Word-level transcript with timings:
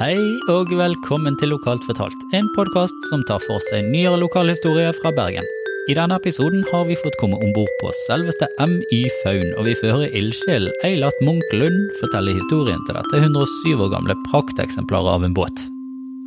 Hei 0.00 0.16
og 0.48 0.70
velkommen 0.72 1.34
til 1.36 1.50
Lokalt 1.52 1.82
fortalt, 1.84 2.22
en 2.32 2.46
podkast 2.54 3.02
som 3.10 3.20
tar 3.28 3.42
for 3.44 3.60
seg 3.66 3.84
nyere 3.92 4.16
lokalhistorie 4.22 4.94
fra 4.96 5.10
Bergen. 5.12 5.44
I 5.92 5.96
denne 5.98 6.16
episoden 6.16 6.62
har 6.70 6.86
vi 6.88 6.96
fått 6.96 7.18
komme 7.20 7.36
om 7.36 7.50
bord 7.52 7.68
på 7.82 7.90
selveste 8.06 8.48
MY 8.64 9.00
Faun, 9.18 9.50
og 9.60 9.68
vi 9.68 9.74
får 9.76 9.92
høre 9.92 10.08
ildsjelen 10.16 10.72
Eilert 10.88 11.20
Munch 11.20 11.52
Lund 11.52 11.92
fortelle 12.00 12.32
historien 12.32 12.80
til 12.88 12.96
dette 12.96 13.20
107 13.20 13.74
år 13.76 13.92
gamle 13.92 14.16
prakteksemplaret 14.30 15.18
av 15.18 15.28
en 15.28 15.36
båt. 15.36 15.60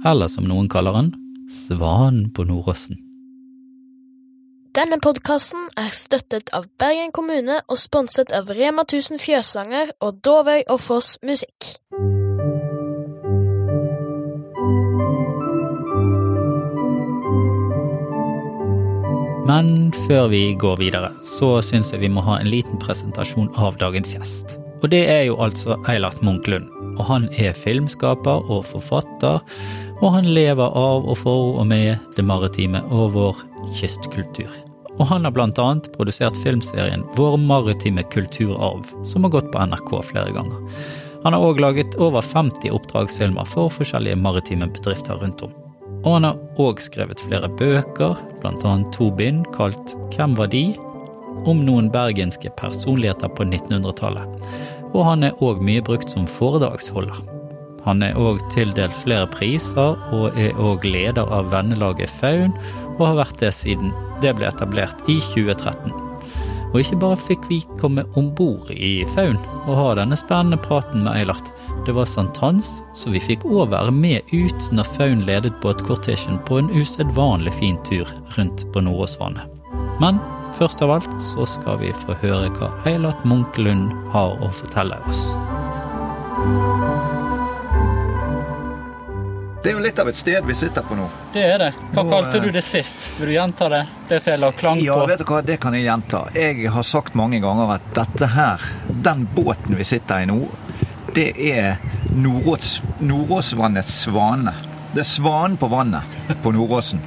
Eller 0.05 0.29
som 0.29 0.45
noen 0.45 0.69
kaller 0.69 0.99
den, 0.99 1.09
Svanen 1.49 2.29
på 2.29 2.45
Nordåsen. 2.45 3.01
Denne 4.77 5.01
podkasten 5.01 5.65
er 5.77 5.89
støttet 5.97 6.53
av 6.53 6.69
Bergen 6.81 7.09
kommune 7.13 7.59
og 7.65 7.77
sponset 7.81 8.29
av 8.37 8.53
Rema 8.53 8.85
1000 8.85 9.21
Fjøsanger 9.21 9.97
og 9.97 10.21
Dovøy 10.25 10.61
og 10.65 10.79
Foss 10.81 11.17
Musikk. 11.25 11.73
Men 19.53 19.91
før 20.07 20.31
vi 20.31 20.55
går 20.57 20.79
videre, 20.79 21.11
så 21.21 21.59
syns 21.61 21.91
jeg 21.93 22.01
vi 22.01 22.09
må 22.09 22.23
ha 22.25 22.39
en 22.41 22.49
liten 22.49 22.79
presentasjon 22.81 23.51
av 23.61 23.75
dagens 23.77 24.15
gjest. 24.15 24.55
Og 24.81 24.89
det 24.89 25.03
er 25.11 25.27
jo 25.27 25.35
altså 25.45 25.75
Eilert 25.91 26.23
Munch 26.25 26.49
Lund. 26.49 26.71
Og 26.95 27.03
han 27.05 27.27
er 27.37 27.53
filmskaper 27.53 28.49
og 28.49 28.65
forfatter, 28.71 29.45
og 29.99 30.09
han 30.15 30.31
lever 30.33 30.73
av 30.73 31.05
og 31.05 31.19
for 31.21 31.59
og 31.61 31.69
med 31.69 32.01
det 32.17 32.25
maritime 32.25 32.81
og 32.89 33.13
vår 33.13 33.45
kystkultur. 33.77 34.49
Og 34.97 35.05
han 35.11 35.29
har 35.29 35.35
blant 35.37 35.61
annet 35.61 35.91
produsert 35.93 36.37
filmserien 36.41 37.05
Vår 37.17 37.37
maritime 37.37 38.01
kulturarv, 38.13 38.89
som 39.05 39.25
har 39.25 39.37
gått 39.37 39.53
på 39.53 39.67
NRK 39.69 39.97
flere 40.09 40.33
ganger. 40.33 40.77
Han 41.27 41.37
har 41.37 41.45
òg 41.45 41.61
laget 41.61 41.99
over 42.01 42.25
50 42.25 42.73
oppdragsfilmer 42.73 43.45
for 43.53 43.69
forskjellige 43.73 44.17
maritime 44.17 44.73
bedrifter 44.73 45.21
rundt 45.21 45.45
om. 45.45 45.53
Og 46.03 46.17
han 46.17 46.27
har 46.27 46.39
òg 46.59 46.81
skrevet 46.83 47.21
flere 47.23 47.49
bøker, 47.59 48.19
annet 48.43 48.91
to 48.95 49.09
bind 49.11 49.45
kalt 49.55 49.95
Hvem 50.11 50.35
var 50.37 50.51
de? 50.51 50.73
om 51.49 51.63
noen 51.65 51.89
bergenske 51.91 52.51
personligheter 52.59 53.31
på 53.35 53.45
1900-tallet. 53.47 54.49
Og 54.93 55.05
han 55.07 55.25
er 55.27 55.39
òg 55.43 55.63
mye 55.65 55.83
brukt 55.85 56.11
som 56.13 56.27
foredragsholder. 56.29 57.23
Han 57.83 58.03
er 58.05 58.15
òg 58.15 58.39
tildelt 58.53 58.95
flere 59.01 59.27
priser, 59.33 59.97
og 60.15 60.37
er 60.39 60.55
òg 60.61 60.85
leder 60.87 61.27
av 61.27 61.51
vennelaget 61.51 62.11
Faun, 62.21 62.55
og 62.95 63.07
har 63.09 63.19
vært 63.25 63.41
det 63.41 63.51
siden 63.57 63.91
det 64.23 64.35
ble 64.37 64.47
etablert 64.47 65.01
i 65.11 65.17
2013. 65.33 65.91
Og 66.71 66.79
ikke 66.79 67.01
bare 67.01 67.19
fikk 67.27 67.49
vi 67.49 67.59
komme 67.81 68.05
om 68.17 68.31
bord 68.33 68.71
i 68.73 69.03
Faun 69.13 69.37
og 69.67 69.75
ha 69.77 69.89
denne 69.99 70.17
spennende 70.17 70.57
praten 70.63 71.03
med 71.03 71.19
Eilert, 71.19 71.51
det 71.85 71.91
var 71.91 72.05
sankthans, 72.05 72.69
så 72.95 73.11
vi 73.11 73.19
fikk 73.19 73.43
òg 73.43 73.73
være 73.73 73.91
med 73.91 74.29
ut 74.31 74.69
når 74.71 74.87
Faun 74.95 75.23
ledet 75.27 75.57
båtkortesjen 75.63 76.39
på 76.47 76.61
en 76.61 76.69
usedvanlig 76.71 77.51
fin 77.59 77.75
tur 77.83 78.07
rundt 78.37 78.63
på 78.71 78.83
Nordåsvannet. 78.85 79.49
Men 79.99 80.21
først 80.57 80.81
av 80.85 80.93
alt 80.95 81.17
så 81.33 81.47
skal 81.49 81.81
vi 81.81 81.91
få 82.05 82.15
høre 82.23 82.53
hva 82.55 82.71
Eilert 82.87 83.25
Munkelund 83.27 83.91
har 84.15 84.39
å 84.39 84.51
fortelle 84.55 84.99
oss. 85.09 85.25
Det 89.63 89.71
er 89.71 89.77
jo 89.77 89.83
litt 89.83 89.99
av 89.99 90.09
et 90.11 90.17
sted 90.19 90.43
vi 90.43 90.55
sitter 90.59 90.83
på 90.83 90.95
nå. 90.99 91.05
Det 91.31 91.43
er 91.47 91.61
det. 91.61 91.69
Hva 91.93 92.03
Nå, 92.03 92.09
kalte 92.11 92.39
eh, 92.39 92.43
du 92.43 92.51
det 92.51 92.63
sist? 92.67 93.05
Vil 93.15 93.31
du 93.31 93.35
gjenta 93.37 93.69
det? 93.71 93.85
Det 94.09 94.19
som 94.19 94.33
jeg 94.33 94.41
la 94.43 94.49
klang 94.51 94.79
på? 94.79 94.83
Ja, 94.83 94.97
vet 95.07 95.23
du 95.23 95.29
hva, 95.29 95.39
det 95.43 95.55
kan 95.63 95.75
jeg 95.77 95.85
gjenta. 95.85 96.25
Jeg 96.35 96.67
har 96.75 96.87
sagt 96.87 97.15
mange 97.15 97.39
ganger 97.43 97.77
at 97.77 97.85
dette 97.95 98.27
her, 98.35 98.65
den 99.07 99.23
båten 99.35 99.79
vi 99.79 99.87
sitter 99.87 100.25
i 100.25 100.27
nå, 100.27 100.41
det 101.13 101.33
er 101.37 101.77
Nordås, 102.15 102.81
Nordåsvannets 102.99 104.01
svane. 104.05 104.53
Det 104.93 105.01
er 105.03 105.09
svanen 105.09 105.57
på 105.57 105.69
vannet 105.69 106.33
på 106.43 106.51
Nordåsen. 106.53 107.01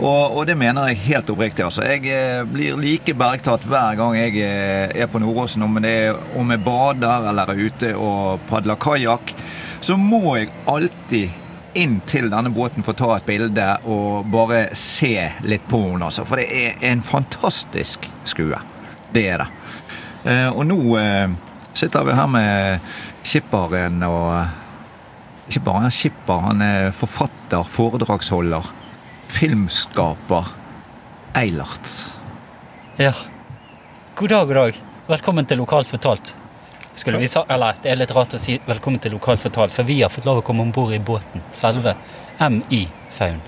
Og, 0.00 0.36
og 0.38 0.46
det 0.48 0.56
mener 0.58 0.88
jeg 0.90 1.02
helt 1.04 1.30
oppriktig. 1.32 1.64
altså. 1.66 1.84
Jeg 1.84 2.06
eh, 2.08 2.44
blir 2.48 2.78
like 2.80 3.14
bergtatt 3.14 3.66
hver 3.68 3.98
gang 3.98 4.16
jeg 4.16 4.38
eh, 4.40 5.02
er 5.02 5.10
på 5.10 5.20
Nordåsen, 5.20 5.62
om, 5.66 5.76
er, 5.84 6.16
om 6.38 6.50
jeg 6.50 6.62
bader 6.64 7.28
eller 7.30 7.52
er 7.52 7.60
ute 7.66 7.92
og 7.98 8.46
padler 8.48 8.80
kajakk. 8.80 9.34
Så 9.80 9.98
må 10.00 10.38
jeg 10.38 10.52
alltid 10.70 11.76
inn 11.78 12.00
til 12.08 12.30
denne 12.32 12.50
båten 12.50 12.86
for 12.86 12.96
å 12.96 12.98
ta 12.98 13.10
et 13.18 13.28
bilde 13.28 13.66
og 13.90 14.30
bare 14.32 14.68
se 14.78 15.28
litt 15.46 15.68
på 15.70 15.84
henne. 15.84 16.08
Altså. 16.08 16.24
For 16.26 16.40
det 16.40 16.48
er 16.54 16.90
en 16.90 17.04
fantastisk 17.04 18.08
skue. 18.24 18.58
Det 19.12 19.26
er 19.26 19.44
det. 19.44 19.52
Eh, 20.30 20.48
og 20.48 20.66
nå 20.70 20.80
sitter 21.74 22.04
vi 22.04 22.16
her 22.16 22.26
med 22.30 22.80
skipperen 23.22 24.02
og 24.06 25.48
Ikke 25.50 25.64
bare 25.66 25.88
en 25.88 25.90
skipper, 25.90 26.44
han 26.44 26.60
er 26.62 26.92
forfatter, 26.94 27.64
foredragsholder, 27.66 28.68
filmskaper. 29.34 30.52
Eilert. 31.34 31.90
Ja. 33.00 33.10
God 34.14 34.28
dag, 34.30 34.46
god 34.46 34.54
dag. 34.54 34.78
Velkommen 35.08 35.46
til 35.50 35.58
Lokalt 35.58 35.90
fortalt. 35.90 36.36
Skulle 36.94 37.18
vi 37.18 37.26
sa, 37.26 37.42
eller 37.48 37.74
Det 37.82 37.90
er 37.90 37.98
litt 37.98 38.14
rart 38.14 38.34
å 38.34 38.38
si 38.38 38.60
velkommen 38.66 39.02
til 39.02 39.16
Lokalt 39.16 39.42
fortalt, 39.42 39.74
for 39.74 39.82
vi 39.82 40.02
har 40.02 40.10
fått 40.14 40.28
lov 40.28 40.38
å 40.38 40.46
komme 40.46 40.62
om 40.62 40.70
bord 40.70 40.94
i 40.94 41.02
båten. 41.02 41.42
Selve 41.50 41.96
MI 42.38 42.84
Faun. 43.10 43.42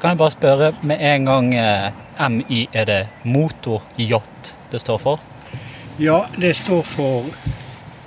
Kan 0.00 0.14
jeg 0.14 0.18
bare 0.20 0.32
spørre 0.32 0.72
med 0.80 1.00
en 1.02 1.28
gang 1.28 1.54
eh, 1.54 1.92
MI, 2.30 2.68
er 2.72 2.88
det 2.88 3.00
motoryacht 3.24 4.54
det 4.72 4.80
står 4.80 4.98
for? 5.02 5.20
Ja, 5.98 6.22
det 6.38 6.54
står 6.56 6.84
for 6.86 7.28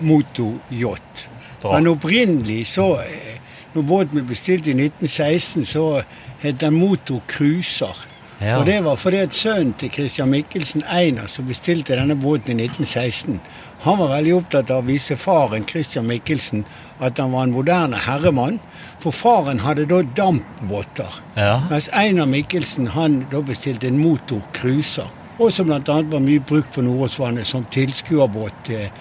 motoryacht. 0.01 1.27
Men 1.63 1.87
opprinnelig 1.87 2.65
så 2.73 2.95
eh, 3.05 3.37
Når 3.71 3.85
båten 3.87 4.17
ble 4.17 4.25
bestilt 4.27 4.65
i 4.67 4.73
1916, 4.75 5.63
så 5.65 6.01
het 6.41 6.57
den 6.59 6.73
motorcruiser. 6.75 8.01
Ja. 8.41 8.57
Og 8.57 8.65
det 8.67 8.81
var 8.83 8.97
fordi 8.99 9.21
at 9.23 9.35
sønnen 9.37 9.71
til 9.79 9.91
Christian 9.93 10.27
Michelsen, 10.29 10.83
Einar, 10.83 11.29
som 11.31 11.47
bestilte 11.47 11.95
denne 11.95 12.17
båten 12.19 12.59
i 12.59 12.65
1916, 12.65 13.39
han 13.85 13.97
var 13.97 14.11
veldig 14.11 14.33
opptatt 14.35 14.73
av 14.73 14.83
å 14.83 14.87
vise 14.89 15.15
faren 15.15 15.63
Christian 15.69 16.09
Michelsen 16.09 16.65
at 16.99 17.17
han 17.17 17.31
var 17.31 17.47
en 17.47 17.55
moderne 17.55 17.97
herremann. 17.97 18.59
For 19.01 19.13
faren 19.15 19.63
hadde 19.63 19.87
da 19.89 20.01
dampbåter. 20.17 21.15
Ja. 21.35 21.61
Mens 21.69 21.89
Einar 21.93 22.29
Mikkelsen 22.29 22.91
han 22.93 23.23
da 23.31 23.41
bestilte 23.45 23.89
en 23.89 24.01
motorcruiser. 24.01 25.09
Og 25.41 25.49
som 25.53 25.69
bl.a. 25.71 26.01
var 26.11 26.21
mye 26.21 26.43
brukt 26.45 26.75
på 26.75 26.83
Nordåsvannet 26.85 27.47
som 27.49 27.65
tilskuerbåt 27.73 28.65
til, 28.67 28.91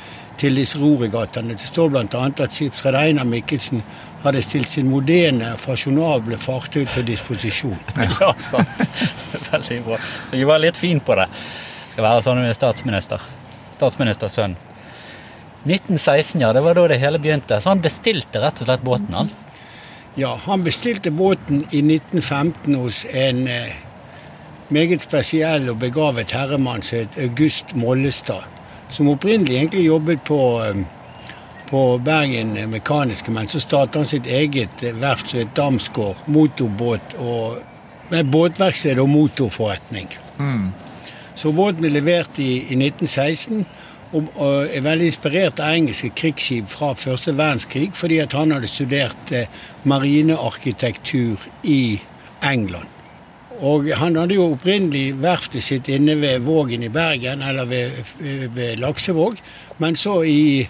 til 0.40 0.56
disse 0.56 0.78
rorigatene. 0.80 1.56
Det 1.58 1.68
står 1.68 1.90
bl.a. 1.92 2.22
at 2.30 2.54
skipsredd 2.54 2.96
Einar 2.96 3.28
Mikkelsen 3.28 3.82
hadde 4.22 4.42
stilt 4.44 4.68
sin 4.72 4.88
moderne, 4.90 5.54
fasjonable 5.60 6.38
fartøy 6.40 6.84
til 6.94 7.06
disposisjon. 7.08 7.76
ja, 8.20 8.32
sant. 8.40 8.86
Veldig 9.50 9.82
bra. 9.86 10.00
Så 10.30 10.40
jeg 10.40 10.48
var 10.48 10.62
litt 10.62 10.80
fin 10.80 11.00
på 11.04 11.16
det. 11.18 11.28
Skal 11.92 12.06
være 12.06 12.24
sånn 12.24 12.40
med 12.40 12.52
er 12.52 12.58
statsminister. 12.58 13.22
Statsministers 13.74 14.36
sønn. 14.36 14.56
1916, 15.64 16.40
ja. 16.40 16.52
Det 16.56 16.64
var 16.64 16.76
da 16.76 16.86
det 16.92 17.00
hele 17.02 17.20
begynte. 17.20 17.60
Så 17.60 17.72
han 17.72 17.84
bestilte 17.84 18.40
rett 18.40 18.60
og 18.62 18.68
slett 18.68 18.84
båten, 18.84 19.16
han. 19.16 19.32
Ja, 20.18 20.34
han 20.46 20.64
bestilte 20.66 21.12
båten 21.14 21.62
i 21.70 21.82
1915 21.84 22.76
hos 22.80 23.04
en 23.14 23.44
eh, 23.48 23.76
meget 24.74 25.04
spesiell 25.04 25.68
og 25.70 25.78
begavet 25.82 26.32
herremann 26.34 26.82
som 26.84 27.04
het 27.04 27.20
August 27.20 27.76
Mollestad. 27.78 28.59
Som 28.90 29.08
opprinnelig 29.08 29.56
egentlig 29.56 29.84
jobbet 29.86 30.24
på, 30.24 30.40
eh, 30.64 30.82
på 31.70 31.98
Bergen 31.98 32.70
Mekaniske, 32.70 33.30
men 33.30 33.48
så 33.48 33.60
startet 33.60 33.94
han 33.94 34.06
sitt 34.06 34.26
eget 34.26 34.82
verft 34.82 35.30
som 35.30 35.38
het 35.38 35.54
Damsgård. 35.56 36.16
Motorbåt 36.26 37.14
og 37.18 37.58
med 38.10 38.26
båtverksted 38.26 38.98
og 38.98 39.08
motorforretning. 39.08 40.08
Så 41.34 41.52
båten 41.52 41.84
ble 41.84 41.92
levert 41.94 42.38
i, 42.42 42.50
i 42.68 42.76
1916. 42.76 43.64
Og, 44.10 44.26
er 44.74 44.82
veldig 44.82 45.06
inspirert 45.06 45.60
av 45.62 45.76
engelske 45.78 46.10
krigsskip 46.18 46.66
fra 46.72 46.96
første 46.98 47.30
verdenskrig, 47.38 47.92
fordi 47.94 48.18
han 48.32 48.50
hadde 48.56 48.66
studert 48.66 49.30
eh, 49.30 49.60
marinearkitektur 49.86 51.46
i 51.62 52.00
England. 52.42 52.99
Og 53.60 53.90
han 54.00 54.16
hadde 54.16 54.38
jo 54.38 54.52
opprinnelig 54.54 55.14
verftet 55.20 55.64
sitt 55.64 55.88
inne 55.92 56.14
ved 56.20 56.46
Vågen 56.46 56.84
i 56.86 56.92
Bergen, 56.92 57.42
eller 57.44 57.68
ved, 57.68 57.98
ved 58.54 58.80
Laksevåg. 58.80 59.40
Men 59.82 59.96
så 60.00 60.22
i 60.24 60.68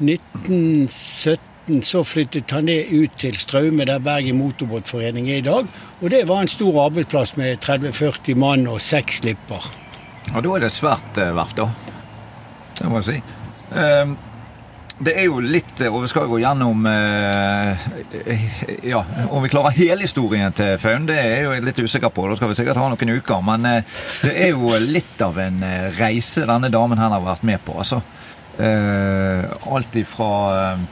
1917 0.00 1.84
så 1.84 2.00
flyttet 2.04 2.50
han 2.50 2.66
det 2.70 2.88
ut 2.88 3.12
til 3.20 3.36
Straume, 3.38 3.84
der 3.86 4.00
Bergen 4.02 4.40
Motorbåtforening 4.40 5.28
er 5.30 5.42
i 5.42 5.44
dag. 5.46 5.68
Og 6.00 6.10
det 6.10 6.24
var 6.28 6.42
en 6.42 6.50
stor 6.50 6.80
arbeidsplass 6.86 7.36
med 7.36 7.60
30-40 7.64 8.34
mann 8.40 8.66
og 8.70 8.80
seks 8.80 9.20
slipper. 9.20 9.68
Og 10.34 10.42
da 10.44 10.56
er 10.56 10.64
det 10.64 10.72
svært 10.72 11.20
eh, 11.20 11.34
verft, 11.36 11.60
da. 11.60 11.68
Det 12.80 12.88
må 12.88 13.02
jeg 13.02 13.08
si. 13.10 13.18
Ehm, 13.76 14.16
det 15.00 15.14
er 15.16 15.28
jo 15.30 15.40
litt 15.40 15.80
Og 15.88 16.02
vi 16.04 16.08
skal 16.12 16.26
jo 16.26 16.34
gå 16.34 16.40
gjennom 16.42 16.84
eh, 16.90 17.84
Ja, 18.84 19.00
om 19.30 19.42
vi 19.44 19.50
klarer 19.52 19.76
hele 19.76 20.04
historien 20.04 20.52
til 20.56 20.76
Faun, 20.82 21.06
det 21.08 21.16
er 21.16 21.30
jeg 21.30 21.46
jo 21.46 21.54
litt 21.64 21.80
usikker 21.80 22.12
på. 22.12 22.26
Da 22.28 22.36
skal 22.36 22.52
vi 22.52 22.58
sikkert 22.58 22.80
ha 22.80 22.88
noen 22.92 23.14
uker. 23.16 23.40
Men 23.44 23.64
eh, 23.68 24.00
det 24.24 24.34
er 24.44 24.52
jo 24.52 24.74
litt 24.84 25.24
av 25.24 25.38
en 25.40 25.62
eh, 25.66 25.88
reise 25.96 26.44
denne 26.48 26.70
damen 26.72 27.00
her 27.00 27.14
har 27.14 27.24
vært 27.24 27.46
med 27.48 27.64
på. 27.64 27.78
altså. 27.80 28.02
Eh, 28.60 29.72
alt 29.72 29.96
ifra 29.96 30.30
eh, 30.74 30.84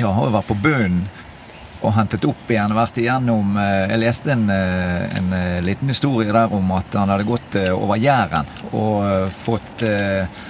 Ja, 0.00 0.12
har 0.16 0.28
jo 0.28 0.36
vært 0.36 0.50
på 0.50 0.60
bunnen 0.60 1.08
og 1.80 1.94
hentet 1.96 2.26
opp 2.28 2.50
igjen. 2.52 2.74
Vært 2.76 2.98
igjennom 3.00 3.56
eh, 3.56 3.86
Jeg 3.94 4.02
leste 4.02 4.34
en, 4.34 4.46
eh, 4.52 5.16
en 5.16 5.32
eh, 5.36 5.58
liten 5.64 5.88
historie 5.92 6.32
der 6.32 6.52
om 6.52 6.72
at 6.76 6.92
han 6.98 7.12
hadde 7.12 7.28
gått 7.28 7.56
eh, 7.60 7.72
over 7.72 8.00
Jæren 8.00 8.48
og 8.70 8.96
eh, 9.08 9.28
fått 9.46 9.84
eh, 9.88 10.40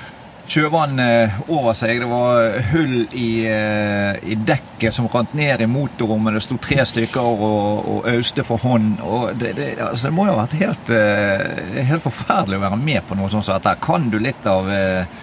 sjøvann 0.51 0.99
eh, 1.03 1.39
over 1.53 1.77
seg. 1.79 2.01
Det 2.03 2.09
var 2.11 2.59
hull 2.73 2.97
i, 3.17 3.31
eh, 3.47 4.19
i 4.33 4.37
dekket 4.37 4.95
som 4.95 5.09
rant 5.13 5.35
ned 5.39 5.63
i 5.63 5.69
motorrommet. 5.71 6.37
Det 6.37 6.45
sto 6.45 6.59
tre 6.63 6.85
stykker 6.89 7.45
og, 7.47 7.89
og 7.95 8.11
auste 8.11 8.45
for 8.47 8.63
hånd. 8.65 8.99
Og 9.07 9.31
det, 9.39 9.55
det, 9.59 9.71
altså, 9.79 10.09
det 10.09 10.15
må 10.17 10.27
jo 10.27 10.35
ha 10.35 10.43
vært 10.43 10.59
helt, 10.61 10.93
eh, 10.97 11.83
helt 11.91 12.07
forferdelig 12.07 12.59
å 12.59 12.67
være 12.67 12.81
med 12.83 13.07
på 13.07 13.19
noe 13.19 13.31
sånt 13.33 13.47
som 13.47 13.59
dette. 13.59 13.79
Kan 13.85 14.11
du 14.13 14.19
litt 14.23 14.47
av 14.51 14.71
eh, 14.75 15.19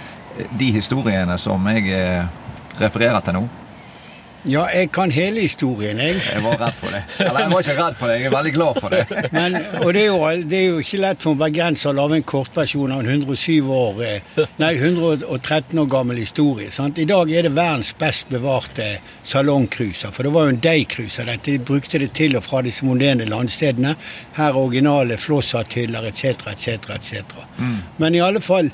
de 0.58 0.74
historiene 0.76 1.38
som 1.42 1.72
jeg 1.74 1.92
eh, 1.94 2.28
refererer 2.80 3.24
til 3.26 3.42
nå? 3.42 3.48
Ja, 4.48 4.64
jeg 4.72 4.92
kan 4.96 5.12
hele 5.12 5.42
historien, 5.44 5.98
jeg. 6.00 6.16
Jeg 6.24 6.44
var 6.44 6.56
redd 6.62 6.76
for 6.80 6.94
det. 6.94 7.02
Eller 7.20 7.40
jeg 7.42 7.52
var 7.52 7.66
ikke 7.66 7.74
redd 7.82 7.96
for 8.00 8.08
det, 8.08 8.16
jeg 8.22 8.30
er 8.30 8.36
veldig 8.36 8.54
glad 8.56 8.78
for 8.80 8.94
det. 8.94 9.02
Men, 9.36 9.58
og 9.82 9.90
det 9.94 10.02
er, 10.02 10.08
jo, 10.08 10.20
det 10.48 10.60
er 10.60 10.68
jo 10.70 10.78
ikke 10.84 11.00
lett 11.04 11.26
for 11.26 11.36
en 11.36 11.42
bergenser 11.42 11.92
å 11.92 11.98
lage 11.98 12.20
en 12.22 12.28
kortversjon 12.32 12.94
av 12.96 13.02
en 13.04 13.10
107 13.12 13.72
år, 13.78 14.00
eh, 14.08 14.46
nei, 14.64 14.70
113 14.78 15.82
år 15.84 15.90
gammel 15.92 16.22
historie. 16.24 16.72
Sant? 16.72 17.02
I 17.04 17.08
dag 17.10 17.32
er 17.32 17.50
det 17.50 17.52
verdens 17.58 17.92
best 18.00 18.32
bevarte 18.32 18.88
salongcruiser. 19.28 20.16
For 20.16 20.24
det 20.24 20.32
var 20.38 20.48
jo 20.48 20.56
en 20.56 20.62
daycruiser. 20.64 21.28
dette. 21.28 21.52
De 21.52 21.60
brukte 21.60 22.00
det 22.00 22.14
til 22.16 22.40
og 22.40 22.46
fra 22.48 22.64
disse 22.64 22.88
moderne 22.88 23.28
landstedene. 23.28 23.98
Her 24.40 24.54
er 24.54 24.62
originale 24.62 25.20
flosshatthyller 25.20 26.08
etc., 26.08 26.48
etc., 26.54 26.96
etc. 26.96 27.44
Men 28.00 28.16
i 28.16 28.24
alle 28.24 28.42
fall 28.42 28.72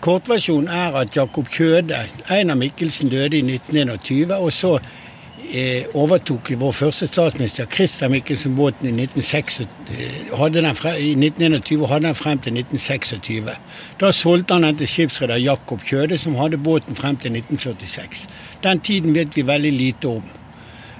Kortversjonen 0.00 0.68
er 0.68 0.94
at 1.00 1.16
Jakob 1.16 1.48
Kjøde, 1.48 1.96
Einar 2.30 2.58
Mikkelsen, 2.60 3.08
døde 3.08 3.38
i 3.38 3.42
1921. 3.42 4.34
Og 4.36 4.52
så 4.52 4.76
overtok 5.94 6.50
vår 6.60 6.72
første 6.72 7.06
statsminister 7.06 7.68
Christer 7.70 8.08
Mikkelsen 8.12 8.56
båten 8.56 8.88
i 8.88 8.92
1926, 8.92 9.66
eh, 9.90 10.38
hadde 10.38 10.62
den 10.62 10.76
frem, 10.76 10.96
i 10.96 11.12
1921 11.14 11.82
og 11.82 11.92
hadde 11.92 12.06
den 12.06 12.18
frem 12.18 12.38
til 12.38 12.56
1926. 12.56 13.52
Da 14.00 14.10
solgte 14.12 14.54
han 14.54 14.66
den 14.66 14.80
til 14.80 14.88
skipsreder 14.88 15.36
Jakob 15.36 15.84
Kjøde, 15.84 16.18
som 16.18 16.34
hadde 16.34 16.58
båten 16.58 16.96
frem 16.96 17.16
til 17.16 17.32
1946. 17.32 18.26
Den 18.62 18.80
tiden 18.80 19.14
vet 19.14 19.36
vi 19.36 19.46
veldig 19.46 19.72
lite 19.72 20.08
om. 20.08 20.22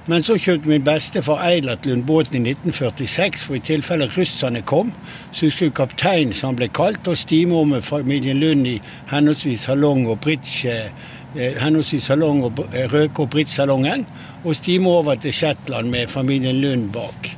Men 0.07 0.23
så 0.23 0.37
kjøpte 0.39 0.69
min 0.71 0.83
bestefar 0.87 1.41
Eilert 1.43 1.85
Lund 1.85 2.05
båten 2.07 2.45
i 2.45 2.53
1946, 2.53 3.43
for 3.43 3.57
i 3.57 3.59
tilfelle 3.59 4.07
russerne 4.07 4.61
kom, 4.63 4.93
så 5.35 5.49
skulle 5.51 5.75
kapteinen, 5.75 6.31
som 6.33 6.53
han 6.53 6.59
ble 6.61 6.69
kalt, 6.71 7.07
og 7.11 7.19
stime 7.19 7.65
med 7.67 7.83
familien 7.83 8.39
Lund 8.39 8.67
i 8.67 8.77
henholdsvis 9.11 9.67
salong 9.67 10.05
og 10.07 10.21
bridge, 10.23 10.71
eh, 10.71 11.07
henholdsvis 11.35 12.03
salong 12.03 12.43
og 12.43 12.61
eh, 12.73 12.87
røke- 12.91 13.21
og 13.21 13.29
bridgesalongen, 13.29 14.05
og 14.43 14.55
stime 14.55 14.89
over 14.89 15.15
til 15.15 15.33
Shetland 15.33 15.89
med 15.89 16.07
familien 16.07 16.61
Lund 16.61 16.91
bak. 16.93 17.37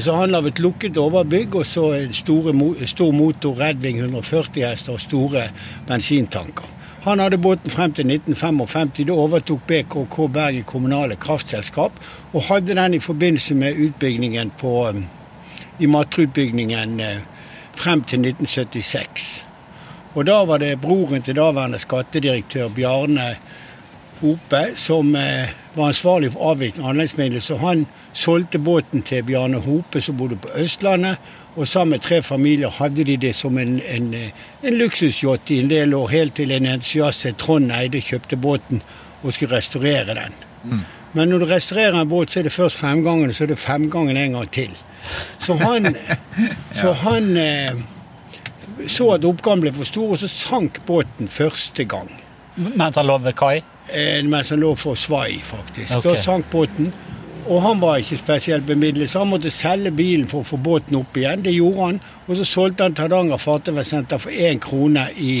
Så 0.00 0.16
han 0.16 0.34
om 0.34 0.46
et 0.46 0.58
lukket 0.58 0.98
overbygg 0.98 1.54
og 1.54 1.66
så 1.66 1.92
en 1.96 2.12
store, 2.12 2.52
stor 2.86 3.12
motor, 3.12 3.56
Redving 3.60 3.98
140 3.98 4.66
hester 4.68 4.92
og 4.92 5.00
store 5.00 5.48
bensintanker. 5.88 6.68
Han 7.02 7.18
hadde 7.18 7.38
båten 7.38 7.70
frem 7.70 7.92
til 7.92 8.04
1955. 8.10 9.06
Da 9.06 9.12
overtok 9.12 9.60
BKK 9.66 10.16
Bergen 10.32 10.64
kommunale 10.64 11.16
kraftselskap, 11.16 11.92
og 12.32 12.42
hadde 12.42 12.74
den 12.74 12.94
i 12.94 12.98
forbindelse 12.98 13.54
med 13.54 13.80
utbyggingen 13.86 14.52
på, 14.58 14.92
i 15.78 15.86
Matterutbyggingen 15.86 17.00
eh, 17.00 17.20
frem 17.76 18.02
til 18.04 18.18
1976. 18.18 19.47
Og 20.18 20.24
da 20.26 20.40
var 20.42 20.58
det 20.58 20.80
broren 20.82 21.22
til 21.22 21.36
daværende 21.38 21.78
skattedirektør 21.78 22.72
Bjarne 22.74 23.36
Hope 24.18 24.62
som 24.74 25.12
eh, 25.14 25.52
var 25.76 25.92
ansvarlig 25.92 26.32
for 26.34 26.50
avvikling 26.50 26.82
av 26.82 26.90
anleggsmidler, 26.90 27.42
så 27.44 27.54
han 27.60 27.84
solgte 28.10 28.58
båten 28.58 29.04
til 29.06 29.22
Bjarne 29.22 29.60
Hope, 29.62 30.00
som 30.02 30.16
bodde 30.18 30.40
på 30.42 30.50
Østlandet. 30.58 31.20
Og 31.54 31.68
sammen 31.70 31.94
med 31.94 32.02
tre 32.02 32.18
familier 32.22 32.74
hadde 32.80 33.04
de 33.06 33.14
det 33.16 33.30
som 33.38 33.58
en, 33.62 33.76
en, 33.78 34.08
eh, 34.14 34.32
en 34.66 34.78
luksusyacht 34.80 35.52
i 35.54 35.60
en 35.62 35.70
del 35.70 35.94
år, 35.94 36.10
helt 36.10 36.34
til 36.34 36.50
en 36.56 36.66
entusiast 36.66 37.28
Trond 37.38 37.70
Eide 37.76 38.02
kjøpte 38.02 38.36
båten 38.36 38.82
og 39.22 39.32
skulle 39.32 39.54
restaurere 39.54 40.16
den. 40.18 40.34
Men 41.12 41.30
når 41.30 41.38
du 41.38 41.46
restaurerer 41.52 42.00
en 42.00 42.10
båt, 42.10 42.32
så 42.32 42.40
er 42.40 42.48
det 42.48 42.52
først 42.52 42.82
fem 42.82 43.04
ganger, 43.06 43.30
så 43.32 43.46
er 43.46 43.52
det 43.54 43.58
fem 43.62 43.86
ganger 43.90 44.18
en 44.18 44.34
gang 44.40 44.50
til. 44.50 44.74
Så 45.38 45.54
han, 45.62 45.94
så 46.80 46.92
han 47.06 47.36
eh, 47.36 47.78
så 48.86 49.12
at 49.16 49.26
oppgaven 49.26 49.64
ble 49.64 49.72
for 49.74 49.88
stor, 49.88 50.14
og 50.14 50.20
så 50.22 50.30
sank 50.30 50.82
båten 50.86 51.30
første 51.32 51.84
gang. 51.88 52.10
Mens 52.58 52.98
han 52.98 53.06
lå 53.06 53.18
ved 53.22 53.36
kai? 53.38 53.60
Eh, 53.88 54.24
mens 54.24 54.50
han 54.50 54.60
lå 54.60 54.74
for 54.78 54.98
svai, 54.98 55.38
faktisk. 55.42 55.98
Okay. 55.98 56.14
Da 56.14 56.22
sank 56.22 56.50
båten. 56.52 56.92
Og 57.48 57.62
han 57.64 57.80
var 57.80 58.02
ikke 58.02 58.18
spesielt 58.20 58.66
bemidlet, 58.68 59.10
så 59.10 59.22
han 59.22 59.30
måtte 59.32 59.50
selge 59.54 59.92
bilen 59.96 60.28
for 60.28 60.44
å 60.44 60.48
få 60.50 60.58
båten 60.60 60.98
opp 60.98 61.16
igjen. 61.16 61.44
Det 61.46 61.54
gjorde 61.54 61.86
han. 61.86 62.00
Og 62.26 62.36
så 62.36 62.44
solgte 62.44 62.84
han 62.84 62.96
til 62.96 63.06
Hardanger 63.06 63.40
fartøysenter 63.40 64.20
for 64.20 64.34
én 64.34 64.60
krone 64.60 65.06
i 65.16 65.38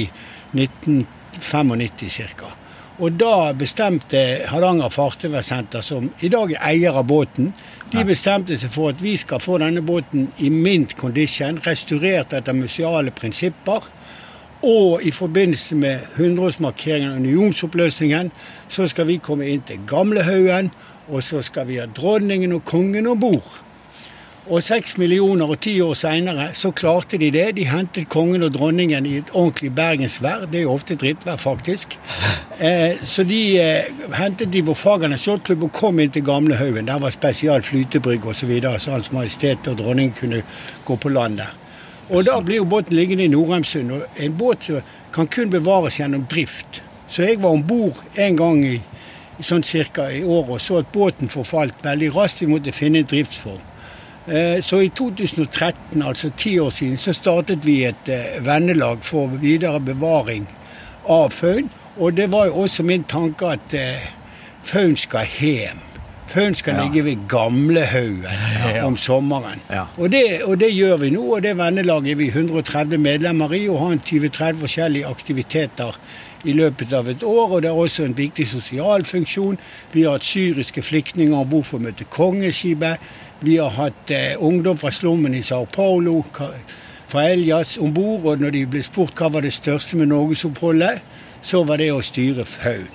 1995 0.56 2.32
ca. 2.38 2.54
Og 2.98 3.18
da 3.20 3.52
bestemte 3.54 4.22
Hardanger 4.48 4.90
fartøysenter, 4.90 5.84
som 5.84 6.08
i 6.24 6.30
dag 6.32 6.54
er 6.56 6.64
eier 6.70 6.96
av 6.96 7.04
båten, 7.10 7.52
de 7.92 8.04
bestemte 8.04 8.56
seg 8.58 8.72
for 8.74 8.92
at 8.92 9.02
vi 9.02 9.14
skal 9.16 9.40
få 9.40 9.58
denne 9.62 9.82
båten 9.84 10.28
i 10.44 10.50
mint 10.52 10.96
condition, 10.98 11.60
restaurert 11.64 12.34
etter 12.36 12.56
museale 12.56 13.12
prinsipper. 13.14 13.86
Og 14.66 15.04
i 15.06 15.12
forbindelse 15.14 15.76
med 15.78 16.00
100-årsmarkeringen 16.16 17.12
av 17.12 17.20
unionsoppløsningen, 17.22 18.32
så 18.68 18.88
skal 18.90 19.06
vi 19.06 19.20
komme 19.22 19.46
inn 19.46 19.62
til 19.66 19.84
Gamlehaugen, 19.86 20.72
og 21.08 21.22
så 21.22 21.40
skal 21.42 21.68
vi 21.68 21.78
ha 21.78 21.86
dronningen 21.86 22.56
og 22.56 22.64
kongen 22.66 23.06
om 23.06 23.20
bord. 23.22 23.67
Og 24.48 24.62
seks 24.64 24.94
millioner 24.96 25.50
og 25.52 25.58
ti 25.60 25.74
år 25.84 25.96
seinere 25.98 26.46
så 26.56 26.70
klarte 26.72 27.18
de 27.20 27.28
det. 27.34 27.50
De 27.58 27.66
hentet 27.68 28.08
kongen 28.08 28.46
og 28.46 28.54
dronningen 28.54 29.04
i 29.04 29.18
et 29.20 29.32
ordentlig 29.36 29.74
bergensvær. 29.76 30.46
Det 30.48 30.62
er 30.62 30.64
jo 30.64 30.76
ofte 30.78 30.96
drittvær, 30.96 31.40
faktisk. 31.40 31.98
Eh, 32.58 32.98
så 33.06 33.22
de 33.22 33.36
eh, 33.62 34.00
hentet 34.18 34.50
de 34.50 34.64
på 34.66 34.74
Fagernes 34.74 35.22
yachtklubb 35.28 35.68
og 35.68 35.76
kom 35.76 36.00
inn 36.02 36.10
til 36.10 36.24
Gamlehaugen. 36.26 36.88
Der 36.88 36.98
var 36.98 37.12
spesial 37.14 37.62
flytebrygg 37.62 38.26
osv., 38.26 38.40
så, 38.40 38.48
videre, 38.50 38.80
så 38.82 38.96
Hans 38.96 39.12
Majestet 39.14 39.68
og 39.70 39.76
dronningen 39.78 40.16
kunne 40.18 40.40
gå 40.84 40.96
på 40.98 41.12
land 41.14 41.38
der. 41.38 41.52
Og 42.10 42.26
da 42.26 42.40
blir 42.42 42.58
jo 42.58 42.66
båten 42.66 42.98
liggende 42.98 43.28
i 43.28 43.30
Norheimsund. 43.30 43.94
Og 43.94 44.18
en 44.18 44.34
båt 44.40 44.66
som 44.66 44.90
kan 45.14 45.30
kun 45.30 45.54
bevares 45.54 46.00
gjennom 46.00 46.26
drift. 46.26 46.82
Så 47.06 47.28
jeg 47.28 47.38
var 47.44 47.54
om 47.54 47.62
bord 47.62 48.02
en 48.18 48.42
gang 48.42 48.64
i, 48.66 48.74
i 49.38 49.46
sånn 49.46 49.62
cirka 49.62 50.10
i 50.10 50.24
året 50.26 50.56
og 50.56 50.64
så 50.66 50.82
at 50.82 50.90
båten 50.90 51.30
forfalt 51.30 51.86
veldig 51.86 52.10
raskt. 52.18 52.42
Vi 52.42 52.50
måtte 52.50 52.74
finne 52.74 53.04
en 53.04 53.12
driftsform. 53.14 53.62
Eh, 54.30 54.62
Så 54.62 54.80
i 54.80 54.88
2013, 54.88 56.02
altså 56.02 56.30
ti 56.36 56.58
år 56.58 56.70
siden, 56.70 56.96
så 56.96 57.12
startet 57.12 57.64
vi 57.66 57.84
et 57.84 58.08
eh, 58.08 58.44
vennelag 58.46 58.98
for 59.02 59.26
videre 59.26 59.80
bevaring 59.80 60.48
av 61.08 61.30
faun. 61.30 61.70
Og 61.96 62.16
det 62.16 62.30
var 62.32 62.46
jo 62.46 62.52
også 62.54 62.82
min 62.82 63.04
tanke 63.04 63.46
at 63.46 63.74
eh, 63.74 64.08
faun 64.62 64.96
skal 64.96 65.26
hjem. 65.40 65.78
Faun 66.28 66.54
skal 66.54 66.74
Ja. 66.74 66.82
ligge 66.84 67.04
ved 67.04 67.28
Gamlehaugen 67.28 68.26
Ja. 68.74 68.84
om 68.86 68.96
sommeren. 68.96 69.60
Ja. 69.70 69.84
Og, 69.98 70.10
det, 70.12 70.42
og 70.44 70.60
det 70.60 70.74
gjør 70.74 70.96
vi 70.96 71.10
nå, 71.10 71.22
og 71.34 71.42
det 71.42 71.56
vennelaget 71.56 72.10
er 72.10 72.14
vi 72.14 72.26
130 72.28 72.98
medlemmer 72.98 73.52
i, 73.52 73.68
og 73.68 73.78
har 73.78 73.96
20-30 73.96 74.60
forskjellige 74.60 75.06
aktiviteter 75.06 75.96
i 76.44 76.52
løpet 76.52 76.92
av 76.92 77.08
et 77.08 77.22
år. 77.22 77.50
Og 77.50 77.62
det 77.62 77.68
er 77.70 77.74
også 77.74 78.04
en 78.04 78.16
viktig 78.16 78.46
sosial 78.48 79.04
funksjon. 79.04 79.58
Vi 79.92 80.02
har 80.02 80.10
hatt 80.18 80.24
syriske 80.24 80.82
flyktninger 80.82 81.36
om 81.36 81.48
bord 81.48 81.64
for 81.64 81.78
å 81.78 81.82
møte 81.82 82.04
kongeskipet. 82.04 82.98
Vi 83.40 83.56
har 83.56 83.70
hatt 83.70 84.10
eh, 84.10 84.34
ungdom 84.38 84.78
fra 84.78 84.90
slummen 84.90 85.34
i 85.34 85.42
Sao 85.42 85.66
Paulo, 85.66 86.24
fra 87.08 87.28
Elias 87.30 87.76
om 87.78 87.94
bord. 87.94 88.24
Og 88.26 88.40
når 88.42 88.56
de 88.56 88.64
ble 88.66 88.82
spurt 88.82 89.18
hva 89.18 89.30
var 89.32 89.46
det 89.46 89.54
største 89.54 89.96
med 89.96 90.10
norgesoppholdet, 90.10 91.04
så 91.42 91.62
var 91.64 91.78
det 91.78 91.92
å 91.94 92.02
styre 92.02 92.46
faun. 92.48 92.88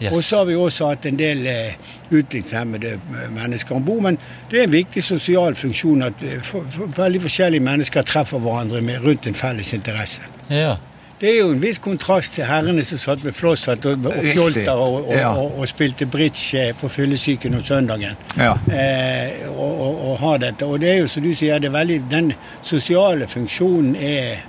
Yes. 0.00 0.12
Og 0.12 0.24
så 0.24 0.42
har 0.42 0.48
vi 0.48 0.56
også 0.60 0.90
hatt 0.90 1.06
en 1.08 1.16
del 1.16 1.46
eh, 1.48 1.76
utviklingshemmede 2.10 2.96
eh, 2.96 3.30
mennesker 3.32 3.76
om 3.76 3.84
bord. 3.84 4.02
Men 4.08 4.18
det 4.50 4.60
er 4.60 4.68
en 4.68 4.76
viktig 4.76 5.04
sosial 5.04 5.56
funksjon 5.56 6.04
at 6.08 6.20
for, 6.20 6.64
for, 6.64 6.68
for, 6.72 6.96
veldig 6.96 7.22
forskjellige 7.28 7.64
mennesker 7.64 8.04
treffer 8.08 8.40
hverandre 8.44 8.82
med, 8.84 9.00
rundt 9.04 9.28
en 9.28 9.36
felles 9.36 9.72
interesse. 9.76 10.24
Ja. 10.52 10.76
Det 11.20 11.30
er 11.30 11.38
jo 11.38 11.52
en 11.54 11.60
viss 11.62 11.78
kontrast 11.80 12.34
til 12.36 12.44
herrene 12.44 12.82
som 12.84 12.98
satt 13.00 13.22
med 13.24 13.32
flosshatt 13.32 13.86
og, 13.88 14.04
og 14.10 14.26
kjolter 14.34 14.72
og, 14.76 14.96
og, 15.06 15.14
Ja. 15.16 15.30
og, 15.32 15.62
spilte 15.68 16.04
bridge 16.12 16.74
på 16.76 16.90
fyllesyken 16.92 17.56
om 17.56 17.62
søndagen. 17.64 18.18
Ja. 18.36 18.50
Eh, 18.68 19.46
og, 19.48 19.80
og, 19.86 20.02
og 20.10 20.18
ha 20.20 20.34
dette. 20.42 20.68
Og 20.68 20.82
det 20.82 20.90
er 20.90 20.98
jo 21.00 21.06
som 21.08 21.24
du 21.24 21.30
sier, 21.32 21.56
det 21.62 21.70
er 21.70 21.76
veldig, 21.78 21.96
den 22.12 22.28
sosiale 22.60 23.28
funksjonen 23.32 23.96
er, 23.96 24.42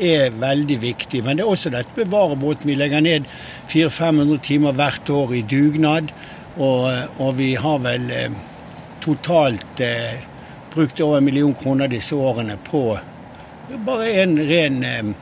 er 0.00 0.32
veldig 0.40 0.78
viktig. 0.86 1.20
Men 1.26 1.36
det 1.36 1.44
er 1.44 1.52
også 1.52 1.74
dette 1.74 1.92
med 2.00 2.08
båten. 2.08 2.70
Vi 2.70 2.78
legger 2.80 3.04
ned 3.04 3.28
400-500 3.68 4.40
timer 4.48 4.72
hvert 4.80 5.12
år 5.12 5.36
i 5.36 5.42
dugnad. 5.44 6.08
Og, 6.56 6.88
og 7.20 7.36
vi 7.36 7.50
har 7.60 7.84
vel 7.84 8.08
eh, 8.08 8.40
totalt 9.04 9.84
eh, 9.84 10.16
brukt 10.72 11.00
over 11.04 11.20
en 11.20 11.28
million 11.28 11.52
kroner 11.54 11.92
disse 11.92 12.16
årene 12.16 12.56
på 12.64 12.86
bare 13.84 14.10
en 14.22 14.36
ren 14.48 14.84
eh, 14.86 15.14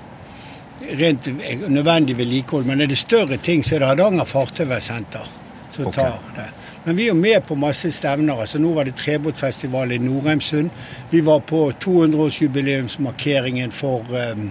rent 1.00 1.28
nødvendig 1.68 2.18
vedlikehold. 2.18 2.66
Men 2.66 2.80
er 2.80 2.86
det 2.86 2.98
større 2.98 3.36
ting, 3.36 3.64
så 3.64 3.74
er 3.74 3.78
det 3.78 3.88
Hardanger 3.88 4.24
fartøysenter 4.24 5.30
som 5.70 5.86
okay. 5.86 6.02
tar 6.02 6.20
det. 6.36 6.50
Men 6.84 6.96
vi 6.96 7.08
er 7.08 7.14
med 7.16 7.46
på 7.48 7.54
masse 7.56 7.92
stevner. 7.92 8.40
altså 8.40 8.58
Nå 8.58 8.72
var 8.76 8.84
det 8.84 8.96
trebåtfestival 9.00 9.92
i 9.92 9.98
Norheimsund. 9.98 10.70
Vi 11.10 11.20
var 11.24 11.40
på 11.40 11.72
200-årsjubileumsmarkeringen 11.84 13.72
for, 13.72 14.04
um, 14.32 14.50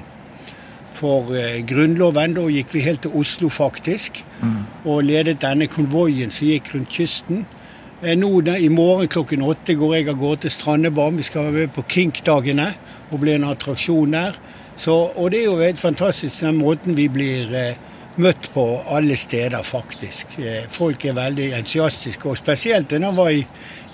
for 0.93 1.29
uh, 1.29 1.65
Grunnloven. 1.67 2.33
Da 2.33 2.47
gikk 2.49 2.73
vi 2.73 2.79
helt 2.87 3.01
til 3.05 3.13
Oslo, 3.13 3.49
faktisk. 3.49 4.23
Og 4.85 5.03
ledet 5.03 5.41
denne 5.41 5.67
konvoien 5.67 6.31
som 6.31 6.47
gikk 6.47 6.73
rundt 6.73 6.89
kysten. 6.89 7.45
Eh, 8.01 8.17
Nå 8.17 8.41
I 8.41 8.69
morgen 8.69 9.07
klokken 9.07 9.41
åtte 9.41 9.77
går 9.79 9.95
jeg 9.95 10.09
av 10.09 10.17
gårde 10.19 10.41
til 10.41 10.51
Strandebarm. 10.51 11.17
Vi 11.17 11.23
skal 11.23 11.43
være 11.43 11.51
med 11.51 11.71
på 11.71 11.85
Kink-dagene 11.87 12.73
og 13.11 13.19
bli 13.21 13.37
en 13.37 13.45
attraksjon 13.47 14.11
der. 14.11 14.35
Så, 14.77 14.93
og 15.15 15.31
det 15.31 15.43
er 15.43 15.49
jo 15.51 15.59
helt 15.61 15.79
fantastisk 15.79 16.41
den 16.41 16.57
måten 16.57 16.97
vi 16.97 17.07
blir 17.11 17.53
eh, 17.55 17.75
møtt 18.15 18.49
på 18.53 18.65
alle 18.89 19.15
steder, 19.17 19.63
faktisk. 19.63 20.37
Eh, 20.39 20.65
folk 20.71 21.05
er 21.05 21.17
veldig 21.17 21.51
entusiastiske, 21.59 22.29
og 22.29 22.37
spesielt 22.37 22.91
når 22.91 23.07
jeg 23.07 23.17
var 23.17 23.31
i, 23.31 23.43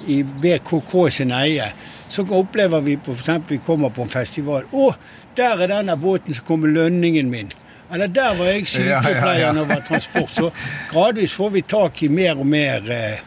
i 0.07 0.19
BKK 0.24 0.95
sin 1.12 1.33
eie. 1.36 1.69
Så 2.09 2.25
opplever 2.25 2.81
vi 2.81 2.98
f.eks. 2.98 3.29
vi 3.50 3.59
kommer 3.65 3.93
på 3.93 4.07
en 4.07 4.12
festival. 4.12 4.65
Å, 4.71 4.91
der 5.38 5.65
er 5.65 5.75
denne 5.75 5.98
båten 6.00 6.33
som 6.33 6.48
kommer 6.48 6.71
lønningen 6.74 7.29
min. 7.29 7.51
Eller 7.91 8.09
der 8.13 8.36
var 8.38 8.51
jeg 8.51 8.67
sykepleier 8.69 9.53
det 9.57 9.67
var 9.69 9.86
transport. 9.86 10.33
Så 10.33 10.50
gradvis 10.91 11.33
får 11.33 11.55
vi 11.55 11.65
tak 11.65 12.03
i 12.05 12.09
mer 12.09 12.39
og 12.39 12.50
mer 12.50 12.91
eh, 12.93 13.24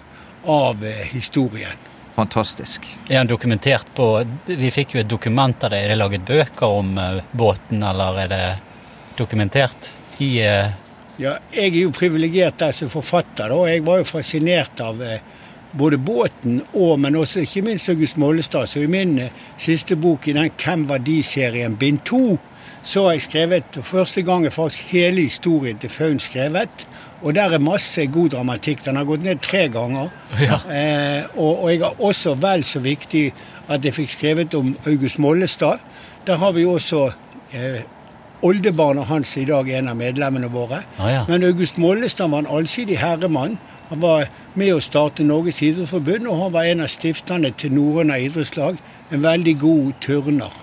av 0.49 0.83
historien. 1.13 1.92
Fantastisk. 2.15 2.87
Er 3.09 3.23
han 3.23 3.31
dokumentert 3.31 3.89
på 3.97 4.07
Vi 4.47 4.71
fikk 4.71 4.97
jo 4.97 5.01
et 5.01 5.09
dokument 5.09 5.65
av 5.65 5.73
det. 5.73 5.81
Er 5.81 5.93
det 5.93 6.01
laget 6.01 6.27
bøker 6.29 6.79
om 6.81 6.97
eh, 7.01 7.23
båten, 7.33 7.83
eller 7.83 8.21
er 8.25 8.33
det 8.33 8.45
dokumentert 9.17 9.95
i 10.21 10.35
eh, 10.45 10.75
Ja, 11.21 11.37
jeg 11.53 11.71
er 11.71 11.79
jo 11.87 11.93
privilegert 11.95 12.59
der 12.61 12.73
som 12.77 12.91
forfatter, 12.93 13.49
da. 13.49 13.57
og 13.57 13.69
Jeg 13.71 13.85
var 13.87 14.03
jo 14.03 14.09
fascinert 14.09 14.81
av 14.85 15.01
eh, 15.03 15.25
både 15.73 15.97
båten 15.97 16.61
og, 16.75 16.99
men 17.01 17.17
også 17.17 17.47
ikke 17.47 17.65
minst 17.65 17.89
August 17.89 18.21
Mollestad. 18.21 18.69
Så 18.69 18.85
i 18.85 18.91
min 18.93 19.17
siste 19.57 19.97
bok 19.97 20.29
i 20.29 20.37
den 20.37 20.53
Hvem 20.53 20.89
var 20.89 21.01
de-serien, 21.01 21.79
bind 21.81 22.05
to, 22.05 22.37
så 22.83 23.07
har 23.07 23.17
jeg 23.17 23.29
skrevet 23.29 23.79
for 23.81 24.03
første 24.03 24.25
gang 24.27 24.45
er 24.47 24.53
faktisk 24.53 24.93
hele 24.93 25.25
historien 25.25 25.79
til 25.81 25.91
Faun 25.91 26.21
skrevet. 26.21 26.87
Og 27.23 27.35
der 27.35 27.55
er 27.55 27.63
masse 27.63 28.07
god 28.11 28.33
dramatikk. 28.35 28.85
Den 28.85 28.99
har 28.99 29.07
gått 29.07 29.25
ned 29.25 29.43
tre 29.43 29.69
ganger. 29.73 30.11
Eh, 30.73 31.25
og, 31.37 31.63
og 31.65 31.71
jeg 31.71 31.81
har 31.83 32.01
også 32.03 32.35
vel 32.41 32.65
så 32.67 32.81
viktig 32.83 33.27
at 33.71 33.85
jeg 33.85 33.95
fikk 33.95 34.11
skrevet 34.11 34.55
om 34.59 34.73
August 34.87 35.19
Mollestad. 35.23 35.83
Der 36.27 36.39
har 36.41 36.53
vi 36.57 36.65
også 36.67 37.11
eh, 37.55 37.83
oldebarnet 38.43 39.07
hans 39.07 39.37
i 39.37 39.45
dag 39.47 39.69
en 39.71 39.93
av 39.93 39.97
medlemmene 39.97 40.51
våre. 40.51 40.83
Ah, 40.99 41.11
ja. 41.11 41.23
Men 41.29 41.45
August 41.47 41.79
Mollestad 41.79 42.31
var 42.31 42.43
en 42.43 42.51
allsidig 42.59 42.99
herremann. 42.99 43.59
Han 43.93 44.01
var 44.03 44.27
med 44.59 44.75
å 44.75 44.81
starte 44.81 45.25
Norges 45.27 45.63
idrettsforbund, 45.63 46.27
og 46.27 46.39
han 46.43 46.53
var 46.55 46.69
en 46.71 46.85
av 46.87 46.91
stifterne 46.91 47.53
til 47.59 47.75
Norrøna 47.77 48.19
idrettslag. 48.19 48.81
En 49.13 49.23
veldig 49.23 49.57
god 49.61 49.95
turner. 50.03 50.61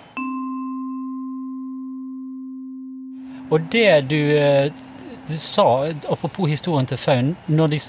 Og 3.50 3.66
det 3.72 3.88
eh, 3.88 4.04
du 4.10 4.20
sa, 5.38 5.86
apropos 6.10 6.50
historien 6.50 6.86
til 6.90 6.98
Faun, 6.98 7.36
når 7.48 7.68
de 7.76 7.80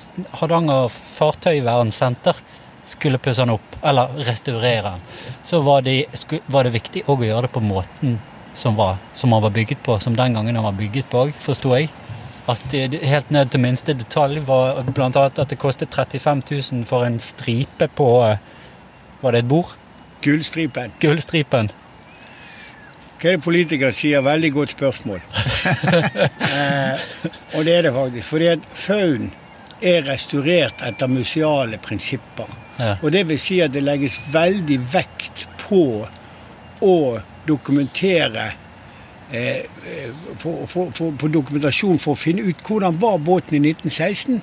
Hardanger 0.41 0.89
Fartøyvernsenter 0.89 2.37
skulle 2.85 3.19
pusse 3.23 3.43
den 3.45 3.55
opp, 3.55 3.77
eller 3.87 4.13
restaurere 4.27 4.83
den, 4.97 5.03
så 5.47 5.61
var, 5.63 5.83
de, 5.87 6.05
var 6.51 6.65
det 6.67 6.73
viktig 6.75 7.05
å 7.09 7.17
gjøre 7.21 7.47
det 7.47 7.53
på 7.55 7.63
måten 7.63 8.19
som, 8.53 8.75
var, 8.77 8.97
som 9.15 9.33
han 9.33 9.43
var 9.45 9.53
bygget 9.55 9.83
på, 9.87 9.99
som 10.03 10.17
den 10.19 10.35
gangen 10.35 10.57
han 10.59 10.65
var 10.67 10.77
bygget 10.79 11.09
på 11.13 11.27
òg, 11.27 11.35
forsto 11.39 11.75
jeg. 11.77 11.91
At 12.51 12.63
det, 12.73 12.87
det- 12.97 13.05
helt 13.07 13.31
ned 13.31 13.51
til 13.53 13.61
minste 13.63 13.95
detalj 13.95 14.41
var 14.49 14.81
annet 14.83 15.39
at 15.39 15.49
det 15.53 15.59
kostet 15.61 15.95
35 15.95 16.43
000 16.51 16.87
for 16.89 17.05
en 17.07 17.21
stripe 17.23 17.87
på 17.95 18.09
eh, 18.27 18.39
Var 19.21 19.33
det 19.33 19.39
et 19.45 19.49
bord? 19.49 19.77
Gullstripen. 20.25 20.93
Gullstripen. 21.01 21.71
Hva 23.21 23.29
er 23.29 23.37
det 23.37 23.45
politikere 23.45 23.93
sier? 23.93 24.23
Veldig 24.25 24.51
godt 24.55 24.73
spørsmål. 24.73 25.21
eh, 26.57 27.03
og 27.53 27.67
det 27.67 27.75
er 27.75 27.83
det 27.85 27.93
faktisk. 27.93 28.29
Fordi 28.31 28.47
at 28.49 28.69
Faun 28.73 29.27
er 29.85 30.07
restaurert 30.09 30.81
etter 30.87 31.11
museale 31.13 31.77
prinsipper. 31.85 32.49
Ja. 32.79 32.95
Og 33.03 33.13
det 33.13 33.27
vil 33.29 33.41
si 33.41 33.59
at 33.61 33.75
det 33.75 33.85
legges 33.85 34.17
veldig 34.33 34.79
vekt 34.93 35.45
på 35.61 35.83
å 36.81 36.97
dokumentere 37.45 38.47
eh, 39.37 39.69
på 40.41 41.29
dokumentasjon 41.29 42.01
for 42.01 42.17
å 42.17 42.21
finne 42.21 42.47
ut 42.49 42.65
hvordan 42.65 42.97
var 43.03 43.21
båten 43.21 43.59
i 43.61 43.75
1916. 43.75 44.41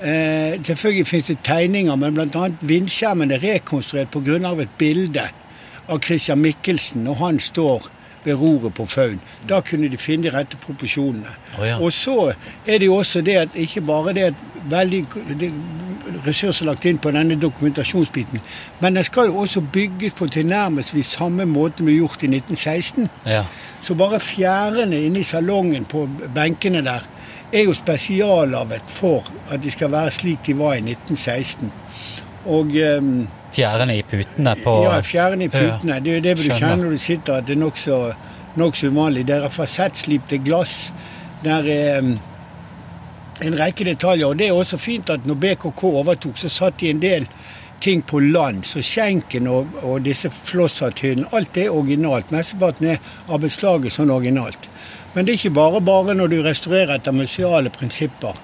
Eh, 0.00 0.58
selvfølgelig 0.58 1.06
finnes 1.06 1.30
det 1.30 1.38
tegninger, 1.46 2.02
men 2.02 2.18
bl.a. 2.18 2.48
vindskjermen 2.66 3.30
er 3.30 3.46
rekonstruert 3.46 4.10
pga. 4.10 4.56
et 4.58 4.78
bilde 4.78 5.30
av 5.90 6.02
Christian 6.04 6.40
Michelsen 6.40 7.04
når 7.04 7.18
han 7.20 7.40
står 7.40 7.90
ved 8.24 8.34
roret 8.36 8.74
på 8.76 8.86
Faun. 8.86 9.20
Da 9.48 9.60
kunne 9.64 9.88
de 9.88 9.96
finne 9.96 10.28
de 10.28 10.32
rette 10.34 10.58
proporsjonene. 10.60 11.32
Oh, 11.58 11.66
ja. 11.66 11.78
Og 11.80 11.92
så 11.92 12.32
er 12.66 12.78
det 12.78 12.86
jo 12.86 12.98
også 13.00 13.22
det 13.24 13.36
at 13.40 13.56
ikke 13.56 13.80
bare 13.80 14.12
det 14.16 14.26
at 14.30 14.42
veldig 14.70 15.04
det, 15.40 15.52
ressurser 16.26 16.66
lagt 16.68 16.84
inn 16.84 16.98
på 17.00 17.12
denne 17.14 17.36
dokumentasjonsbiten, 17.40 18.40
men 18.80 18.98
den 18.98 19.04
skal 19.06 19.30
jo 19.30 19.44
også 19.44 19.62
bygges 19.72 20.16
på 20.18 20.26
tilnærmelsesvis 20.26 21.14
samme 21.16 21.46
måte 21.48 21.84
vi 21.86 21.96
gjort 21.96 22.22
i 22.26 22.28
1916. 22.28 23.08
Ja. 23.26 23.44
Så 23.80 23.94
bare 23.94 24.20
fjærene 24.20 25.00
inne 25.06 25.22
i 25.22 25.24
salongen 25.24 25.86
på 25.88 26.06
benkene 26.34 26.84
der 26.84 27.06
er 27.52 27.64
jo 27.66 27.74
spesiallaget 27.74 28.82
for 28.86 29.26
at 29.50 29.62
de 29.62 29.70
skal 29.70 29.92
være 29.92 30.10
slik 30.10 30.46
de 30.46 30.58
var 30.58 30.76
i 30.76 30.84
1916. 30.84 31.72
Og 32.46 32.76
ehm, 32.76 33.28
Fjærene 33.52 33.96
i 33.98 34.02
putene 34.06 34.56
på 34.64 34.74
ja, 34.84 34.98
fjærene 35.04 35.46
i 35.46 35.52
putene. 35.52 36.00
Det 36.00 36.12
er 36.12 36.18
jo 36.20 36.24
det 36.26 36.36
du 36.36 36.42
Skjønner. 36.42 36.58
kjenner 36.58 36.84
når 36.84 36.90
du 36.96 37.02
sitter, 37.02 37.38
at 37.40 37.46
det 37.48 37.56
er 37.56 37.62
nokså 37.64 38.00
nok 38.60 38.82
uvanlig. 38.84 39.26
Der 39.28 39.46
er 39.46 39.54
fasettslipte 39.54 40.38
glass. 40.44 40.92
Der 41.44 41.66
er 41.70 41.98
en 43.42 43.58
rekke 43.58 43.84
detaljer. 43.84 44.26
Og 44.26 44.38
det 44.38 44.48
er 44.48 44.56
også 44.56 44.78
fint 44.80 45.10
at 45.10 45.26
når 45.26 45.40
BKK 45.42 45.84
overtok, 45.84 46.38
så 46.38 46.48
satt 46.52 46.80
de 46.80 46.90
en 46.90 47.02
del 47.02 47.28
ting 47.80 48.02
på 48.02 48.20
land. 48.20 48.64
Så 48.68 48.82
skjenken 48.84 49.48
og, 49.48 49.70
og 49.82 50.02
disse 50.04 50.30
flosshatthyllene, 50.30 51.30
alt 51.36 51.56
er 51.56 51.72
originalt. 51.72 52.32
Mesteparten 52.34 52.92
er 52.94 52.98
av 53.28 53.40
beslaget 53.44 53.96
sånn 53.96 54.12
originalt. 54.12 54.68
Men 55.14 55.26
det 55.26 55.32
er 55.32 55.40
ikke 55.40 55.56
bare 55.58 55.80
bare 55.82 56.14
når 56.14 56.30
du 56.30 56.40
restaurerer 56.44 56.98
etter 56.98 57.16
museale 57.16 57.72
prinsipper. 57.74 58.36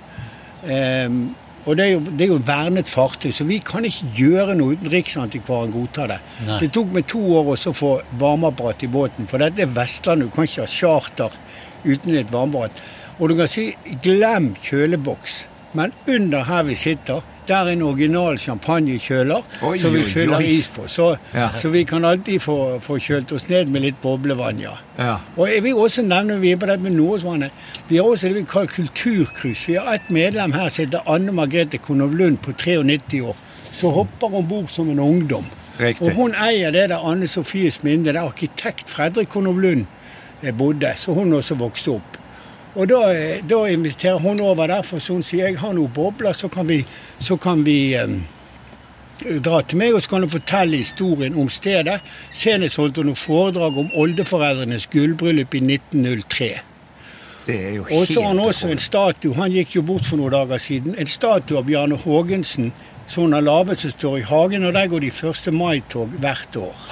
Ehm, 0.66 1.28
og 1.66 1.74
det 1.74 1.84
er, 1.84 1.92
jo, 1.96 2.00
det 2.06 2.26
er 2.26 2.30
jo 2.30 2.42
vernet 2.46 2.90
fartøy, 2.90 3.32
så 3.34 3.44
vi 3.48 3.58
kan 3.64 3.86
ikke 3.88 4.10
gjøre 4.14 4.54
noe 4.58 4.76
uten 4.76 4.90
Riksantikvaren 4.92 5.72
godtar 5.74 6.12
det. 6.12 6.18
Nei. 6.46 6.60
Det 6.62 6.68
tok 6.76 6.92
meg 6.94 7.08
to 7.10 7.22
år 7.40 7.50
også 7.56 7.72
å 7.72 7.76
få 7.76 7.90
varmeapparat 8.20 8.84
i 8.86 8.90
båten, 8.92 9.26
for 9.26 9.42
dette 9.42 9.64
er 9.64 9.72
Vestlandet. 9.74 10.30
Du 10.30 10.36
kan 10.36 10.46
ikke 10.46 10.62
ha 10.62 10.70
charter 10.70 11.34
uten 11.82 12.14
et 12.14 12.30
varmeapparat. 12.30 12.84
Og 13.18 13.32
du 13.32 13.36
kan 13.38 13.50
si 13.50 13.70
glem 14.04 14.52
kjøleboks, 14.62 15.40
men 15.76 15.92
under 16.08 16.44
her 16.48 16.62
vi 16.66 16.74
sitter, 16.74 17.20
der 17.46 17.56
er 17.56 17.68
en 17.76 17.82
original 17.86 18.38
champagnekjøler 18.42 19.42
som 19.78 19.92
vi 19.94 20.02
fyller 20.02 20.40
is 20.42 20.66
på. 20.74 20.86
Så, 20.90 21.16
Ja. 21.34 21.48
så 21.58 21.68
vi 21.70 21.84
kan 21.84 22.04
alltid 22.04 22.40
få, 22.42 22.56
få 22.82 22.96
kjølt 22.98 23.32
oss 23.32 23.48
ned 23.48 23.66
med 23.70 23.84
litt 23.84 24.00
boblevann, 24.02 24.58
ja. 24.58 24.72
Ja. 24.98 25.16
Og 25.36 25.48
jeg 25.52 25.62
vil 25.62 25.74
også 25.78 26.02
nevne, 26.02 26.40
vi 26.40 26.50
er 26.52 26.56
på 26.56 26.66
dette 26.66 26.82
med 26.82 26.96
Nordåsvannet, 26.96 27.50
vi 27.88 27.96
har 28.00 28.08
også 28.08 28.28
det 28.32 28.40
vi 28.40 28.42
kaller 28.50 28.72
kulturcruise. 28.74 29.66
Vi 29.70 29.76
har 29.78 29.94
et 29.94 30.10
medlem 30.10 30.52
her 30.56 30.68
som 30.68 30.84
heter 30.84 31.06
Anne 31.06 31.32
Margrethe 31.32 31.78
Konovlund 31.78 32.38
på 32.42 32.52
93 32.52 33.20
år, 33.22 33.36
som 33.72 33.92
hopper 33.92 34.34
om 34.34 34.48
bord 34.48 34.68
som 34.72 34.90
en 34.90 34.98
ungdom. 35.00 35.44
Riktig. 35.80 36.06
Og 36.08 36.12
hun 36.16 36.34
eier 36.34 36.70
det 36.72 36.88
der 36.90 36.98
Anne 37.04 37.28
Sofies 37.28 37.82
minne, 37.84 38.08
der 38.12 38.22
arkitekt 38.24 38.88
Fredrik 38.90 39.28
Konov-Lund 39.28 39.84
eh, 40.42 40.54
bodde, 40.56 40.92
så 40.96 41.12
hun 41.12 41.32
også 41.36 41.54
vokste 41.54 41.90
opp. 41.98 42.15
Og 42.76 42.88
da, 42.88 43.00
da 43.48 43.64
inviterer 43.72 44.20
hun 44.20 44.40
over 44.40 44.68
der, 44.68 44.84
for 44.84 45.00
hun 45.12 45.24
sier 45.24 45.48
jeg 45.48 45.60
har 45.62 45.72
noen 45.76 45.92
bobler, 45.92 46.36
så 46.36 46.50
kan 46.52 46.68
vi, 46.68 46.82
så 47.18 47.38
kan 47.40 47.64
vi 47.64 47.96
um, 47.96 48.18
dra 49.40 49.62
til 49.64 49.80
meg, 49.80 49.96
og 49.96 50.04
så 50.04 50.12
kan 50.12 50.26
du 50.26 50.28
fortelle 50.28 50.82
historien 50.82 51.36
om 51.40 51.48
stedet. 51.48 52.02
Senest 52.36 52.76
holdt 52.80 53.00
hun 53.00 53.08
noe 53.10 53.20
foredrag 53.20 53.78
om 53.80 53.88
oldeforeldrenes 53.96 54.90
gullbryllup 54.92 55.56
i 55.56 55.62
1903. 55.64 56.50
Det 57.46 57.56
er 57.56 57.74
jo 57.78 57.86
Og 57.94 58.06
så 58.10 58.20
har 58.20 58.28
han 58.34 58.42
også 58.42 58.68
en 58.74 58.82
statue, 58.82 59.34
han 59.38 59.54
gikk 59.54 59.78
jo 59.78 59.82
bort 59.86 60.04
for 60.04 60.18
noen 60.20 60.34
dager 60.34 60.60
siden, 60.60 60.96
en 60.98 61.08
statue 61.08 61.60
av 61.60 61.64
Bjarne 61.68 61.96
Haagensen 62.02 62.72
som 63.06 63.22
hun 63.22 63.32
har 63.32 63.40
laget 63.46 63.80
som 63.80 63.90
står 63.90 64.18
i 64.18 64.22
hagen, 64.26 64.64
og 64.66 64.72
der 64.74 64.86
går 64.90 65.00
de 65.00 65.12
1. 65.14 65.52
mai-tog 65.54 66.08
hvert 66.18 66.56
år. 66.58 66.86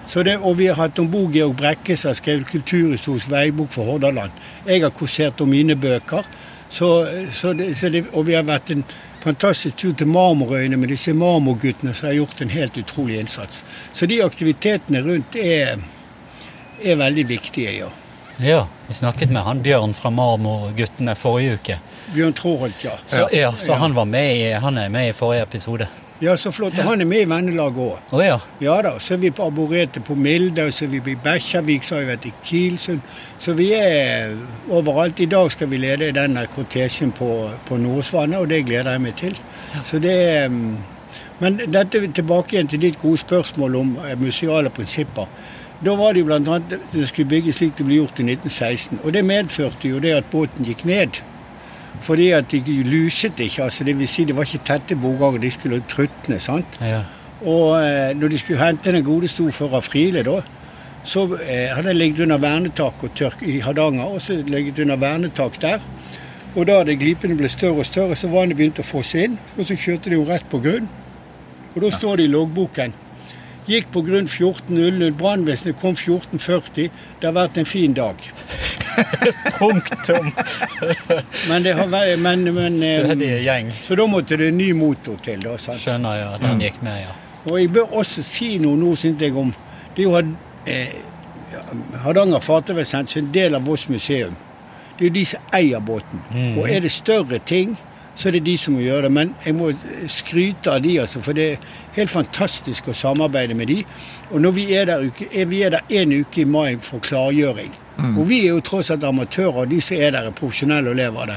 det, 0.23 0.37
og 0.43 0.57
vi 0.59 0.67
har 0.67 0.75
hatt 0.75 0.99
om 0.99 1.07
bord 1.11 1.31
Georg 1.31 1.55
Brekke, 1.55 1.95
som 1.97 2.09
har 2.11 2.17
skrevet 2.19 2.49
kulturhistorisk 2.51 3.29
veibok 3.31 3.71
for 3.71 3.87
Hordaland. 3.87 4.33
Jeg 4.67 4.83
har 4.83 4.91
kursert 4.91 5.39
om 5.41 5.49
mine 5.49 5.75
bøker. 5.79 6.27
Så, 6.71 6.89
så 7.31 7.53
det, 7.53 7.69
så 7.79 7.89
det, 7.91 8.05
og 8.11 8.27
vi 8.27 8.35
har 8.35 8.43
vært 8.47 8.71
en 8.75 8.83
fantastisk 9.23 9.75
tur 9.77 9.93
til 9.95 10.07
Marmorøyene 10.07 10.77
med 10.79 10.91
disse 10.91 11.13
marmorguttene 11.13 11.93
som 11.95 12.09
har 12.09 12.17
gjort 12.17 12.41
en 12.41 12.51
helt 12.51 12.77
utrolig 12.79 13.19
innsats. 13.21 13.63
Så 13.93 14.07
de 14.07 14.21
aktivitetene 14.23 15.01
rundt 15.05 15.35
er, 15.39 15.79
er 16.83 16.99
veldig 16.99 17.27
viktige, 17.29 17.75
ja. 17.79 17.89
Ja, 18.41 18.61
vi 18.87 18.93
snakket 18.97 19.29
med 19.29 19.43
han 19.45 19.59
Bjørn 19.61 19.93
fra 19.93 20.09
Marmorguttene 20.09 21.15
forrige 21.19 21.59
uke. 21.59 21.79
Bjørn 22.15 22.33
Tråholt, 22.33 22.83
ja. 22.83 22.95
Så, 23.05 23.27
ja. 23.31 23.51
så 23.57 23.75
Ja. 23.75 23.77
han, 23.83 23.93
var 23.95 24.05
med 24.05 24.35
i, 24.37 24.51
han 24.51 24.77
er 24.77 24.89
med 24.89 25.09
i 25.09 25.13
forrige 25.13 25.43
episode. 25.43 25.87
Ja, 26.21 26.37
så 26.37 26.51
flott. 26.51 26.73
Ja. 26.77 26.83
Han 26.83 27.01
er 27.01 27.07
med 27.09 27.23
i 27.23 27.29
vennelaget 27.29 27.81
òg. 27.81 28.13
Oh, 28.13 28.21
ja. 28.21 28.37
Ja 28.61 28.75
da, 28.85 28.91
så 29.01 29.15
er 29.15 29.21
vi 29.23 29.31
på 29.33 29.47
Arboretet 29.49 30.03
på 30.05 30.13
Milde, 30.15 30.67
og 30.69 30.73
så 30.73 30.85
er 30.85 30.91
vi 30.93 30.99
på 31.01 31.15
Bekkjarvik, 31.23 31.83
så 31.83 31.95
har 31.97 32.03
vi 32.03 32.11
vært 32.11 32.27
i 32.29 32.33
Kilsund. 32.45 33.01
Så 33.41 33.55
vi 33.57 33.71
er 33.73 34.35
overalt. 34.69 35.19
I 35.19 35.25
dag 35.31 35.49
skal 35.51 35.71
vi 35.71 35.79
lede 35.81 36.11
denne 36.13 36.45
kortesjen 36.53 37.13
på, 37.17 37.31
på 37.65 37.79
Nordsvannet, 37.81 38.37
og 38.37 38.51
det 38.53 38.61
gleder 38.69 38.91
jeg 38.93 39.01
meg 39.01 39.17
til. 39.17 39.39
Så 39.83 39.99
det 40.03 40.13
er 40.13 40.49
mm, 40.49 40.77
Men 41.41 41.57
dette 41.57 42.03
tilbake 42.13 42.53
igjen 42.53 42.67
til 42.69 42.81
ditt 42.83 42.99
gode 43.01 43.17
spørsmål 43.17 43.75
om 43.75 43.95
eh, 44.05 44.13
museale 44.19 44.69
prinsipper. 44.69 45.25
Da 45.81 45.95
var 45.97 46.13
det 46.13 46.21
jo 46.21 46.33
annet 46.35 46.75
det 46.91 47.07
skulle 47.09 47.29
bygges 47.31 47.57
slik 47.57 47.73
det 47.79 47.85
ble 47.87 47.97
gjort 47.97 48.19
i 48.21 48.27
1916. 48.29 48.99
Og 49.01 49.13
det 49.15 49.23
medførte 49.25 49.89
jo 49.89 49.97
det 49.99 50.13
at 50.19 50.29
båten 50.29 50.67
gikk 50.69 50.85
ned. 50.85 51.23
Fordi 52.01 52.31
at 52.31 52.51
de 52.51 52.83
luset 52.83 53.39
ikke. 53.39 53.63
altså 53.63 53.83
Det 53.83 53.97
vil 53.99 54.07
si 54.07 54.23
det 54.25 54.35
var 54.35 54.47
ikke 54.47 54.65
tette 54.65 54.95
bordganger, 54.95 55.41
de 55.41 55.51
skulle 55.51 55.83
trutne. 55.87 56.39
sant? 56.39 56.79
ja. 56.81 57.01
Og 57.41 57.81
eh, 57.81 58.13
når 58.17 58.27
de 58.27 58.37
skulle 58.37 58.61
hente 58.61 58.91
den 58.91 59.03
gode 59.03 59.27
storfører 59.27 59.81
Friele, 59.81 60.21
da, 60.23 60.41
så 61.03 61.23
eh, 61.41 61.73
hadde 61.73 61.89
den 61.89 61.97
ligget 61.97 62.19
under 62.19 62.37
vernetak 62.37 63.03
og 63.03 63.15
tørk 63.15 63.41
i 63.41 63.59
Hardanger, 63.59 64.03
og 64.03 64.21
så 64.21 64.43
ligget 64.45 64.79
under 64.79 64.95
vernetak 64.95 65.61
der. 65.61 65.79
Og 66.55 66.67
da 66.67 66.83
det 66.83 66.99
glipene 66.99 67.37
ble 67.39 67.49
større 67.49 67.81
og 67.81 67.85
større, 67.85 68.15
så 68.15 68.29
vannet 68.29 68.57
begynte 68.59 68.83
å 68.83 68.85
fosse 68.85 69.23
inn, 69.25 69.39
og 69.57 69.65
så 69.65 69.77
kjørte 69.79 70.11
de 70.11 70.19
jo 70.19 70.27
rett 70.27 70.45
på 70.51 70.59
grunn. 70.61 70.89
Og 71.73 71.81
da 71.81 71.89
står 71.95 72.19
det 72.19 72.27
i 72.27 72.33
loggboken 72.33 72.93
Gikk 73.69 73.91
på 73.93 74.01
grunn 74.01 74.25
14.00, 74.27 75.11
brannvesenet 75.17 75.77
kom 75.81 75.93
14.40. 75.95 76.89
Det 77.19 77.27
har 77.27 77.35
vært 77.35 77.59
en 77.61 77.67
fin 77.69 77.93
dag. 77.93 78.23
Punktum! 79.59 80.31
Men 81.49 81.63
det 81.63 81.75
har 81.77 81.91
vært 81.91 82.17
men, 82.19 82.43
men, 82.49 82.79
Stødig 82.81 83.05
Stødige 83.05 83.37
gjeng. 83.45 83.69
Så 83.85 83.95
da 83.99 84.07
måtte 84.09 84.39
det 84.41 84.49
ny 84.55 84.71
motor 84.75 85.19
til, 85.23 85.43
da. 85.45 85.53
sant? 85.61 85.79
Skjønner 85.83 86.25
at 86.33 86.43
den 86.43 86.63
gikk 86.65 86.81
med, 86.83 87.03
ja. 87.05 87.13
Og 87.49 87.55
jeg 87.57 87.71
bør 87.73 87.95
også 88.01 88.25
si 88.25 88.49
noe 88.61 88.77
nå, 88.77 88.95
synes 88.99 89.21
jeg, 89.21 89.35
om 89.37 89.53
Det 89.95 90.03
er 90.03 90.09
jo 90.09 90.19
eh, 90.69 90.97
Hardanger 92.03 92.39
fartøysenter 92.41 93.21
en 93.21 93.31
del 93.33 93.55
av 93.57 93.65
Voss 93.67 93.87
museum. 93.89 94.35
Det 94.97 95.05
er 95.05 95.09
jo 95.09 95.15
de 95.15 95.25
som 95.25 95.55
eier 95.57 95.81
båten. 95.83 96.21
Og 96.57 96.69
er 96.69 96.83
det 96.83 96.91
større 96.93 97.39
ting, 97.45 97.77
så 98.15 98.27
er 98.29 98.35
det 98.37 98.43
de 98.45 98.57
som 98.59 98.75
må 98.75 98.81
gjøre 98.83 99.07
det. 99.07 99.11
Men 99.15 99.35
jeg 99.45 99.55
må 99.57 99.71
skryte 100.11 100.73
av 100.75 100.81
de, 100.83 100.97
altså, 101.01 101.21
for 101.23 101.33
det 101.37 101.45
er 101.53 101.69
helt 101.97 102.11
fantastisk 102.13 102.89
å 102.91 102.95
samarbeide 102.95 103.55
med 103.57 103.67
de. 103.71 103.83
Og 104.31 104.41
når 104.43 104.51
vi 104.57 104.65
er 104.77 104.85
der, 104.91 105.05
uke, 105.07 105.29
vi 105.47 105.61
er 105.65 105.77
der 105.77 105.95
en 106.01 106.13
uke 106.21 106.43
i 106.43 106.45
mai 106.49 106.75
for 106.83 106.99
klargjøring. 107.03 107.71
Og 108.01 108.23
vi 108.25 108.39
er 108.47 108.55
jo 108.55 108.61
tross 108.65 108.87
alt 108.89 109.03
amatører, 109.05 109.59
og 109.61 109.67
de 109.69 109.77
som 109.83 109.99
er 110.01 110.13
der, 110.15 110.25
er 110.25 110.33
profesjonelle 110.33 110.89
og 110.89 110.95
lever 110.97 111.19
av 111.21 111.27
det. 111.29 111.35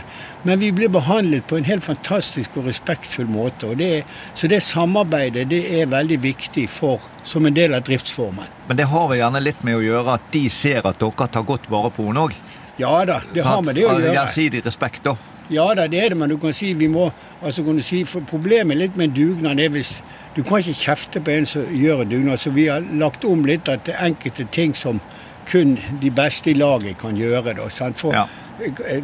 Men 0.48 0.60
vi 0.62 0.70
blir 0.72 0.88
behandlet 0.94 1.44
på 1.50 1.58
en 1.58 1.66
helt 1.68 1.84
fantastisk 1.84 2.56
og 2.56 2.70
respektfull 2.70 3.26
måte. 3.28 3.68
Og 3.68 3.76
det, 3.76 3.88
er- 3.98 4.06
så 4.38 4.48
det 4.48 4.62
samarbeidet 4.64 5.44
det 5.50 5.60
er 5.82 5.90
veldig 5.92 6.16
viktig 6.22 6.64
for, 6.72 7.04
som 7.26 7.44
en 7.44 7.52
del 7.58 7.74
av 7.76 7.82
driftsformen. 7.84 8.48
Men 8.70 8.80
det 8.80 8.86
har 8.88 9.10
vel 9.10 9.20
gjerne 9.20 9.42
litt 9.44 9.60
med 9.66 9.76
å 9.76 9.84
gjøre 9.84 10.14
at 10.16 10.30
de 10.32 10.46
ser 10.48 10.88
at 10.88 11.02
dere 11.02 11.28
tar 11.36 11.44
godt 11.44 11.68
vare 11.68 11.90
på 11.92 12.06
henne 12.08 12.24
òg. 12.30 12.38
Ja 12.80 12.94
da, 13.04 13.20
det 13.34 13.44
har 13.44 13.60
med 13.62 13.74
det 13.76 13.84
å 13.84 13.98
gjøre. 13.98 14.14
Gjensidig 14.16 14.64
respekt, 14.64 15.04
da. 15.04 15.12
Ja 15.52 15.66
da, 15.76 15.86
det 15.90 16.00
er 16.00 16.08
det, 16.14 16.18
men 16.18 16.30
du 16.30 16.38
kan 16.40 16.54
si 16.56 16.72
vi 16.74 16.88
må 16.88 17.10
altså 17.42 17.64
kan 17.64 17.76
du 17.76 17.82
si, 17.84 18.04
for 18.08 18.24
Problemet 18.28 18.78
litt 18.80 18.96
med 18.96 19.12
dugnad 19.16 19.60
er 19.60 19.68
hvis 19.68 19.98
Du 20.36 20.42
kan 20.42 20.58
ikke 20.58 20.80
kjefte 20.80 21.20
på 21.20 21.30
en 21.30 21.46
som 21.46 21.66
gjør 21.70 22.02
en 22.02 22.08
dugnad, 22.10 22.40
så 22.42 22.50
vi 22.50 22.66
har 22.66 22.82
lagt 22.98 23.24
om 23.24 23.44
litt 23.46 23.68
at 23.68 23.84
det 23.86 23.94
er 23.94 24.08
enkelte 24.08 24.46
ting 24.50 24.74
som 24.74 25.00
kun 25.46 25.76
de 26.00 26.10
beste 26.10 26.50
i 26.50 26.54
laget 26.58 26.98
kan 26.98 27.14
gjøre. 27.16 27.54
Da, 27.54 27.68
sant? 27.68 28.00
For 28.00 28.12
Ja. 28.12 28.24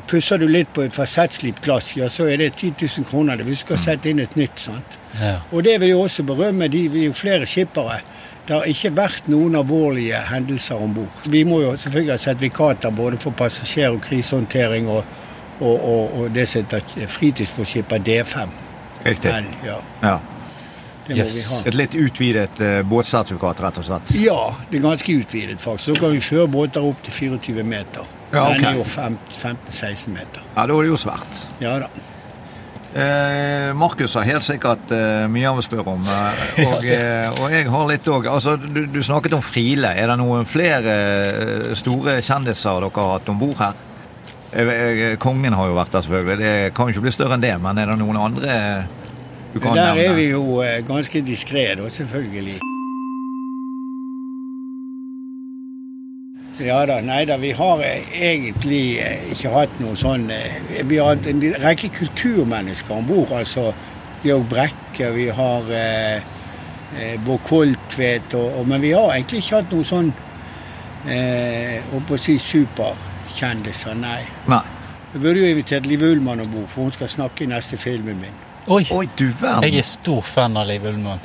Pusser 0.06 0.38
du 0.38 0.46
litt 0.48 0.72
på 0.72 0.82
et 0.82 0.94
fasettslipt 0.94 1.62
glass, 1.62 1.96
ja, 1.96 2.08
så 2.08 2.28
er 2.30 2.36
det 2.36 2.52
10 2.54 2.74
000 2.98 3.04
kroner 3.04 3.36
det, 3.36 3.46
hvis 3.46 3.58
du 3.58 3.66
skal 3.66 3.78
sette 3.78 4.10
inn 4.10 4.20
et 4.22 4.36
nytt. 4.36 4.58
sant? 4.58 4.98
ja. 5.20 5.40
Og 5.52 5.64
det 5.64 5.80
vil 5.80 5.88
jeg 5.88 5.96
også 5.96 6.22
berømme. 6.22 6.68
De, 6.68 6.84
jo 7.04 7.12
flere 7.12 7.46
skippere. 7.46 8.00
Det 8.46 8.56
har 8.56 8.64
ikke 8.66 8.90
vært 8.96 9.26
noen 9.28 9.54
alvorlige 9.54 10.18
hendelser 10.30 10.74
om 10.82 10.94
bord. 10.94 11.26
Vi 11.26 11.44
må 11.44 11.60
jo 11.62 11.76
selvfølgelig 11.76 12.12
ha 12.12 12.18
sertifikater 12.18 12.90
både 12.90 13.18
for 13.18 13.30
passasjer- 13.30 13.90
og 13.90 14.00
krisehåndtering 14.02 14.88
og, 14.88 15.04
og, 15.60 15.76
og, 15.92 16.18
og 16.20 16.34
det 16.34 16.48
som 16.48 16.64
heter 16.64 17.06
fritidsbåtskipper 17.08 18.02
D5. 18.06 18.52
Riktig. 19.06 19.32
Men, 19.32 19.48
ja, 19.66 19.78
Ja. 20.02 20.18
Yes. 21.10 21.62
Et 21.66 21.74
litt 21.74 21.94
utvidet 21.98 22.60
uh, 22.62 22.84
båtsertifikat, 22.86 23.58
rett 23.64 23.78
og 23.80 23.86
slett. 23.88 24.12
Ja, 24.22 24.36
det 24.70 24.78
er 24.78 24.84
ganske 24.84 25.16
utvidet, 25.18 25.56
faktisk. 25.58 25.88
Så 25.88 25.96
kan 25.98 26.12
vi 26.14 26.20
føre 26.22 26.46
båter 26.46 26.84
opp 26.86 27.00
til 27.02 27.16
24 27.16 27.64
meter. 27.66 28.06
Ja, 28.30 28.44
okay. 28.44 28.60
Den 28.60 28.68
er 28.68 28.78
jo 28.78 28.84
15-16 28.86 30.12
meter. 30.14 30.44
Ja, 30.54 30.68
da 30.70 30.76
er 30.76 30.86
det 30.86 30.92
jo 30.92 31.00
svært. 31.02 31.40
Ja 31.58 31.72
da. 31.82 31.88
Eh, 32.90 33.72
Markus 33.78 34.14
har 34.18 34.24
helt 34.26 34.42
sikkert 34.46 34.90
eh, 34.94 35.26
mye 35.30 35.46
han 35.46 35.58
vil 35.58 35.66
spørre 35.66 35.92
om. 35.96 36.06
eh, 36.10 36.62
og, 36.68 36.86
eh, 36.86 37.42
og 37.42 37.52
jeg 37.54 37.68
har 37.74 37.90
litt 37.90 38.08
òg. 38.10 38.26
Altså, 38.30 38.54
du, 38.62 38.80
du 38.90 39.02
snakket 39.02 39.34
om 39.34 39.42
Friele. 39.42 39.90
Er 39.98 40.10
det 40.10 40.18
noen 40.22 40.46
flere 40.46 40.94
eh, 40.94 41.68
store 41.78 42.20
kjendiser 42.22 42.82
dere 42.86 43.02
har 43.02 43.12
hatt 43.16 43.30
om 43.34 43.38
bord 43.42 43.58
her? 43.62 43.78
Kongen 45.22 45.54
har 45.54 45.68
jo 45.70 45.76
vært 45.76 45.92
der, 45.94 46.02
selvfølgelig. 46.06 46.38
Det 46.40 46.74
kan 46.74 46.88
jo 46.88 46.96
ikke 46.96 47.04
bli 47.06 47.12
større 47.14 47.36
enn 47.38 47.44
det. 47.44 47.54
Men 47.62 47.78
er 47.78 47.92
det 47.92 47.98
noen 48.00 48.18
andre 48.18 48.56
du 49.54 49.58
kan 49.60 49.74
Der 49.74 49.94
nevne? 49.94 50.02
er 50.08 50.14
vi 50.14 50.26
jo 50.30 50.60
eh, 50.62 50.80
ganske 50.86 51.22
diskré, 51.26 51.74
da, 51.78 51.88
selvfølgelig. 51.90 52.58
Ja 56.60 56.82
da, 56.86 56.98
nei 57.00 57.24
da, 57.24 57.38
vi 57.40 57.50
har 57.56 57.80
eh, 57.82 58.10
egentlig 58.20 58.98
eh, 59.00 59.30
ikke 59.32 59.52
hatt 59.54 59.78
noe 59.80 59.96
sånn 59.96 60.26
Vi 60.28 60.98
har 61.00 61.14
hatt 61.14 61.26
en 61.30 61.40
rekke 61.62 61.88
kulturmennesker 61.96 62.94
om 62.98 63.06
bord. 63.08 63.32
Altså 63.32 63.70
Georg 64.22 64.44
Brekke, 64.50 65.12
vi 65.16 65.28
har 65.32 65.70
eh, 65.72 66.20
Bård 67.24 67.40
Koltvedt 67.46 68.34
og, 68.36 68.58
og 68.60 68.68
Men 68.68 68.82
vi 68.82 68.92
har 68.92 69.14
egentlig 69.14 69.40
ikke 69.44 69.62
hatt 69.62 69.72
noe 69.72 69.86
sånn 69.86 70.12
eh, 71.08 71.80
å 71.96 72.20
si 72.20 72.36
superkjendiser, 73.30 73.94
nei. 73.94 74.24
Nei. 74.48 74.62
Jeg 75.12 75.22
burde 75.22 75.40
jo 75.40 75.46
invitert 75.46 75.86
Liv 75.86 76.02
Ullmann 76.02 76.40
om 76.40 76.50
bord, 76.50 76.68
for 76.68 76.82
hun 76.82 76.92
skal 76.92 77.08
snakke 77.08 77.44
i 77.44 77.46
neste 77.50 77.76
filmen 77.76 78.20
min. 78.20 78.34
Oi! 78.68 78.84
Oi, 78.90 79.06
du 79.18 79.30
verden! 79.40 79.64
Jeg 79.64 79.78
er 79.78 79.82
stor 79.86 80.20
fan 80.22 80.56
av 80.56 80.66
Liv 80.68 80.84
Ullmann. 80.86 81.20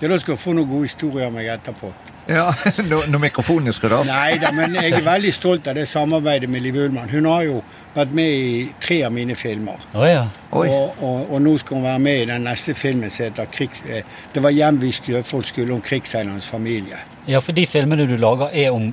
Ja, 0.00 0.08
Da 0.08 0.18
skal 0.18 0.34
du 0.34 0.40
få 0.40 0.52
noen 0.52 0.68
gode 0.68 0.88
historier 0.88 1.30
om 1.30 1.38
meg 1.38 1.46
etterpå. 1.48 1.92
Ja, 2.28 2.50
når, 2.90 3.06
når 3.12 3.20
mikrofonen 3.20 3.72
skrur 3.72 3.98
av? 4.00 4.06
Nei 4.08 4.36
da, 4.40 4.50
men 4.52 4.74
jeg 4.76 4.92
er 4.96 5.04
veldig 5.04 5.32
stolt 5.32 5.68
av 5.68 5.76
det 5.76 5.86
samarbeidet 5.88 6.48
med 6.50 6.64
Liv 6.64 6.76
Ullmann. 6.82 7.08
Hun 7.12 7.28
har 7.28 7.44
jo 7.46 7.62
vært 7.94 8.12
med 8.16 8.34
i 8.34 8.66
tre 8.80 9.02
av 9.06 9.12
mine 9.12 9.36
filmer. 9.36 9.80
Oh, 9.94 10.04
ja. 10.08 10.26
Oi. 10.52 10.66
Og, 10.68 11.00
og, 11.04 11.30
og 11.30 11.42
nå 11.44 11.54
skal 11.60 11.78
hun 11.78 11.86
være 11.86 12.04
med 12.04 12.22
i 12.24 12.28
den 12.32 12.44
neste 12.48 12.74
filmen 12.76 13.12
som 13.12 13.28
heter 13.28 13.48
krigs, 13.52 13.84
eh, 13.88 14.04
Det 14.34 14.42
var 14.42 14.50
'Hjemvik 14.50 15.00
sjøfolk 15.04 15.46
skulle' 15.46 15.72
om 15.72 15.80
krigsseilernes 15.80 16.46
familie. 16.48 17.00
Ja, 17.28 17.40
for 17.40 17.52
de 17.52 17.66
filmene 17.66 18.08
du 18.08 18.16
lager, 18.16 18.50
er 18.52 18.72
om 18.72 18.92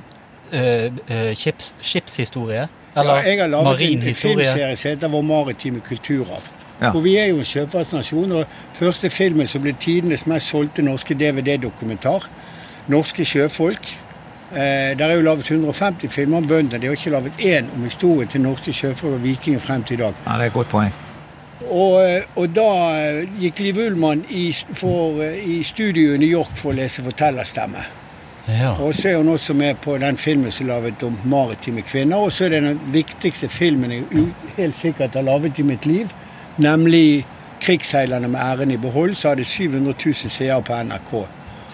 eh, 0.52 0.84
eh, 0.84 1.34
skips, 1.34 1.74
skipshistorie? 1.80 2.68
Eller 2.96 3.14
ja, 3.14 3.28
jeg 3.28 3.40
har 3.40 3.48
laget 3.48 3.64
marin 3.64 4.02
en, 4.02 4.14
filmserie 4.14 4.76
som 4.76 4.90
heter 4.90 5.08
'Vår 5.08 5.22
maritime 5.22 5.80
kulturarv'. 5.80 6.52
Ja. 6.80 6.90
For 6.90 7.00
vi 7.00 7.16
er 7.16 7.26
jo 7.26 7.38
en 7.38 7.44
sjøfartsnasjon, 7.44 8.32
og 8.32 8.46
første 8.74 9.10
filmen 9.10 9.46
som 9.46 9.62
ble 9.62 9.74
tidenes 9.80 10.26
mest 10.26 10.48
solgte 10.48 10.82
norske 10.82 11.14
DVD-dokumentar, 11.14 12.28
'Norske 12.88 13.22
sjøfolk'. 13.22 13.96
Eh, 14.52 14.98
der 14.98 15.06
er 15.06 15.14
jo 15.14 15.22
laget 15.22 15.50
150 15.50 16.08
filmer 16.12 16.36
om 16.36 16.48
bøndene. 16.48 16.82
De 16.82 16.86
har 16.86 16.92
ikke 16.92 17.10
laget 17.10 17.32
én 17.38 17.74
om 17.74 17.82
historien 17.84 18.28
til 18.28 18.40
norske 18.40 18.72
sjøfolk 18.72 19.14
og 19.14 19.22
vikinger 19.22 19.60
frem 19.60 19.82
til 19.84 19.94
i 19.94 20.02
dag. 20.02 20.14
Ja, 20.26 20.32
det 20.32 20.40
er 20.40 20.46
et 20.46 20.52
godt 20.52 20.68
poeng. 20.68 20.92
Og, 21.70 22.08
eh, 22.08 22.22
og 22.36 22.50
da 22.54 22.68
eh, 22.98 23.28
gikk 23.40 23.60
Liv 23.60 23.78
Ullmann 23.86 24.24
i, 24.30 24.52
for, 24.74 25.22
eh, 25.22 25.38
i 25.58 25.62
studio 25.62 26.14
i 26.14 26.18
New 26.18 26.28
York 26.28 26.56
for 26.58 26.72
å 26.72 26.76
lese 26.76 27.04
fortellerstemme. 27.06 27.84
Ja. 28.48 28.72
Og 28.82 28.94
så 28.94 29.08
er 29.08 29.16
hun 29.16 29.28
også 29.28 29.54
med 29.54 29.74
på 29.74 29.98
den 29.98 30.16
filmen 30.16 30.50
som 30.50 30.66
er 30.66 30.74
laget 30.74 31.02
om 31.02 31.18
maritime 31.24 31.82
kvinner. 31.82 32.16
Og 32.16 32.32
så 32.32 32.44
er 32.44 32.48
det 32.48 32.62
den 32.62 32.80
viktigste 32.92 33.48
filmen 33.48 33.92
jeg 33.92 34.04
helt 34.56 34.76
sikkert 34.76 35.14
har 35.14 35.22
laget 35.22 35.58
i 35.58 35.62
mitt 35.62 35.86
liv, 35.86 36.08
nemlig 36.56 37.26
'Krigsseilerne 37.60 38.28
med 38.28 38.40
æren 38.40 38.70
i 38.70 38.76
behold', 38.76 39.14
så 39.14 39.28
hadde 39.28 39.44
700 39.44 39.94
000 40.04 40.14
seere 40.14 40.62
på 40.62 40.72
NRK. 40.82 41.14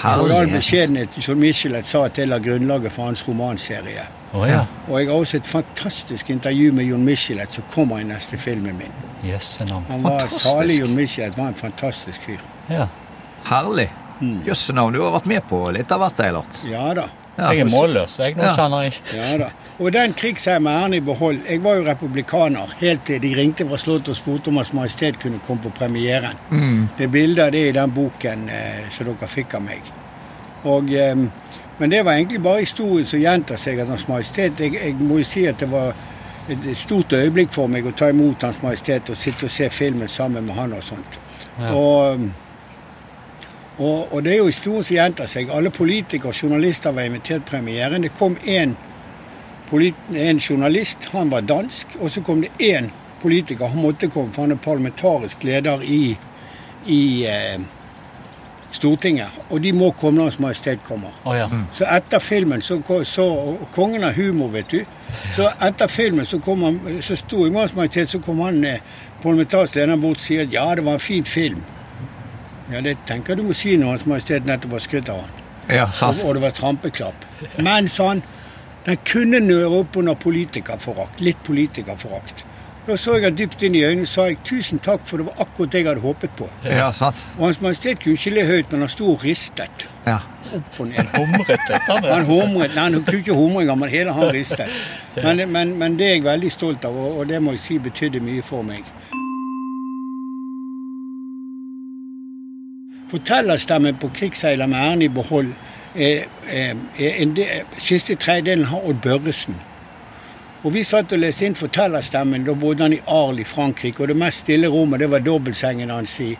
Og 0.04 0.28
i 0.28 0.32
all 0.40 0.50
beskjedenhet, 0.50 1.08
som 1.20 1.38
Michelet 1.38 1.86
sa 1.86 2.04
at 2.04 2.16
det 2.16 2.28
la 2.28 2.38
grunnlaget 2.38 2.92
for 2.92 3.02
hans 3.02 3.28
romanserie. 3.28 4.04
Oh, 4.32 4.48
ja. 4.48 4.60
Og 4.88 5.00
jeg 5.00 5.08
har 5.08 5.14
også 5.14 5.36
et 5.36 5.46
fantastisk 5.46 6.30
intervju 6.30 6.72
med 6.72 6.84
Jon 6.84 7.04
Michelet, 7.04 7.54
som 7.54 7.64
kommer 7.72 7.98
i 7.98 8.04
neste 8.04 8.36
filmen 8.38 8.76
min. 8.76 8.92
Yes. 9.30 9.56
Han 9.58 10.02
var 10.02 10.10
Fantastisk. 10.10 10.44
Salig 10.44 10.80
Jon 10.80 10.94
Michelet 10.94 11.38
var 11.38 11.48
en 11.48 11.54
fantastisk 11.54 12.20
fyr. 12.20 12.38
Ja. 12.70 12.86
Herlig. 13.44 13.88
Mm. 14.20 14.42
Jøsse 14.46 14.72
navn, 14.74 14.92
du 14.94 15.02
har 15.02 15.12
vært 15.14 15.26
med 15.30 15.42
på 15.48 15.60
litt 15.72 15.92
av 15.94 16.00
hvert, 16.02 16.20
Eilert. 16.26 16.60
Ja 16.68 16.92
da. 16.94 17.04
Ja. 17.38 17.52
Jeg 17.54 17.60
er 17.60 17.68
målløs, 17.70 18.16
jeg. 18.18 18.34
Nå 18.36 18.42
Ja. 18.42 18.54
kjenner 18.56 18.82
jeg 18.82 18.94
Ja 19.14 19.36
da. 19.38 19.48
Og 19.78 19.92
den 19.94 20.12
krigsheimen 20.18 20.62
med 20.64 20.72
æren 20.82 20.94
i 20.94 21.00
behold 21.00 21.38
Jeg 21.48 21.62
var 21.62 21.76
jo 21.76 21.84
republikaner 21.86 22.72
helt 22.80 23.04
til 23.06 23.20
de 23.22 23.30
ringte 23.36 23.64
fra 23.68 23.76
Slottet 23.78 24.08
og 24.08 24.16
spurte 24.16 24.48
om 24.48 24.56
Hans 24.56 24.72
Majestet 24.72 25.20
kunne 25.22 25.38
komme 25.46 25.62
på 25.62 25.70
premieren. 25.70 26.34
Det 26.98 27.04
er 27.04 27.08
bilder 27.14 27.44
av 27.46 27.52
det 27.52 27.68
i 27.68 27.72
den 27.72 27.90
boken 27.94 28.48
eh, 28.48 28.88
som 28.90 29.06
dere 29.06 29.28
fikk 29.30 29.54
av 29.54 29.62
meg. 29.62 29.82
Og, 30.64 30.90
eh, 30.92 31.14
Men 31.78 31.90
det 31.90 32.04
var 32.04 32.12
egentlig 32.18 32.42
bare 32.42 32.58
historien 32.64 33.06
som 33.06 33.20
gjentar 33.20 33.56
seg 33.56 33.78
at 33.78 33.86
Hans 33.88 34.08
Majestet. 34.08 34.58
Jeg, 34.58 34.72
jeg 34.74 34.94
må 34.98 35.18
jo 35.18 35.24
si 35.24 35.46
at 35.46 35.58
det 35.60 35.70
var 35.70 35.92
et 36.50 36.76
stort 36.76 37.12
øyeblikk 37.12 37.52
for 37.54 37.68
meg 37.68 37.86
å 37.86 37.92
ta 37.94 38.08
imot 38.10 38.42
Hans 38.42 38.58
Majestet 38.64 39.10
og 39.10 39.16
sitte 39.16 39.44
og 39.46 39.50
se 39.50 39.68
filmen 39.70 40.08
sammen 40.08 40.44
med 40.44 40.56
han 40.56 40.72
og 40.72 40.82
sånt. 40.82 41.18
Ja. 41.60 41.70
Og, 41.72 42.18
og, 43.78 44.12
og 44.12 44.22
det 44.24 44.32
er 44.32 44.40
jo 44.40 44.50
historien 44.50 44.84
som 44.84 44.96
gjentar 44.96 45.30
seg. 45.30 45.50
Alle 45.54 45.70
politikere 45.70 46.32
og 46.32 46.42
journalister 46.42 46.94
var 46.94 47.06
invitert 47.06 47.46
premieren. 47.46 48.02
Det 48.02 48.14
kom 48.18 48.36
én 48.44 48.74
en 50.14 50.38
journalist, 50.38 51.04
han 51.12 51.30
var 51.30 51.40
dansk. 51.40 51.86
Og 52.00 52.10
så 52.10 52.20
kom 52.20 52.40
det 52.40 52.50
én 52.58 52.90
politiker, 53.22 53.66
han 53.66 53.82
måtte 53.82 54.08
komme, 54.08 54.32
for 54.32 54.42
han 54.42 54.52
er 54.52 54.56
parlamentarisk 54.56 55.44
leder 55.44 55.82
i, 55.82 56.16
i 56.86 57.26
eh, 57.26 57.60
Stortinget. 58.70 59.28
Og 59.50 59.60
de 59.62 59.72
må 59.72 59.90
komme 59.90 60.18
når 60.18 60.30
Hans 60.30 60.38
Majestet 60.38 60.84
kommer. 60.84 61.14
Oh, 61.24 61.36
ja. 61.36 61.48
Så 61.72 61.86
etter 61.88 62.18
filmen 62.18 62.62
så, 62.62 62.80
så 63.04 63.56
Kongen 63.74 64.02
har 64.02 64.12
humor, 64.12 64.48
vet 64.52 64.70
du. 64.70 64.82
Så 65.36 65.48
etter 65.64 65.88
filmen 65.88 66.26
så 66.26 66.38
kom 66.38 66.62
han, 66.62 66.80
så 67.00 67.16
sto 67.16 67.46
i 67.46 67.52
Hans 67.54 67.74
Majestet, 67.76 68.10
så 68.10 68.20
kom 68.20 68.40
han 68.44 68.60
eh, 68.64 68.84
parlamentarisk 69.22 69.74
leder 69.74 69.96
bort 69.96 70.20
og 70.20 70.24
sier 70.24 70.44
at 70.44 70.52
ja, 70.52 70.68
det 70.74 70.84
var 70.84 71.00
en 71.00 71.08
fin 71.08 71.24
film. 71.24 71.64
Ja, 72.72 72.82
det 72.84 72.98
tenker 73.08 73.32
jeg 73.32 73.40
du 73.42 73.48
må 73.48 73.56
si 73.56 73.76
når 73.80 73.94
Hans 73.96 74.08
Majestet 74.10 74.48
nettopp 74.48 74.76
har 74.76 74.84
skutt 74.84 75.08
av 75.12 75.22
han. 75.24 75.36
Ja, 75.68 75.86
sant. 75.92 76.20
og 76.24 76.36
det 76.36 76.42
var 76.42 76.52
trampeklapp. 76.56 77.24
Men, 77.64 77.88
sånn, 77.92 78.22
han, 78.24 78.84
den 78.88 79.00
kunne 79.08 79.40
nøre 79.44 79.82
opp 79.82 79.96
under 80.00 80.16
politikerforakt. 80.16 81.20
Litt 81.24 81.40
politikerforakt. 81.44 82.44
Da 82.88 82.96
så 82.96 83.18
jeg 83.18 83.26
han 83.26 83.36
dypt 83.36 83.60
inn 83.66 83.74
i 83.76 83.82
øynene 83.84 84.06
og 84.06 84.08
sa 84.08 84.24
jeg, 84.30 84.38
tusen 84.48 84.80
takk, 84.80 85.02
for 85.04 85.20
det 85.20 85.26
var 85.26 85.42
akkurat 85.44 85.74
det 85.74 85.82
jeg 85.82 85.88
hadde 85.90 86.04
håpet 86.06 86.36
på. 86.38 86.46
Ja, 86.64 86.86
sant. 86.96 87.20
Og 87.36 87.50
Hans 87.50 87.60
Majestet 87.60 88.00
kunne 88.00 88.16
ikke 88.16 88.32
le 88.32 88.46
høyt, 88.48 88.72
men 88.72 88.84
han 88.86 88.92
sto 88.92 89.10
og 89.12 89.26
ristet. 89.28 89.84
Ja. 90.06 90.22
Opp 90.56 90.80
og 90.80 90.88
ned. 90.88 91.10
Humret 91.12 91.50
litt, 91.52 91.84
han. 91.90 92.08
Han 92.08 92.24
humret, 92.30 92.72
nei, 92.72 92.86
han 92.86 92.96
kunne 93.04 93.20
ikke 93.20 93.36
humre 93.36 93.66
engang, 93.66 93.82
men 93.82 93.92
hele 93.92 94.16
han 94.16 94.32
ristet. 94.32 94.72
Men, 95.18 95.40
men, 95.50 95.72
men 95.74 95.96
det 95.98 96.04
er 96.06 96.12
jeg 96.12 96.22
veldig 96.22 96.50
stolt 96.54 96.84
av, 96.86 96.94
og, 96.94 97.16
og 97.18 97.24
det 97.26 97.40
må 97.42 97.56
jeg 97.56 97.62
si 97.64 97.76
betydde 97.82 98.20
mye 98.22 98.42
for 98.46 98.62
meg. 98.62 98.86
Fortellerstemmen 103.10 103.96
på 103.96 104.08
'Krigsseiler 104.08 104.66
med 104.66 104.78
æren 104.78 105.02
i 105.02 105.08
behold' 105.08 105.54
er, 105.94 106.24
er, 106.50 106.74
er 106.98 107.24
del, 107.24 107.46
siste 107.78 108.14
tredjedelen 108.14 108.64
har 108.64 108.88
Odd 108.88 109.00
Børresen. 109.02 109.56
Og 110.64 110.74
Vi 110.74 110.82
satt 110.84 111.12
og 111.12 111.18
leste 111.18 111.46
inn 111.46 111.54
fortellerstemmen. 111.54 112.44
Da 112.44 112.52
bodde 112.52 112.82
han 112.82 112.92
i 112.92 113.00
Arl 113.06 113.38
i 113.38 113.44
Frankrike. 113.44 114.02
Og 114.02 114.08
det 114.08 114.16
mest 114.16 114.42
stille 114.44 114.68
rommet 114.68 115.00
det 115.00 115.10
var 115.10 115.18
dobbeltsengen 115.18 115.90
hans 115.90 116.20
i, 116.20 116.32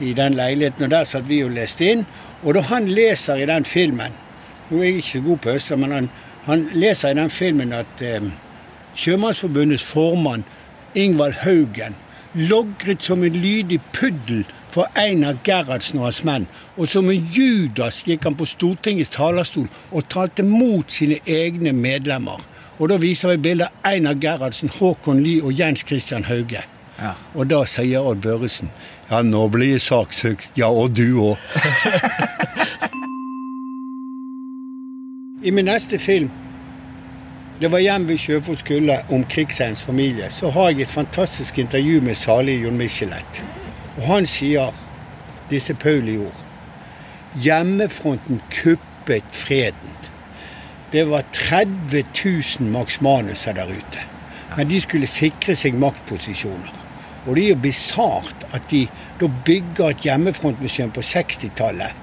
i 0.00 0.12
den 0.14 0.34
leiligheten. 0.34 0.84
Og 0.84 0.90
Der 0.90 1.04
satt 1.04 1.28
vi 1.28 1.42
og 1.44 1.50
leste 1.50 1.90
inn. 1.90 2.06
Og 2.42 2.54
da 2.54 2.60
han 2.60 2.88
leser 2.88 3.34
i 3.34 3.46
den 3.46 3.64
filmen 3.64 4.20
Nå 4.70 4.78
er 4.78 4.84
jeg 4.84 4.94
ikke 4.96 5.08
så 5.08 5.20
god 5.20 5.36
på 5.36 5.50
øster, 5.50 5.76
men 5.76 5.92
han, 5.92 6.06
han 6.44 6.68
leser 6.72 7.10
i 7.10 7.14
den 7.14 7.30
filmen 7.30 7.72
at 7.72 8.00
eh, 8.00 8.22
Sjømannsforbundets 8.96 9.84
formann 9.84 10.44
Ingvald 10.94 11.34
Haugen 11.42 11.98
logret 12.34 13.02
som 13.04 13.22
en 13.22 13.36
lydig 13.36 13.80
puddel 13.92 14.46
for 14.74 14.90
Einar 14.98 15.38
Gerhardsen 15.46 16.00
og 16.02 16.08
hans 16.08 16.24
menn. 16.26 16.48
Og 16.76 16.90
som 16.90 17.10
en 17.10 17.28
Judas 17.32 18.02
gikk 18.08 18.26
han 18.26 18.38
på 18.38 18.48
Stortingets 18.48 19.14
talerstol 19.14 19.68
og 19.92 20.08
talte 20.10 20.42
mot 20.46 20.90
sine 20.90 21.20
egne 21.26 21.72
medlemmer. 21.72 22.42
Og 22.78 22.90
da 22.90 22.98
viser 22.98 23.34
vi 23.34 23.42
bildet 23.48 23.70
av 23.70 23.92
Einar 23.92 24.18
Gerhardsen, 24.18 24.72
Håkon 24.80 25.22
Lie 25.22 25.44
og 25.44 25.54
Jens 25.54 25.86
Christian 25.86 26.26
Hauge. 26.26 26.64
Ja. 26.98 27.14
Og 27.34 27.46
da 27.50 27.64
sier 27.66 28.06
Odd 28.06 28.20
Børresen 28.22 28.70
ja, 29.10 29.22
nå 29.22 29.48
blir 29.52 29.74
det 29.74 29.82
saksøk. 29.84 30.48
Ja, 30.56 30.70
og 30.72 30.96
du 30.96 31.18
òg. 31.20 31.36
I 35.44 35.50
min 35.52 35.64
neste 35.68 35.98
film, 35.98 36.30
det 37.60 37.72
var 37.72 37.78
'Hjem 37.78 38.08
ved 38.08 38.18
Sjøfots 38.18 38.62
kulde' 38.62 39.12
om 39.12 39.24
krigsseilens 39.24 39.84
familie, 39.84 40.30
så 40.30 40.50
har 40.50 40.68
jeg 40.68 40.80
et 40.80 40.88
fantastisk 40.88 41.58
intervju 41.58 42.00
med 42.00 42.14
salige 42.14 42.62
Jon 42.62 42.76
Michelet. 42.76 43.42
Og 43.96 44.02
han 44.08 44.26
sier 44.26 44.74
disse 45.50 45.74
Pauli-ord. 45.74 46.40
Hjemmefronten 47.42 48.40
kuppet 48.50 49.26
freden. 49.34 49.98
Det 50.92 51.04
var 51.10 51.26
30 51.32 52.04
000 52.60 52.70
Max 52.70 53.00
Manuser 53.00 53.52
der 53.52 53.66
ute. 53.66 54.06
Men 54.56 54.70
de 54.70 54.80
skulle 54.80 55.10
sikre 55.10 55.56
seg 55.58 55.74
maktposisjoner. 55.78 56.72
Og 57.26 57.36
det 57.36 57.44
er 57.44 57.54
jo 57.54 57.62
bisart 57.64 58.46
at 58.52 58.66
de 58.70 58.84
da 59.20 59.28
bygger 59.46 59.90
et 59.90 60.06
hjemmefrontmuseum 60.06 60.92
på 60.94 61.02
60-tallet 61.02 62.00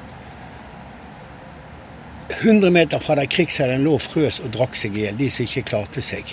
100 2.41 2.71
meter 2.71 2.99
fra 2.99 3.15
der 3.15 3.27
krigsseileren 3.29 3.83
lå 3.85 3.97
frøs 4.01 4.39
og 4.41 4.53
drakk 4.55 4.75
seg 4.79 4.95
i 4.97 5.03
hjel, 5.05 5.17
de 5.19 5.27
som 5.29 5.45
ikke 5.45 5.67
klarte 5.67 6.01
seg. 6.01 6.31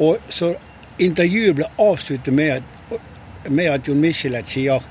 Og 0.00 0.22
så 0.32 0.54
Intervjuet 1.02 1.56
ble 1.58 1.66
avsluttet 1.82 2.34
med 2.34 2.52
at, 2.60 2.73
med 3.48 3.70
at 3.70 3.88
Jon 3.88 4.00
Michelet 4.00 4.48
sier 4.48 4.82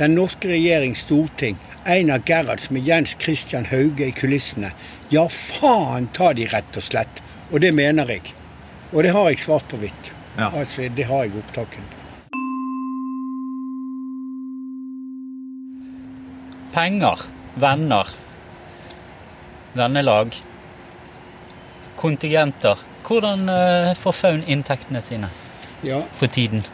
Den 0.00 0.14
norske 0.16 0.48
regjering, 0.48 0.94
storting, 0.96 1.58
Einar 1.84 2.22
Gerhardsen 2.24 2.74
med 2.74 2.86
Jens 2.88 3.16
Christian 3.20 3.66
Hauge 3.68 4.06
i 4.06 4.12
kulissene. 4.16 4.70
Ja, 5.12 5.26
faen 5.28 6.06
ta 6.16 6.32
de, 6.32 6.46
rett 6.48 6.76
og 6.76 6.86
slett. 6.86 7.20
Og 7.52 7.60
det 7.60 7.74
mener 7.76 8.08
jeg. 8.08 8.32
Og 8.92 9.04
det 9.04 9.12
har 9.12 9.28
jeg 9.28 9.42
svart 9.42 9.68
på 9.68 9.80
hvitt. 9.82 10.12
Ja. 10.38 10.48
Altså, 10.48 10.88
det 10.96 11.04
har 11.04 11.26
jeg 11.26 11.36
opptaken 11.42 11.84
på. 11.90 11.96
Penger, 16.72 17.26
venner, 17.60 18.14
vennelag, 19.74 20.38
kontingenter. 22.00 22.80
Hvordan 23.04 23.48
eh, 23.50 23.92
får 23.98 24.16
Faun 24.16 24.44
inntektene 24.46 25.02
sine 25.02 25.28
Ja, 25.82 26.02
for 26.12 26.26
tiden? 26.26 26.64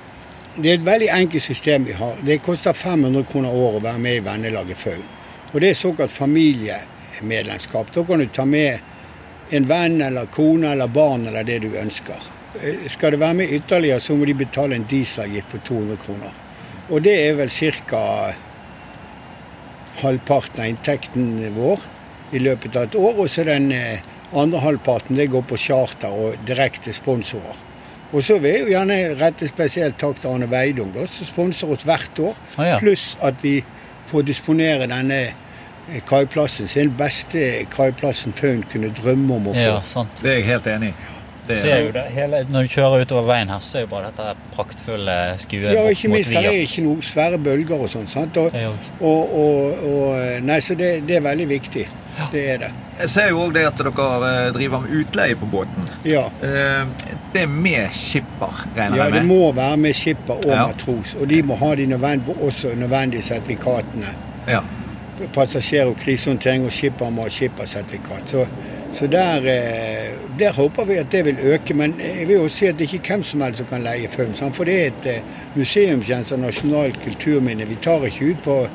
Det 0.57 0.71
er 0.71 0.79
et 0.79 0.87
veldig 0.87 1.09
enkelt 1.13 1.43
system 1.43 1.85
vi 1.85 1.93
har. 1.93 2.17
Det 2.25 2.39
koster 2.43 2.73
500 2.73 3.27
kroner 3.29 3.55
året 3.55 3.81
å 3.81 3.85
være 3.85 4.03
med 4.03 4.17
i 4.17 4.23
vennelaget 4.25 4.81
Faun. 4.81 5.03
Og 5.53 5.61
det 5.61 5.71
er 5.71 5.79
såkalt 5.79 6.11
familiemedlemskap. 6.11 7.93
Da 7.95 8.05
kan 8.05 8.19
du 8.19 8.27
ta 8.27 8.45
med 8.49 8.81
en 9.55 9.69
venn 9.69 10.01
eller 10.03 10.27
kone 10.33 10.73
eller 10.73 10.89
barn 10.89 11.27
eller 11.29 11.45
det 11.45 11.61
du 11.63 11.77
ønsker. 11.79 12.25
Eh, 12.63 12.89
Skal 12.89 13.15
det 13.15 13.21
være 13.21 13.35
med 13.35 13.53
ytterligere, 13.53 14.01
så 14.01 14.17
må 14.17 14.25
de 14.25 14.35
betale 14.35 14.75
en 14.75 14.89
dieselavgift 14.91 15.53
på 15.53 15.59
200 15.59 15.97
kroner. 16.07 16.33
Og 16.91 17.03
det 17.03 17.15
er 17.29 17.35
vel 17.35 17.51
ca. 17.51 18.33
halvparten 20.03 20.61
av 20.61 20.67
inntekten 20.69 21.55
vår 21.55 21.81
i 22.33 22.39
løpet 22.39 22.77
av 22.77 22.83
et 22.83 22.95
år. 22.95 23.15
Og 23.19 23.31
så 23.31 23.45
den 23.45 23.71
eh, 23.73 24.03
andre 24.33 24.59
halvparten 24.61 25.17
det 25.17 25.31
går 25.31 25.43
på 25.43 25.57
charter 25.57 26.11
og 26.11 26.37
direkte 26.47 26.93
sponsorer. 26.93 27.57
Og 28.17 28.25
så 28.25 28.39
vil 28.41 28.55
jeg 28.55 28.63
jo 28.65 28.71
gjerne 28.73 28.95
rette 29.21 29.49
spesielt 29.51 29.99
takk 30.01 30.23
til 30.23 30.33
Arne 30.33 30.47
Veidung, 30.49 30.95
da, 30.95 31.05
som 31.11 31.29
sponser 31.29 31.73
oss 31.75 31.85
hvert 31.85 32.21
år. 32.25 32.39
Ah, 32.57 32.71
ja. 32.71 32.79
Pluss 32.81 33.11
at 33.25 33.43
vi 33.45 33.59
får 34.09 34.25
disponere 34.25 34.87
denne 34.89 35.19
kaiplassen. 36.09 36.71
Den 36.73 36.95
beste 36.97 37.67
kaiplassen 37.75 38.33
Faun 38.37 38.65
kunne 38.73 38.89
drømme 38.97 39.37
om 39.37 39.51
å 39.53 39.53
få. 39.53 39.67
Ja, 39.69 39.77
sant. 39.85 40.23
Det 40.23 40.33
er 40.33 40.41
jeg 40.41 40.49
helt 40.55 40.71
enig 40.73 40.95
i. 40.95 41.13
Det 41.47 41.61
Så 41.61 41.69
er 41.71 41.85
jo 41.85 41.91
det 41.95 42.03
hele, 42.11 42.41
når 42.51 42.67
du 42.67 42.73
kjører 42.73 43.05
utover 43.07 43.29
veien 43.29 43.51
her, 43.53 43.61
så 43.63 43.79
er 43.79 43.85
jo 43.85 43.91
bare 43.93 44.09
dette 44.09 44.33
praktfulle 44.57 45.15
skuet 45.39 45.77
Ja, 45.77 45.85
ikke 45.93 46.09
mot 46.11 46.17
minst, 46.17 46.33
det 46.35 46.43
er 46.43 46.59
ikke 46.65 46.83
noen 46.89 47.05
svære 47.07 47.39
bølger 47.39 47.85
og 47.85 47.93
sånn. 47.93 48.09
sant? 48.11 48.41
Og, 48.43 48.51
er 48.51 48.73
og, 48.99 49.37
og, 49.87 50.09
nei, 50.43 50.59
så 50.65 50.75
det, 50.75 50.91
det 51.07 51.21
er 51.21 51.23
veldig 51.29 51.47
viktig. 51.53 51.87
Det 52.33 52.43
er 52.57 52.65
det. 52.65 52.73
Jeg 53.01 53.11
ser 53.13 53.29
jo 53.29 53.41
òg 53.45 53.53
det 53.53 53.67
at 53.69 53.77
dere 53.83 54.29
eh, 54.31 54.53
driver 54.57 54.81
med 54.81 54.95
utleie 55.01 55.37
på 55.37 55.47
båten. 55.53 55.89
Ja. 56.05 56.27
Eh, 56.43 56.87
Det 57.33 57.43
er 57.43 57.47
med 57.53 57.91
skipper, 57.93 58.63
regner 58.77 58.97
jeg 58.97 59.11
med? 59.11 59.15
Ja, 59.15 59.21
det 59.21 59.27
må 59.29 59.53
være 59.53 59.77
med 59.77 59.93
skipper 59.95 60.35
og 60.39 60.47
Ja. 60.47 60.67
matros. 60.67 61.15
Og 61.21 61.29
de 61.29 61.43
må 61.43 61.55
ha 61.61 61.75
de 61.75 61.87
nødvendige, 61.87 62.37
også 62.41 62.69
nødvendige 62.77 63.23
sertifikatene. 63.23 64.15
Ja. 64.49 64.61
Passasjer- 65.35 65.87
og 65.91 65.97
krisehåndtering 65.97 66.65
og 66.65 66.73
skipper 66.73 67.11
må 67.11 67.23
ha 67.23 67.29
skippersertifikat. 67.29 68.23
Så, 68.33 68.47
så 68.93 69.07
der, 69.07 69.37
eh, 69.45 70.15
der 70.39 70.53
håper 70.53 70.85
vi 70.85 70.95
at 70.95 71.13
det 71.13 71.25
vil 71.25 71.37
øke. 71.43 71.75
Men 71.75 71.95
jeg 72.19 72.29
vil 72.29 72.37
jo 72.37 72.49
si 72.49 72.67
at 72.67 72.79
det 72.79 72.89
er 72.89 72.95
ikke 72.99 73.09
hvem 73.15 73.23
som 73.23 73.41
helst 73.41 73.59
som 73.59 73.67
kan 73.67 73.83
leie 73.85 74.09
Faun. 74.09 74.53
For 74.55 74.65
det 74.65 74.81
er 74.83 74.87
et 74.87 75.23
museumstjeneste 75.57 76.33
av 76.35 76.41
nasjonalt 76.41 76.97
kulturminne. 77.05 77.67
Vi 77.69 77.77
tar 77.83 78.01
ikke 78.07 78.31
ut 78.31 78.43
på, 78.45 78.69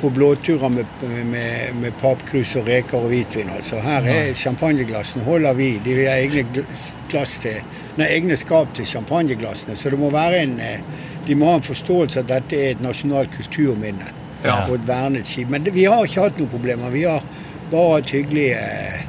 på 0.00 0.10
blåturer 0.10 0.68
med, 0.68 0.86
med, 1.26 1.74
med 1.80 1.94
papkrus 2.00 2.54
og 2.56 2.68
reker 2.68 2.98
og 2.98 3.08
hvitvin. 3.12 3.50
altså. 3.56 3.80
Her 3.80 4.06
er 4.12 4.34
champagneglassene 4.36 5.24
holder 5.24 5.56
vi. 5.56 5.70
De 5.84 5.94
har 6.02 6.20
egne, 6.20 6.44
til, 7.08 7.58
nei, 7.96 8.08
egne 8.18 8.36
skap 8.36 8.74
til 8.76 8.86
champagneglassene. 8.86 9.76
Så 9.76 9.90
det 9.90 9.98
må 10.00 10.10
være 10.12 10.42
en, 10.44 10.58
eh, 10.60 10.80
de 11.26 11.34
må 11.34 11.48
ha 11.50 11.56
en 11.60 11.66
forståelse 11.66 12.20
at 12.22 12.28
dette 12.30 12.60
er 12.60 12.76
et 12.76 12.84
nasjonalt 12.84 13.32
kulturminne 13.36 14.12
Ja. 14.44 14.60
og 14.68 14.74
et 14.76 14.86
vernet 14.88 15.26
skip. 15.26 15.48
Men 15.50 15.64
det, 15.64 15.72
vi 15.74 15.84
har 15.88 16.04
ikke 16.04 16.26
hatt 16.28 16.38
noen 16.38 16.50
problemer. 16.52 16.90
Vi 16.92 17.02
har 17.08 17.24
bare 17.72 17.96
hatt 17.96 18.10
hyggelige, 18.14 18.54
eh, 18.60 19.00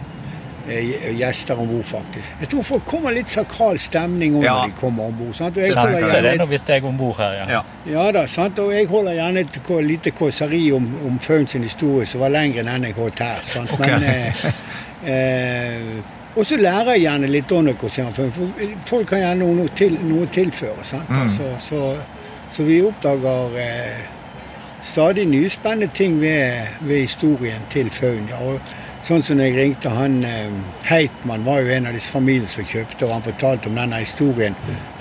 gjester 0.67 1.60
om 1.60 1.67
bord, 1.67 1.86
faktisk. 1.86 2.34
Jeg 2.39 2.49
tror 2.51 2.63
folk 2.63 2.86
kommer 2.86 3.15
litt 3.15 3.30
sakral 3.32 3.80
stemning 3.80 4.36
om 4.36 4.43
Ja. 4.43 4.53
når 4.53 4.71
de 4.71 4.80
kommer 4.80 5.03
om 5.06 5.17
bord. 5.17 5.53
Det 5.53 5.67
jeg 5.67 5.75
holder 5.75 6.21
det 6.21 6.38
når 6.38 6.45
vi 6.45 6.58
steg 6.58 6.84
er 6.84 6.88
om 6.88 6.97
bord 6.97 7.17
her, 7.17 7.34
ja. 7.34 7.45
Ja. 7.49 7.62
ja 7.86 8.12
da, 8.12 8.25
sant? 8.27 8.60
og 8.60 8.73
jeg 8.73 8.88
holder 8.88 9.13
gjerne 9.13 9.39
et 9.39 9.60
lite 9.84 10.12
kåseri 10.12 10.71
om, 10.71 10.95
om 11.06 11.19
Faun 11.19 11.47
historie 11.47 12.06
som 12.06 12.21
var 12.21 12.30
lengre 12.30 12.65
enn 12.67 12.84
jeg 12.84 12.93
holdt 12.93 13.19
her. 13.19 13.41
Sant? 13.45 13.71
Okay. 13.73 13.88
Men, 13.88 14.03
eh, 14.03 14.45
eh, 15.13 16.03
og 16.36 16.45
så 16.45 16.58
lærer 16.58 16.91
jeg 16.91 17.01
gjerne 17.01 17.27
litt 17.27 17.51
om 17.51 17.65
han, 17.65 18.13
for 18.13 18.30
folk 18.86 19.10
har 19.10 19.17
gjerne 19.17 19.47
noe, 19.56 19.69
til, 19.73 19.97
noe 20.03 20.27
å 20.27 20.30
tilføre. 20.30 20.84
Sant? 20.84 21.10
Mm. 21.10 21.21
Altså, 21.21 21.43
så, 21.60 21.95
så 22.51 22.63
vi 22.63 22.82
oppdager 22.86 23.58
eh, 23.58 24.03
stadig 24.86 25.25
nye 25.25 25.49
spennende 25.49 25.89
ting 25.93 26.21
ved, 26.21 26.77
ved 26.82 27.08
historien 27.08 27.65
til 27.69 27.89
Faun. 27.89 28.27
Ja. 28.30 28.38
Og 28.38 28.60
sånn 29.08 29.24
som 29.24 29.39
jeg 29.39 29.56
ringte 29.56 29.91
han 29.93 30.20
eh, 30.28 30.52
Heitmann, 30.89 31.46
var 31.48 31.62
jo 31.63 31.72
en 31.74 31.88
av 31.89 31.96
disse 31.96 32.12
familiene 32.12 32.50
som 32.52 32.67
kjøpte, 32.67 33.06
og 33.08 33.13
han 33.17 33.26
fortalte 33.26 33.72
om 33.72 33.80
denne 33.80 34.02
historien 34.04 34.56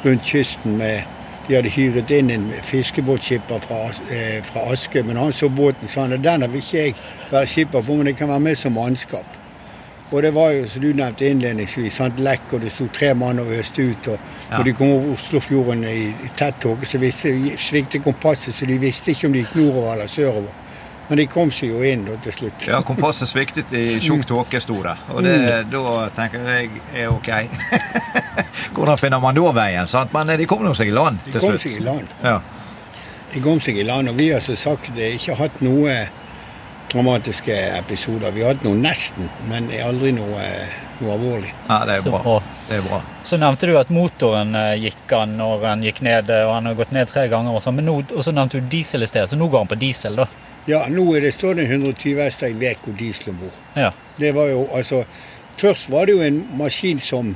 rundt 0.05 0.27
kysten 0.27 0.79
med 0.81 1.03
de 1.47 1.55
hadde 1.55 1.71
hyret 1.71 2.11
inn 2.11 2.31
en 2.35 2.47
fiskebåtskipper 2.67 3.61
fra, 3.63 3.85
eh, 4.11 4.41
fra 4.43 4.65
Askøy, 4.73 5.03
men 5.07 5.17
han 5.17 5.33
så 5.33 5.49
båten 5.49 5.89
sa 5.89 6.07
han, 6.07 6.23
den 6.23 6.47
vil 6.51 6.63
ikke 6.63 6.79
jeg 6.79 6.95
være 7.31 7.47
skipper 7.47 7.83
for, 7.83 7.97
men 7.97 8.07
jeg 8.11 8.17
kan 8.19 8.29
være 8.29 8.41
med 8.41 8.59
som 8.59 8.75
mannskap. 8.75 9.37
Og 10.13 10.23
det 10.23 10.35
var 10.35 10.53
jo, 10.55 10.67
som 10.71 10.83
du 10.83 10.93
nevnte 10.95 11.27
innledningsvis, 11.27 11.95
sant, 11.99 12.21
lekk, 12.23 12.53
og 12.53 12.61
det 12.63 12.71
sto 12.71 12.87
tre 12.95 13.13
mann 13.15 13.39
og 13.43 13.51
øste 13.59 13.83
ut. 13.83 14.09
Og 14.09 14.19
Ja. 14.51 14.59
når 14.59 14.65
de 14.65 14.73
kom 14.73 14.91
over 14.91 15.15
Oslofjorden 15.15 15.85
i, 15.85 16.07
i 16.09 16.31
tett 16.37 16.61
tåke, 16.61 16.87
så 16.87 16.99
visste, 16.99 17.33
sviktet 17.59 18.05
kompasset, 18.05 18.55
så 18.55 18.67
de 18.67 18.79
visste 18.79 19.11
ikke 19.11 19.27
om 19.27 19.33
de 19.33 19.39
gikk 19.43 19.57
nordover 19.57 19.93
eller 19.93 20.07
sørover. 20.07 20.55
Men 21.09 21.19
de 21.21 21.27
kom 21.31 21.51
seg 21.55 21.71
jo 21.71 21.83
inn 21.87 22.03
da 22.05 22.17
til 22.25 22.33
slutt. 22.35 22.65
Ja, 22.67 22.81
kompasset 22.83 23.29
sviktet 23.31 23.71
i 23.79 24.01
tjukk 24.03 24.25
tåke, 24.27 24.59
sto 24.61 24.81
det. 24.83 24.97
Og 25.15 25.23
det, 25.23 25.37
da 25.71 26.09
tenker 26.17 26.43
jeg 26.51 26.71
er 26.95 27.13
ok. 27.13 27.29
Hvordan 28.75 28.99
finner 28.99 29.21
man 29.23 29.37
da 29.39 29.53
veien? 29.55 29.87
sant? 29.87 30.13
Men 30.17 30.33
de 30.39 30.47
kom 30.51 30.65
nå 30.67 30.75
seg 30.75 30.91
i 30.91 30.95
land 30.97 31.21
De 31.25 31.33
til 31.37 31.45
kom 31.45 31.55
slutt. 31.55 31.63
seg 31.69 31.79
i 31.79 31.85
land. 31.87 32.15
Ja. 32.25 32.41
De 33.35 33.43
kom 33.45 33.61
seg 33.63 33.79
i 33.79 33.85
land, 33.87 34.09
og 34.11 34.19
vi 34.19 34.31
har 34.33 34.41
som 34.43 34.57
sagt 34.59 34.91
eh, 34.97 35.15
ikke 35.19 35.37
hatt 35.39 35.61
noe 35.63 35.95
dramatiske 36.91 37.55
episoder. 37.79 38.33
Vi 38.33 38.43
har 38.45 38.55
hatt 38.55 38.65
noe 38.67 38.79
nesten, 38.79 39.29
men 39.51 39.67
aldri 39.85 40.13
noe, 40.17 40.43
noe 41.01 41.13
alvorlig. 41.17 41.51
ja, 41.69 41.81
det 41.89 41.97
er 41.99 42.03
Så 42.05 42.11
bra. 42.15 42.21
bra. 42.23 42.37
Det 42.69 42.77
er 42.81 42.83
bra. 42.87 43.01
Så 43.27 43.39
nevnte 43.39 43.67
du 43.71 43.77
at 43.79 43.91
motoren 43.95 44.55
eh, 44.59 44.75
gikk 44.89 45.13
an 45.19 45.37
når 45.39 45.65
han 45.71 45.83
gikk 45.87 46.01
ned, 46.07 46.31
eh, 46.31 46.47
og 46.47 46.55
han 46.57 46.67
har 46.71 46.79
gått 46.79 46.95
ned 46.95 47.11
tre 47.11 47.27
ganger. 47.31 47.55
Og 47.59 47.63
så, 47.63 47.71
men 47.75 47.87
nå, 47.87 48.01
og 48.11 48.23
så 48.27 48.35
nevnte 48.35 48.59
du 48.63 48.67
diesel 48.75 49.07
i 49.07 49.11
sted, 49.11 49.27
så 49.31 49.39
nå 49.39 49.47
går 49.53 49.65
han 49.67 49.71
på 49.75 49.79
diesel, 49.83 50.19
da. 50.23 50.27
Ja, 50.67 50.83
nå 50.91 51.05
er 51.15 51.23
det, 51.23 51.33
står 51.37 51.55
det 51.55 51.67
en 51.67 51.87
120 51.87 52.21
hester 52.21 52.51
i 52.51 52.59
Veko 52.59 52.95
diesel 52.99 53.33
om 53.35 53.41
bord. 53.45 53.59
Ja. 53.79 53.93
Det 54.19 54.35
var 54.35 54.51
jo, 54.51 54.67
altså, 54.75 55.05
Først 55.57 55.89
var 55.89 56.05
det 56.05 56.13
jo 56.13 56.21
en 56.21 56.43
maskin 56.59 56.99
som 57.01 57.31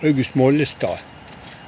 August 0.00 0.36
Mollestad 0.40 1.02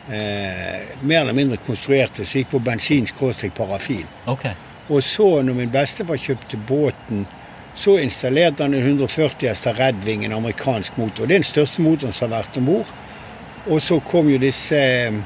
eh, 0.09 0.87
mer 1.01 1.20
eller 1.20 1.37
mindre 1.37 1.59
konstruerte, 1.66 2.25
som 2.25 2.40
gikk 2.40 2.55
på 2.55 2.61
bensin-parafin. 2.64 4.07
Okay. 4.27 4.55
Og 4.88 5.03
så, 5.05 5.42
når 5.42 5.59
min 5.59 5.73
bestefar 5.73 6.16
kjøpte 6.16 6.57
båten, 6.68 7.27
så 7.75 7.99
installerte 8.03 8.64
han 8.64 8.75
en 8.75 8.87
140 8.87 9.49
hester 9.49 9.77
Redwing, 9.79 10.25
en 10.25 10.38
amerikansk 10.40 10.96
motor. 10.99 11.27
Det 11.27 11.37
er 11.37 11.42
den 11.42 11.51
største 11.51 11.85
motoren 11.85 12.16
som 12.16 12.31
har 12.31 12.40
vært 12.40 12.59
om 12.59 12.73
bord. 12.73 12.96
Og 13.68 13.83
så 13.85 14.01
kom 14.01 14.31
jo 14.33 14.40
disse 14.40 14.81
eh, 14.81 15.20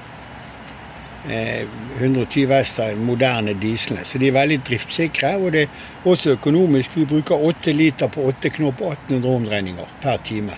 120 1.26 2.52
hester 2.52 2.96
moderne 3.00 3.54
dieslene. 3.60 4.04
Så 4.04 4.18
de 4.20 4.28
er 4.28 4.36
veldig 4.36 4.58
driftssikre, 4.66 5.34
og 5.40 5.52
det 5.52 5.62
er 5.62 6.10
også 6.10 6.34
økonomisk. 6.36 6.96
Vi 6.96 7.04
bruker 7.08 7.34
8 7.48 7.72
liter 7.72 8.08
på 8.12 8.26
8 8.28 8.50
knop 8.58 8.80
og 8.84 8.92
1800 8.92 9.36
omdreininger 9.36 9.94
per 10.02 10.16
time. 10.24 10.56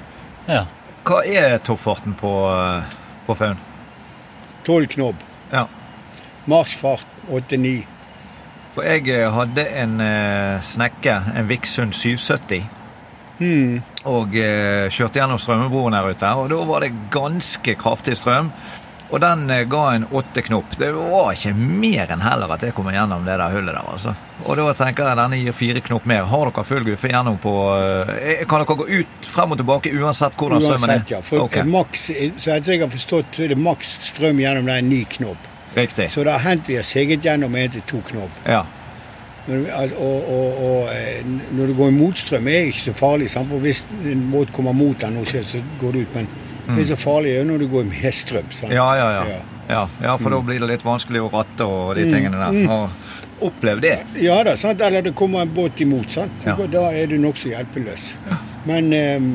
Ja. 0.48 0.64
Hva 1.06 1.20
er 1.26 1.58
toppfarten 1.62 2.16
på, 2.18 2.32
eh, 2.50 2.96
på 3.26 3.34
Faun? 3.38 3.58
12 4.66 4.86
knobb. 4.96 5.14
Ja. 5.52 5.66
Marsfart 6.46 7.06
8-9. 7.30 7.84
For 8.74 8.82
jeg 8.82 9.06
eh, 9.08 9.30
hadde 9.32 9.68
en 9.82 10.00
eh, 10.00 10.62
snekke, 10.62 11.20
en 11.36 11.48
Vixund 11.48 11.92
770, 11.94 12.72
Hmm. 13.36 13.82
og 14.08 14.32
eh, 14.40 14.86
kjørte 14.88 15.18
gjennom 15.20 15.36
strømmebroen 15.38 15.92
her 15.92 16.06
ute. 16.08 16.28
Og 16.40 16.46
da 16.48 16.60
var 16.64 16.80
det 16.80 16.94
ganske 17.12 17.74
kraftig 17.76 18.14
strøm. 18.16 18.48
Og 19.10 19.20
den 19.22 19.50
eh, 19.50 19.64
ga 19.70 19.94
en 19.94 20.06
åtte 20.10 20.42
knop. 20.42 20.76
Det 20.78 20.90
var 20.92 21.32
ikke 21.32 21.52
mer 21.54 22.10
enn 22.10 22.22
heller 22.26 22.54
at 22.56 22.64
jeg 22.66 22.74
kom 22.74 22.88
gjennom 22.90 23.26
det 23.26 23.36
der 23.38 23.54
hullet 23.54 23.74
der. 23.74 23.90
altså. 23.92 24.14
Og 24.44 24.58
da 24.58 24.72
tenker 24.76 25.10
jeg 25.10 25.18
denne 25.20 25.40
gir 25.40 25.56
fire 25.56 25.82
knop 25.88 26.06
mer. 26.10 26.26
Har 26.30 26.50
dere 26.50 26.64
full 26.66 26.86
guffe 26.86 27.10
gjennom 27.12 27.38
på 27.42 27.52
eh, 27.78 28.44
Kan 28.48 28.64
dere 28.64 28.78
gå 28.82 28.88
ut 28.88 29.28
frem 29.30 29.54
og 29.54 29.60
tilbake 29.62 29.92
uansett 29.94 30.38
hvordan 30.38 30.64
strømmen 30.64 30.90
er? 30.90 31.02
Uansett, 31.02 31.14
ja. 31.14 31.20
For 31.26 31.46
okay. 31.46 31.66
maks, 31.70 32.08
så 32.42 32.56
etter 32.56 32.74
jeg 32.74 32.82
har 32.82 32.90
forstått, 32.92 33.30
så 33.36 33.46
er 33.46 33.54
det 33.54 33.60
maks 33.60 33.98
strøm 34.10 34.42
gjennom 34.42 34.72
der 34.72 34.82
ni 34.86 35.04
knop. 35.18 35.52
Riktig. 35.76 36.08
Så 36.10 36.24
det 36.24 36.32
har 36.32 36.42
hendt 36.42 36.70
vi 36.70 36.78
har 36.80 36.86
seget 36.88 37.24
gjennom 37.24 37.54
én 37.54 37.70
til 37.72 37.84
to 37.86 38.02
knop. 38.10 38.42
Ja. 38.48 38.64
Når, 39.46 39.66
altså, 39.78 39.96
og, 40.02 40.30
og, 40.34 40.62
og 40.66 40.88
eh, 40.90 41.22
når 41.54 41.70
det 41.70 41.76
går 41.78 41.92
i 41.92 41.94
motstrøm, 41.94 42.48
er 42.50 42.64
det 42.64 42.72
ikke 42.72 42.88
så 42.88 42.96
farlig. 42.98 43.30
Sant? 43.30 43.52
For 43.52 43.62
hvis 43.62 43.84
en 44.10 44.26
båt 44.32 44.50
kommer 44.56 44.74
mot 44.74 44.98
den, 45.00 45.20
så 45.22 45.62
går 45.78 45.94
det 45.94 46.06
ut. 46.08 46.16
Men 46.18 46.30
det 46.66 46.82
er 46.82 46.88
så 46.90 46.98
farlig 46.98 47.36
når 47.46 47.62
du 47.62 47.68
går 47.70 47.84
med? 47.88 47.96
Mm. 47.96 48.72
Ja, 48.72 48.88
ja, 48.98 49.08
ja. 49.12 49.24
Ja. 49.30 49.40
ja, 49.68 49.82
ja 50.02 50.16
for 50.18 50.34
da 50.34 50.40
blir 50.42 50.62
det 50.62 50.70
litt 50.72 50.84
vanskelig 50.86 51.22
å 51.22 51.30
ratte 51.32 51.66
og 51.66 51.94
de 51.98 52.06
tingene 52.10 52.40
der. 52.40 52.62
Og 52.74 53.46
opplev 53.46 53.82
det. 53.84 53.98
Ja 54.22 54.40
da, 54.46 54.56
sant? 54.56 54.80
eller 54.80 55.04
det 55.04 55.14
kommer 55.16 55.44
en 55.44 55.52
båt 55.54 55.80
imot. 55.84 56.10
Sant? 56.10 56.46
Da 56.72 56.88
er 56.92 57.10
du 57.10 57.18
nokså 57.20 57.52
hjelpeløs. 57.52 58.16
Men, 58.66 58.92
eh, 58.92 59.28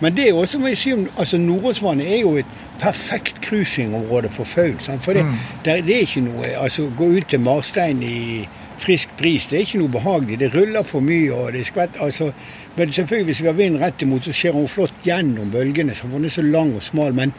men 0.00 0.14
det 0.14 0.28
er 0.28 0.36
også, 0.36 0.60
må 0.60 0.70
jeg 0.70 0.78
si, 0.78 0.94
altså 1.16 1.40
Nordåsvannet 1.40 2.12
er 2.18 2.20
jo 2.20 2.36
et 2.36 2.54
perfekt 2.80 3.40
cruisingområde 3.46 4.30
for 4.30 4.44
faun. 4.44 4.78
For 5.00 5.16
det, 5.16 5.24
der, 5.64 5.80
det 5.82 5.96
er 5.96 6.06
ikke 6.06 6.26
noe 6.26 6.52
altså 6.60 6.90
Gå 6.96 7.08
ut 7.16 7.28
til 7.32 7.40
Marstein 7.40 8.02
i 8.04 8.46
frisk 8.76 9.08
bris, 9.16 9.46
det 9.48 9.56
er 9.56 9.64
ikke 9.64 9.80
noe 9.80 9.92
behagelig. 9.94 10.40
Det 10.40 10.52
ruller 10.54 10.84
for 10.84 11.00
mye, 11.00 11.32
og 11.32 11.52
det 11.56 11.64
skvetter 11.66 12.04
altså, 12.04 12.30
men 12.76 12.92
selvfølgelig 12.92 13.26
Hvis 13.26 13.42
vi 13.42 13.46
har 13.46 13.54
vind 13.56 13.78
rett 13.80 14.02
imot, 14.02 14.24
så 14.24 14.32
skjer 14.36 14.52
hun 14.52 14.68
flott 14.68 14.98
gjennom 15.04 15.50
bølgene. 15.50 15.94
så 15.94 16.06
Hun 16.06 16.24
er 16.24 16.32
så 16.32 16.42
lang 16.42 16.74
og 16.76 16.82
smal. 16.82 17.14
Men, 17.14 17.32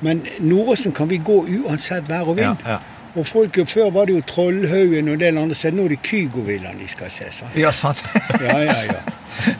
men 0.00 0.22
Nordåsen 0.40 0.92
kan 0.96 1.10
vi 1.10 1.18
gå 1.18 1.42
uansett 1.64 2.08
vær 2.08 2.30
og 2.32 2.36
vind. 2.36 2.64
Ja, 2.64 2.78
ja. 2.78 2.78
Og 3.18 3.26
folk, 3.26 3.56
Før 3.68 3.90
var 3.90 4.06
det 4.06 4.14
jo 4.14 4.24
Trollhaugen 4.28 5.08
og 5.08 5.16
en 5.16 5.20
del 5.20 5.38
andre 5.38 5.56
steder. 5.56 5.76
Nå 5.76 5.86
er 5.88 5.94
det 5.96 6.02
Kygovillaen 6.06 6.78
de 6.80 6.88
skal 6.88 7.10
se. 7.10 7.30
sant? 7.32 7.56
Ja, 7.56 7.72
sant. 7.72 8.04
Ja, 8.44 8.58
ja, 8.62 8.76
ja. 8.88 9.00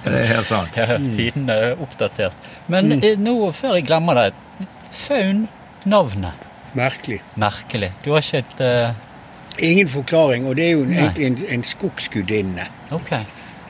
Det 0.04 0.12
er 0.12 0.26
helt 0.32 0.46
sant. 0.48 0.76
Ja, 0.76 0.98
Tiden 1.16 1.48
er 1.52 1.80
oppdatert. 1.80 2.36
Men 2.68 2.92
eh, 2.98 3.16
nå, 3.18 3.36
før 3.56 3.78
jeg 3.78 3.86
glemmer 3.88 4.18
det, 4.18 4.28
Faun, 4.92 5.46
navnet. 5.84 6.46
Merkelig. 6.78 7.20
Merkelig. 7.36 7.92
Du 8.04 8.12
har 8.12 8.24
ikke 8.24 8.44
et 8.44 8.64
uh... 8.64 9.04
Ingen 9.64 9.88
forklaring, 9.90 10.46
og 10.46 10.54
det 10.56 10.68
er 10.68 10.76
jo 10.76 10.84
en, 10.86 11.16
en, 11.18 11.38
en 11.50 11.64
skogsgudinne. 11.66 12.68
Ok. 12.94 13.10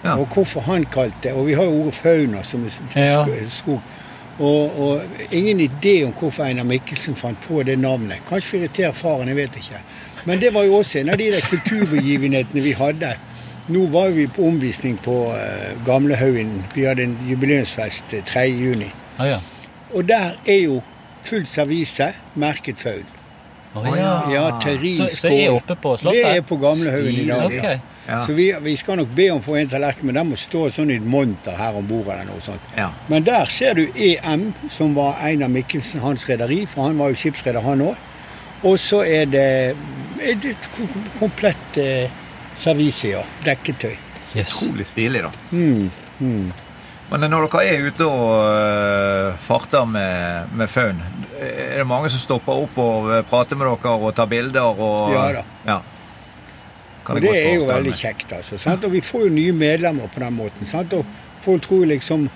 Ja. 0.04 0.16
Og 0.16 0.26
hvorfor 0.34 0.60
han 0.60 0.84
kalte 0.84 1.16
det 1.22 1.32
Og 1.34 1.46
vi 1.48 1.54
har 1.58 1.64
jo 1.64 1.80
ordet 1.80 1.94
fauna 1.94 2.42
som 2.42 2.66
Ja. 2.94 3.24
skog. 3.50 3.80
Og, 4.38 4.80
og 4.80 5.00
ingen 5.32 5.60
idé 5.60 6.04
om 6.06 6.12
hvorfor 6.12 6.44
Einar 6.44 6.64
Mikkelsen 6.64 7.16
fant 7.16 7.40
på 7.42 7.62
det 7.62 7.78
navnet. 7.78 8.22
Kanskje 8.28 8.48
for 8.48 8.56
å 8.56 8.60
irritere 8.60 8.92
faren, 8.94 9.28
jeg 9.28 9.36
vet 9.36 9.56
ikke. 9.58 9.80
Men 10.24 10.38
det 10.40 10.52
var 10.54 10.62
jo 10.62 10.76
også 10.78 11.00
en 11.00 11.10
av 11.10 11.18
de 11.18 11.30
der 11.32 11.40
kulturbegivenhetene 11.40 12.62
vi 12.62 12.72
hadde. 12.78 13.16
Nå 13.68 13.86
var 13.92 14.08
vi 14.14 14.26
på 14.26 14.46
omvisning 14.46 14.96
på 15.02 15.16
uh, 15.34 15.84
Gamlehaugen. 15.86 16.64
Vi 16.74 16.86
hadde 16.86 17.02
en 17.02 17.18
jubileumsfest 17.28 18.14
eh, 18.14 18.22
3. 18.24 18.46
juni. 18.48 18.88
Ah, 19.18 19.26
ja. 19.28 19.40
Og 19.92 20.08
der 20.08 20.38
er 20.46 20.62
jo 20.62 20.80
fullt 21.22 21.48
servise 21.48 22.12
merket 22.38 22.80
faun. 22.80 23.04
Å, 23.74 23.82
ja. 23.96 24.14
Ja, 24.32 24.46
Så, 24.62 25.08
så 25.12 25.28
er 25.34 25.50
oppe 25.52 25.74
på 25.76 25.96
Slottet? 26.00 26.22
Det 26.24 26.36
er 26.36 26.46
på 26.46 26.56
Gamlehaugen 26.56 27.18
i 27.24 27.26
dag. 27.28 27.44
Ok. 27.44 27.62
ja. 27.62 27.78
Ja. 28.08 28.22
Så 28.26 28.32
vi, 28.32 28.48
vi 28.64 28.76
skal 28.80 28.96
nok 28.96 29.10
be 29.16 29.26
om 29.34 29.42
å 29.42 29.44
få 29.44 29.58
en 29.60 29.68
tallerken, 29.68 30.08
men 30.08 30.16
den 30.16 30.30
må 30.30 30.36
stå 30.40 30.68
sånn 30.72 30.92
i 30.94 30.96
et 30.96 31.04
monter 31.04 31.56
her 31.58 31.76
om 31.76 31.84
bord. 31.86 32.08
eller 32.08 32.24
noe 32.24 32.40
sånt. 32.40 32.70
Ja. 32.76 32.88
Men 33.12 33.26
der 33.26 33.50
ser 33.52 33.76
du 33.76 33.84
EM, 33.94 34.54
som 34.72 34.94
var 34.96 35.20
Einar 35.20 35.52
Mikkelsen, 35.52 36.00
hans 36.00 36.24
rederi, 36.28 36.62
for 36.66 36.88
han 36.88 36.96
var 36.98 37.12
jo 37.12 37.20
skipsreder, 37.20 37.60
han 37.66 37.84
òg. 37.84 38.06
Og 38.64 38.78
så 38.80 39.02
er 39.06 39.28
det 39.30 39.50
et, 40.24 40.46
et 40.48 40.70
komplett 41.18 41.76
eh, 41.78 42.08
servise, 42.58 43.12
ja. 43.12 43.20
Dekketøy. 43.44 43.92
Yes. 44.32 44.56
Utrolig 44.62 44.88
stilig, 44.88 45.22
da. 45.28 45.30
Mm, 45.52 45.90
mm. 46.18 46.48
Men 47.08 47.24
når 47.32 47.46
dere 47.48 47.68
er 47.68 47.86
ute 47.88 48.04
og 48.08 48.32
øh, 48.52 49.36
farter 49.40 49.86
med, 49.88 50.50
med 50.56 50.68
faun, 50.68 50.98
er 51.38 51.78
det 51.78 51.86
mange 51.88 52.10
som 52.12 52.20
stopper 52.20 52.64
opp 52.64 52.80
og 52.82 53.12
øh, 53.12 53.22
prater 53.28 53.56
med 53.56 53.68
dere 53.68 53.94
og 53.94 54.10
tar 54.16 54.28
bilder? 54.28 54.66
Og, 54.80 55.12
Ja 55.12 55.28
da. 55.38 55.46
Ja. 55.68 55.78
Og 57.08 57.20
det 57.24 57.30
er 57.36 57.54
jo 57.56 57.66
veldig 57.68 57.94
kjekt, 57.96 58.32
altså. 58.36 58.58
Sant? 58.58 58.84
Og 58.84 58.92
vi 58.92 59.00
får 59.00 59.26
jo 59.26 59.30
nye 59.34 59.52
medlemmer 59.56 60.10
på 60.12 60.20
den 60.20 60.34
måten. 60.36 60.66
Sant? 60.66 60.92
Og 60.92 61.04
folk 61.44 61.62
tror 61.68 61.86
liksom 61.86 62.28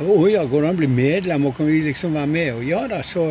Å 0.00 0.14
ja, 0.30 0.42
går 0.48 0.62
det 0.62 0.68
an 0.70 0.76
å 0.76 0.80
bli 0.80 0.86
medlem, 0.92 1.44
og 1.48 1.56
kan 1.56 1.66
vi 1.68 1.80
liksom 1.84 2.14
være 2.16 2.28
med? 2.28 2.54
Og 2.54 2.62
ja 2.64 2.78
da, 2.88 3.02
så, 3.04 3.26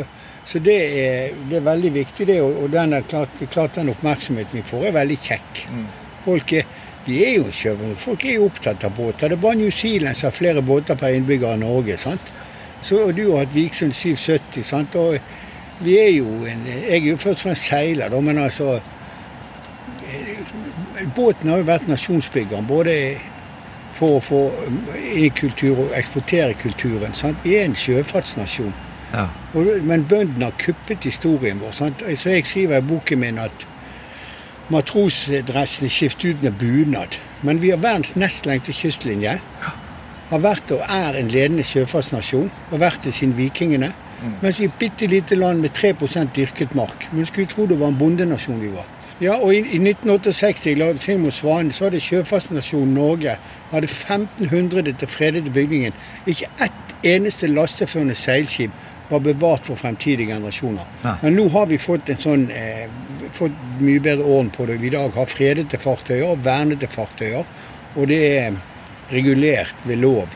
så 0.46 0.60
det, 0.62 0.76
er, 1.02 1.32
det 1.50 1.58
er 1.60 1.64
veldig 1.66 1.92
viktig, 1.96 2.28
det. 2.30 2.36
Og, 2.46 2.60
og 2.64 2.70
den 2.74 2.94
klart, 3.10 3.40
klart 3.54 3.78
den 3.78 3.90
oppmerksomheten 3.94 4.60
vi 4.60 4.66
får, 4.66 4.86
er 4.90 4.94
veldig 5.00 5.18
kjekk. 5.26 5.64
Mm. 5.74 5.88
Folk 6.26 6.54
er, 6.60 6.68
de 7.08 7.18
er 7.26 7.34
jo 7.40 7.48
sjø- 7.54 7.96
folk 7.98 8.26
er 8.26 8.36
jo 8.38 8.46
opptatt 8.52 8.86
av 8.86 8.94
båter. 8.98 9.30
Det 9.32 9.38
er 9.40 9.42
bare 9.48 9.58
New 9.62 9.72
Zealand 9.74 10.18
som 10.20 10.30
har 10.30 10.36
flere 10.38 10.62
båter 10.66 10.98
per 11.00 11.16
innbygger 11.18 11.56
enn 11.56 11.64
Norge. 11.66 11.98
sant? 12.02 12.30
Så, 12.82 13.00
og 13.08 13.16
du 13.18 13.24
har 13.32 13.46
hatt 13.48 13.56
Viksund 13.56 13.94
770, 13.98 14.62
sant. 14.70 14.96
Og 15.00 15.18
vi 15.86 15.98
er 16.00 16.12
jo 16.20 16.30
en 16.50 16.66
Jeg 16.70 17.02
er 17.02 17.10
jo 17.14 17.18
først 17.18 17.40
og 17.42 17.48
fremst 17.48 17.70
seiler, 17.72 18.10
da, 18.14 18.22
men 18.22 18.38
altså 18.46 18.78
Båten 21.16 21.50
har 21.50 21.58
jo 21.62 21.68
vært 21.68 21.88
nasjonsbyggeren. 21.88 22.68
både 22.68 22.96
for 24.00 24.18
å 24.18 24.22
få 24.24 24.44
inn 24.96 25.26
i 25.28 25.32
kultur 25.36 25.86
og 25.86 25.96
eksportere 25.98 26.56
kulturen. 26.60 27.16
Sant? 27.18 27.42
Vi 27.44 27.58
er 27.60 27.68
en 27.68 27.76
sjøfartsnasjon. 27.78 28.74
Ja. 29.14 29.26
Men 29.56 30.06
bøndene 30.10 30.50
har 30.50 30.56
kuppet 30.62 31.08
historien 31.08 31.60
vår. 31.60 31.74
Sant? 31.76 32.06
Så 32.06 32.36
jeg 32.36 32.46
skriver 32.48 32.80
i 32.80 32.86
boken 32.86 33.20
min 33.20 33.42
at 33.42 33.66
matrosdressene 34.70 35.90
skiftet 35.92 36.36
ut 36.36 36.44
med 36.46 36.60
bunad. 36.62 37.18
Men 37.42 37.62
vi 37.64 37.74
har 37.74 37.82
verdens 37.82 38.16
nest 38.20 38.48
lengste 38.48 38.76
kystlinje. 38.76 39.40
Har 40.30 40.44
vært 40.46 40.72
og 40.76 40.84
er 40.86 41.18
en 41.18 41.32
ledende 41.34 41.66
sjøfartsnasjon. 41.66 42.52
Har 42.70 42.84
vært 42.86 43.08
det 43.08 43.16
siden 43.18 43.36
vikingene. 43.38 43.92
Mens 44.44 44.60
vi 44.60 44.68
er 44.68 44.72
et 44.72 44.80
bitte 44.80 45.08
lite 45.08 45.36
land 45.40 45.64
med 45.64 45.74
3 45.74 45.94
dyrket 46.36 46.76
mark. 46.76 47.08
Men 47.12 47.26
skulle 47.26 47.48
tro 47.48 47.66
det 47.66 47.80
var 47.80 47.88
en 47.88 47.98
bondenasjon 47.98 48.62
vi 48.62 48.72
var. 48.76 48.86
Ja, 49.20 49.36
og 49.36 49.52
i, 49.54 49.58
i 49.58 49.80
1968 49.82 50.68
jeg 50.70 50.78
lagde 50.80 51.02
film 51.04 51.26
Svanen, 51.32 51.74
så 51.76 51.90
hadde 51.90 52.00
sjøfartsnasjonen 52.00 52.94
Norge 52.96 53.36
hadde 53.72 53.90
1500 53.92 54.94
til 55.02 55.12
fredede 55.12 55.52
bygningen. 55.52 55.98
Ikke 56.26 56.48
ett 56.64 56.96
eneste 57.04 57.48
lasteførende 57.52 58.16
seilskip 58.16 58.72
var 59.10 59.20
bevart 59.20 59.66
for 59.66 59.76
fremtidige 59.76 60.32
generasjoner. 60.32 60.88
Nei. 61.04 61.16
Men 61.24 61.36
nå 61.36 61.48
har 61.50 61.68
vi 61.68 61.80
fått, 61.82 62.10
en 62.14 62.22
sånn, 62.22 62.48
eh, 62.52 62.88
fått 63.34 63.56
mye 63.80 64.00
bedre 64.00 64.24
orden 64.24 64.52
på 64.56 64.66
det. 64.70 64.78
Vi 64.80 64.88
i 64.88 64.96
dag 64.96 65.12
har 65.16 65.26
fredede 65.26 65.80
fartøyer 65.82 66.30
og 66.30 66.44
vernede 66.46 66.88
fartøyer. 66.88 67.46
Og 67.96 68.08
det 68.08 68.20
er 68.38 68.60
regulert 69.10 69.76
ved 69.84 69.98
lov 69.98 70.28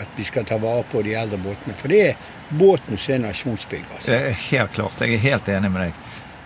at 0.00 0.08
vi 0.16 0.24
skal 0.26 0.44
ta 0.44 0.58
vare 0.58 0.82
på 0.90 1.02
de 1.06 1.14
eldre 1.14 1.38
båtene. 1.38 1.76
For 1.78 1.88
det 1.88 2.00
er 2.08 2.16
båten 2.50 2.98
som 2.98 3.14
er 3.14 3.22
nasjonsbygger. 3.28 3.94
Altså. 3.94 4.18
Helt 4.50 4.74
klart. 4.74 5.00
Jeg 5.00 5.14
er 5.14 5.24
helt 5.30 5.48
enig 5.48 5.70
med 5.70 5.86
deg. 5.86 6.02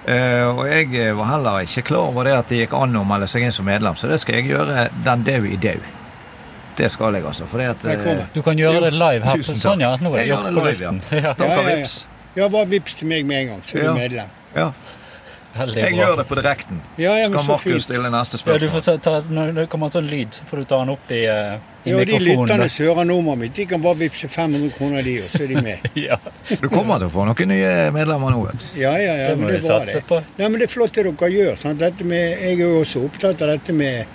Eh, 0.08 0.46
og 0.48 0.62
jeg 0.70 0.94
eh, 0.96 1.12
var 1.16 1.26
heller 1.34 1.64
ikke 1.66 1.82
klar 1.90 2.08
over 2.08 2.24
det 2.24 2.32
at 2.38 2.48
det 2.48 2.62
gikk 2.62 2.72
an 2.78 2.96
å 2.96 3.02
melde 3.04 3.26
seg 3.28 3.44
inn 3.44 3.52
som 3.52 3.66
medlem, 3.68 3.96
så 4.00 4.08
det 4.08 4.20
skal 4.22 4.38
jeg 4.40 4.48
gjøre 4.54 4.86
den 5.04 5.24
dau 5.26 5.42
i 5.44 5.58
dau. 5.60 5.80
Det 6.80 6.88
skal 6.88 7.18
jeg, 7.18 7.26
altså. 7.28 7.44
For 7.50 7.60
det 7.60 7.66
at, 7.74 7.84
eh, 7.84 8.22
Du 8.32 8.40
kan 8.42 8.56
gjøre 8.56 8.80
det 8.86 8.94
live 8.96 9.26
her. 9.26 9.36
Tusen 9.36 9.54
takk. 9.58 9.62
Sånn, 9.62 9.80
ja. 9.84 9.90
Nå 10.00 10.14
er 10.14 10.22
Jeg 10.22 10.32
gjør 10.32 10.46
det 10.48 10.54
live, 10.56 10.80
ja. 10.80 10.92
Ja. 11.10 11.20
Ja, 11.20 11.34
ja, 11.36 11.60
ja. 11.60 11.76
vips. 11.76 11.96
Ja, 12.36 12.48
bare 12.48 12.66
vips 12.70 12.94
til 12.94 13.08
meg 13.10 13.26
med 13.26 13.42
en 13.42 13.48
gang, 13.54 13.62
så 13.66 13.76
er 13.76 13.82
Ja. 13.82 13.92
du 13.92 13.98
medlem. 13.98 14.28
Ja, 14.56 14.72
Veldig 15.50 15.76
jeg 15.82 15.94
bra. 15.96 15.98
gjør 16.04 16.16
det 16.20 16.24
på 16.28 16.36
direkten. 16.38 16.80
Ja, 16.96 17.14
ja, 17.18 17.26
Skal 17.26 17.44
Markus 17.48 17.84
stille 17.88 18.10
neste 18.10 18.38
Ja, 18.46 18.58
du 18.58 18.68
får 18.70 18.80
spørsmål? 18.84 19.00
ta, 19.02 19.14
når 19.34 19.54
det 19.56 19.64
kommer 19.72 19.86
en 19.90 19.94
sånn 19.96 20.10
lyd, 20.10 20.28
så 20.36 20.44
får 20.46 20.56
du 20.56 20.64
ta 20.70 20.78
den 20.78 20.92
opp 20.94 21.10
i, 21.10 21.18
uh, 21.26 21.58
i 21.84 21.90
Ja, 21.90 21.96
de 21.98 22.04
mikrofonen. 22.06 22.46
lytterne 22.46 22.68
som 22.70 22.86
hører 22.86 23.04
nummeret 23.10 23.38
mitt, 23.38 23.54
de 23.54 23.66
kan 23.66 23.82
bare 23.82 23.98
vippse 23.98 24.28
500 24.30 24.70
kroner, 24.78 25.02
de, 25.02 25.16
og 25.24 25.28
så 25.32 25.42
er 25.42 25.48
de 25.48 25.62
med. 25.62 25.78
Ja. 26.06 26.16
Du 26.60 26.68
kommer 26.68 26.98
til 27.02 27.08
å 27.08 27.10
få 27.10 27.26
noen 27.26 27.48
nye 27.50 27.90
medlemmer 27.90 28.30
nå, 28.30 28.44
vet 28.46 28.62
du. 28.62 28.80
Ja, 28.80 28.92
ja, 28.96 29.14
ja, 29.24 29.28
Det 29.34 29.38
men 29.38 29.48
det 29.48 29.64
er 29.70 29.86
det. 29.86 30.06
på. 30.06 30.22
Nei, 30.38 30.48
men 30.48 30.58
det 30.60 30.68
er 30.70 30.74
flott 30.76 30.92
det 30.94 31.04
dere 31.10 31.30
gjør. 31.34 31.56
Sant? 31.58 31.78
Dette 31.82 32.04
med, 32.04 32.38
jeg 32.40 32.54
er 32.60 32.64
jo 32.64 32.80
også 32.84 33.04
opptatt 33.10 33.42
av 33.42 33.48
dette 33.56 33.72
med 33.72 34.06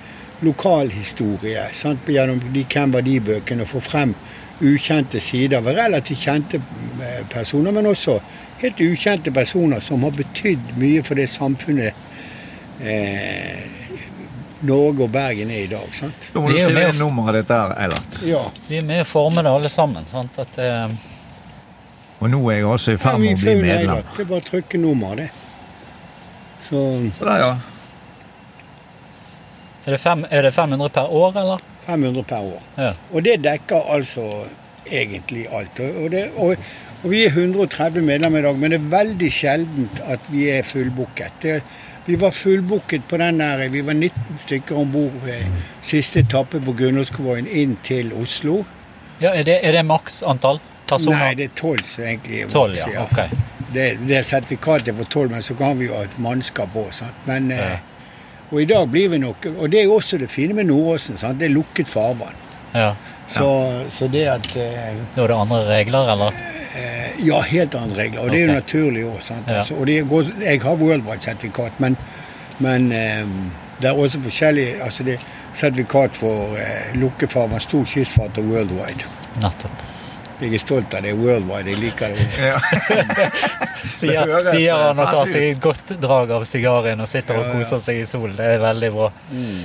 lokalhistorie. 0.42 1.68
Sant? 1.74 2.00
Gjennom 2.08 2.40
de 2.54 2.64
Hvem 2.64 2.92
var 2.96 3.02
de-bøkene. 3.06 3.66
Få 3.68 3.82
frem 3.84 4.16
ukjente 4.64 5.20
sider 5.20 5.62
ved 5.62 5.76
relativt 5.76 6.22
kjente 6.24 6.62
eh, 7.04 7.24
personer, 7.30 7.72
men 7.76 7.86
også 7.92 8.20
helt 8.62 8.82
ukjente 8.82 9.32
personer 9.32 9.80
som 9.84 10.04
har 10.04 10.12
betydd 10.16 10.76
mye 10.80 11.04
for 11.04 11.20
det 11.20 11.28
samfunnet 11.32 11.94
eh, 12.82 13.66
Norge 14.66 15.04
og 15.06 15.12
Bergen 15.14 15.52
er 15.52 15.66
i 15.66 15.68
dag. 15.70 15.90
Sant? 15.94 16.30
Da 16.34 16.42
må 16.42 16.50
du 16.50 16.56
stille 16.56 16.74
med 16.74 16.94
inn 16.94 17.02
nummeret 17.04 17.44
ditt 17.44 17.52
der, 17.52 17.76
Eilert. 17.84 18.18
Ja. 18.26 18.42
Vi 18.70 18.80
er 18.80 18.88
med 18.88 19.04
å 19.04 19.08
forme 19.10 19.44
det 19.46 19.52
alle 19.52 19.70
sammen. 19.70 20.08
sant? 20.10 20.40
At, 20.42 20.58
eh, 20.58 20.88
Og 22.20 22.30
nå 22.32 22.40
er 22.50 22.62
jeg 22.62 22.66
også 22.72 22.96
i 22.96 22.98
ferd 22.98 23.20
med 23.22 23.36
å 23.36 23.42
bli 23.42 23.56
medlem. 23.60 23.78
Eilert. 23.78 24.16
Det 24.16 24.26
er 24.26 24.30
bare 24.32 24.42
å 24.42 24.50
trykke 24.50 24.82
nummer, 24.82 25.16
det. 25.20 25.30
Så 26.66 26.82
Så 27.20 27.26
der, 27.28 27.40
ja. 27.44 27.52
er, 29.86 29.92
det 29.92 30.02
fem, 30.02 30.26
er 30.32 30.42
det 30.42 30.52
500 30.56 30.90
per 30.90 31.14
år, 31.14 31.38
eller? 31.44 31.60
500 31.86 32.24
per 32.24 32.48
år. 32.56 32.62
Ja. 32.76 32.94
Og 33.12 33.24
det 33.24 33.36
dekker 33.44 33.92
altså 33.94 34.26
egentlig 34.86 35.46
alt. 35.52 35.80
Og, 35.80 36.10
det, 36.12 36.32
og, 36.38 36.56
og 37.06 37.12
vi 37.14 37.20
er 37.22 37.30
130 37.30 38.02
medlemmer 38.02 38.42
i 38.42 38.46
dag, 38.48 38.56
men 38.58 38.74
det 38.74 38.80
er 38.80 38.86
veldig 38.90 39.28
sjeldent 39.30 40.00
at 40.10 40.26
vi 40.34 40.48
er 40.50 40.66
fullbooket. 40.66 41.46
Vi 42.08 42.16
var 42.22 42.34
fullbooket 42.34 43.06
på 43.10 43.18
den 43.22 43.40
der 43.44 43.68
Vi 43.70 43.82
var 43.86 43.94
19 43.94 44.40
stykker 44.46 44.78
om 44.78 44.92
bord 44.92 45.28
siste 45.86 46.24
etappe 46.26 46.62
på 46.66 46.74
Gunnlågskonvoien 46.74 47.48
inn 47.48 47.78
til 47.86 48.10
Oslo. 48.14 48.64
Ja, 49.22 49.36
Er 49.36 49.44
det, 49.44 49.60
er 49.62 49.72
det 49.72 49.86
maks 49.86 50.24
antall 50.24 50.60
personer? 50.90 51.20
Nei, 51.20 51.34
det 51.38 51.46
er 51.52 51.56
tolv 51.56 51.86
som 51.88 52.04
egentlig 52.04 52.42
er 52.42 52.50
12, 52.50 52.74
maks, 52.74 52.94
ja. 52.94 53.04
Ok. 53.06 53.46
Det, 53.76 53.86
det 54.08 54.18
er 54.18 54.26
sertifikatet 54.26 54.96
for 54.98 55.06
tolv, 55.06 55.32
men 55.32 55.44
så 55.46 55.54
kan 55.54 55.78
vi 55.80 55.86
jo 55.86 55.94
ha 55.96 56.04
et 56.08 56.18
mannskap 56.20 56.74
òg. 56.74 57.04
Men 57.30 57.52
eh, 57.52 57.78
Og 58.52 58.62
i 58.62 58.66
dag 58.66 58.90
blir 58.90 59.10
vi 59.10 59.18
nok 59.18 59.46
Og 59.58 59.72
det 59.72 59.80
er 59.80 59.84
jo 59.84 59.96
også 59.96 60.18
det 60.18 60.30
fine 60.30 60.54
med 60.54 60.66
Nordåsen. 60.70 61.18
Sant? 61.18 61.40
Det 61.40 61.50
er 61.50 61.54
lukket 61.54 61.90
farvann. 61.90 62.36
Ja. 62.74 62.94
Så, 63.28 63.48
så 63.90 64.08
det 64.14 64.28
at 64.30 64.48
eh, 64.56 64.98
Da 65.16 65.24
er 65.24 65.32
det 65.32 65.38
andre 65.40 65.62
regler, 65.70 66.12
eller? 66.14 66.36
Eh, 66.78 67.26
Ja, 67.26 67.40
helt 67.42 67.76
andre 67.76 68.04
regler. 68.04 68.22
Og 68.22 68.32
det 68.32 68.42
er 68.42 68.48
jo 68.48 68.54
naturlig 68.54 69.06
òg. 69.08 69.20
Ja. 69.48 69.60
Altså, 69.62 69.76
og 69.80 69.88
det 69.88 70.02
går, 70.10 70.32
jeg 70.44 70.62
har 70.62 70.76
worldwide-sertifikat, 70.76 71.80
men, 71.80 71.96
men 72.60 72.92
eh, 72.92 73.24
det 73.82 73.90
er 73.90 73.98
også 73.98 74.22
forskjellig 74.24 74.68
altså 74.84 75.04
det 75.08 75.14
er 75.18 75.26
sertifikat 75.56 76.16
for 76.20 76.54
eh, 76.60 76.94
lukkefarvann, 77.00 77.60
stor 77.64 77.84
kystfart 77.88 78.38
og 78.38 78.52
worldwide. 78.52 79.08
Nettopp. 79.42 79.84
Jeg 80.42 80.52
er 80.54 80.60
stolt 80.60 80.94
av 80.94 81.06
det. 81.08 81.14
Worldwide, 81.16 81.72
jeg 81.72 81.80
liker 81.80 82.12
det. 82.12 82.28
ja. 82.44 82.60
Sier, 83.96 84.28
sier 84.52 84.76
han 84.76 85.00
og 85.00 85.08
tar 85.08 85.30
seg 85.32 85.44
et 85.54 85.60
godt 85.64 85.94
drag 86.04 86.32
av 86.36 86.44
sigaren 86.48 87.00
og 87.00 87.08
sitter 87.08 87.38
og 87.40 87.54
koser 87.56 87.80
seg 87.80 88.02
i 88.02 88.08
solen. 88.10 88.36
Det 88.36 88.50
er 88.58 88.60
veldig 88.60 88.90
bra. 88.92 89.08
Mm. 89.32 89.62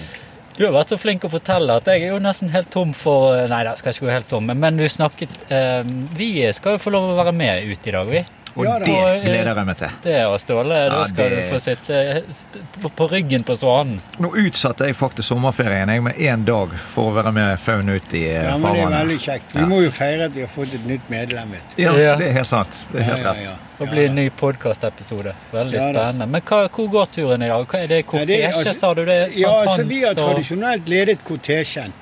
Du 0.60 0.66
har 0.66 0.74
vært 0.74 0.90
så 0.92 0.98
flink 1.00 1.22
å 1.24 1.30
fortelle 1.32 1.72
at 1.80 1.86
jeg 1.88 2.02
er 2.04 2.10
jo 2.12 2.18
nesten 2.20 2.50
helt 2.52 2.68
tom 2.68 2.90
for 2.92 3.32
Nei 3.48 3.62
da, 3.64 3.70
skal 3.80 3.94
ikke 3.94 4.04
gå 4.04 4.10
helt 4.12 4.28
tom, 4.28 4.44
men- 4.50 4.60
men 4.60 4.76
du 4.76 4.84
snakket 4.92 5.30
eh, 5.48 5.80
Vi 6.18 6.52
skal 6.52 6.74
jo 6.76 6.82
få 6.82 6.92
lov 6.92 7.06
å 7.08 7.16
være 7.16 7.32
med 7.32 7.64
ut 7.64 7.86
i 7.88 7.94
dag, 7.94 8.06
vi. 8.12 8.20
Og 8.56 8.64
Ja, 8.66 8.78
det 8.80 8.86
gleder 9.24 9.54
jeg 9.54 9.66
meg 9.66 9.76
til. 9.78 9.88
Det 10.02 10.14
og 10.26 10.40
Ståle, 10.42 10.74
da 10.90 10.96
Ja, 10.98 11.04
skal 11.06 11.28
det- 11.30 11.36
du 11.50 11.54
få 11.54 11.60
sitte 11.60 11.94
eh, 11.94 12.88
på- 12.96 13.06
ryggen 13.10 13.44
på 13.44 13.54
svanen. 13.56 14.00
Nå 14.18 14.32
utsatte 14.34 14.86
jeg 14.86 14.96
faktisk 14.96 15.28
sommerferien 15.28 15.88
jeg 15.88 16.02
med 16.02 16.14
én 16.16 16.44
dag 16.44 16.68
for 16.94 17.12
å 17.12 17.14
være 17.14 17.32
med 17.32 17.58
faun 17.60 17.88
ut 17.88 18.12
i 18.14 18.24
eh, 18.28 18.42
Ja, 18.50 18.56
men 18.58 18.74
det 18.74 18.82
er 18.82 18.88
veldig 18.88 19.18
kjekt. 19.20 19.52
Vi 19.54 19.60
Ja. 19.60 19.66
må 19.66 19.82
jo 19.84 19.90
feire 19.90 20.24
at 20.24 20.32
vi 20.34 20.40
har 20.40 20.48
fått 20.48 20.74
et 20.74 20.84
nytt 20.86 21.08
medlem. 21.08 21.50
vet 21.52 21.76
du. 21.76 21.82
Ja, 21.82 21.92
Ja. 21.96 22.16
det 22.16 22.26
er 22.26 22.32
helt 22.32 22.46
sant. 22.46 22.76
Det 22.92 23.00
er 23.00 23.04
helt 23.04 23.18
ja, 23.22 23.32
rett. 23.32 23.42
ja. 23.44 23.50
Det 23.78 23.86
Ja, 23.86 23.92
blir 23.92 24.02
en 24.08 24.16
da. 24.16 24.22
ny 24.22 24.30
podkastepisode. 24.30 25.34
Veldig 25.52 25.74
Ja, 25.74 25.92
spennende. 25.92 26.26
Men 26.28 26.40
hva, 26.42 26.68
hvor 26.68 26.88
går 26.90 27.06
turen 27.12 27.42
i 27.42 27.48
dag? 27.48 27.66
Hva 27.68 27.78
er 27.82 27.86
det 27.86 28.06
kortesje, 28.06 28.52
altså- 28.52 28.74
sa 28.74 28.94
du? 28.94 29.04
Det 29.04 29.32
Sant 29.34 29.36
Ja, 29.38 29.48
altså 29.64 29.86
vi 29.86 30.02
har 30.04 30.14
tradisjonelt 30.14 30.88
ledet 30.88 31.18
kortesjen. 31.24 31.92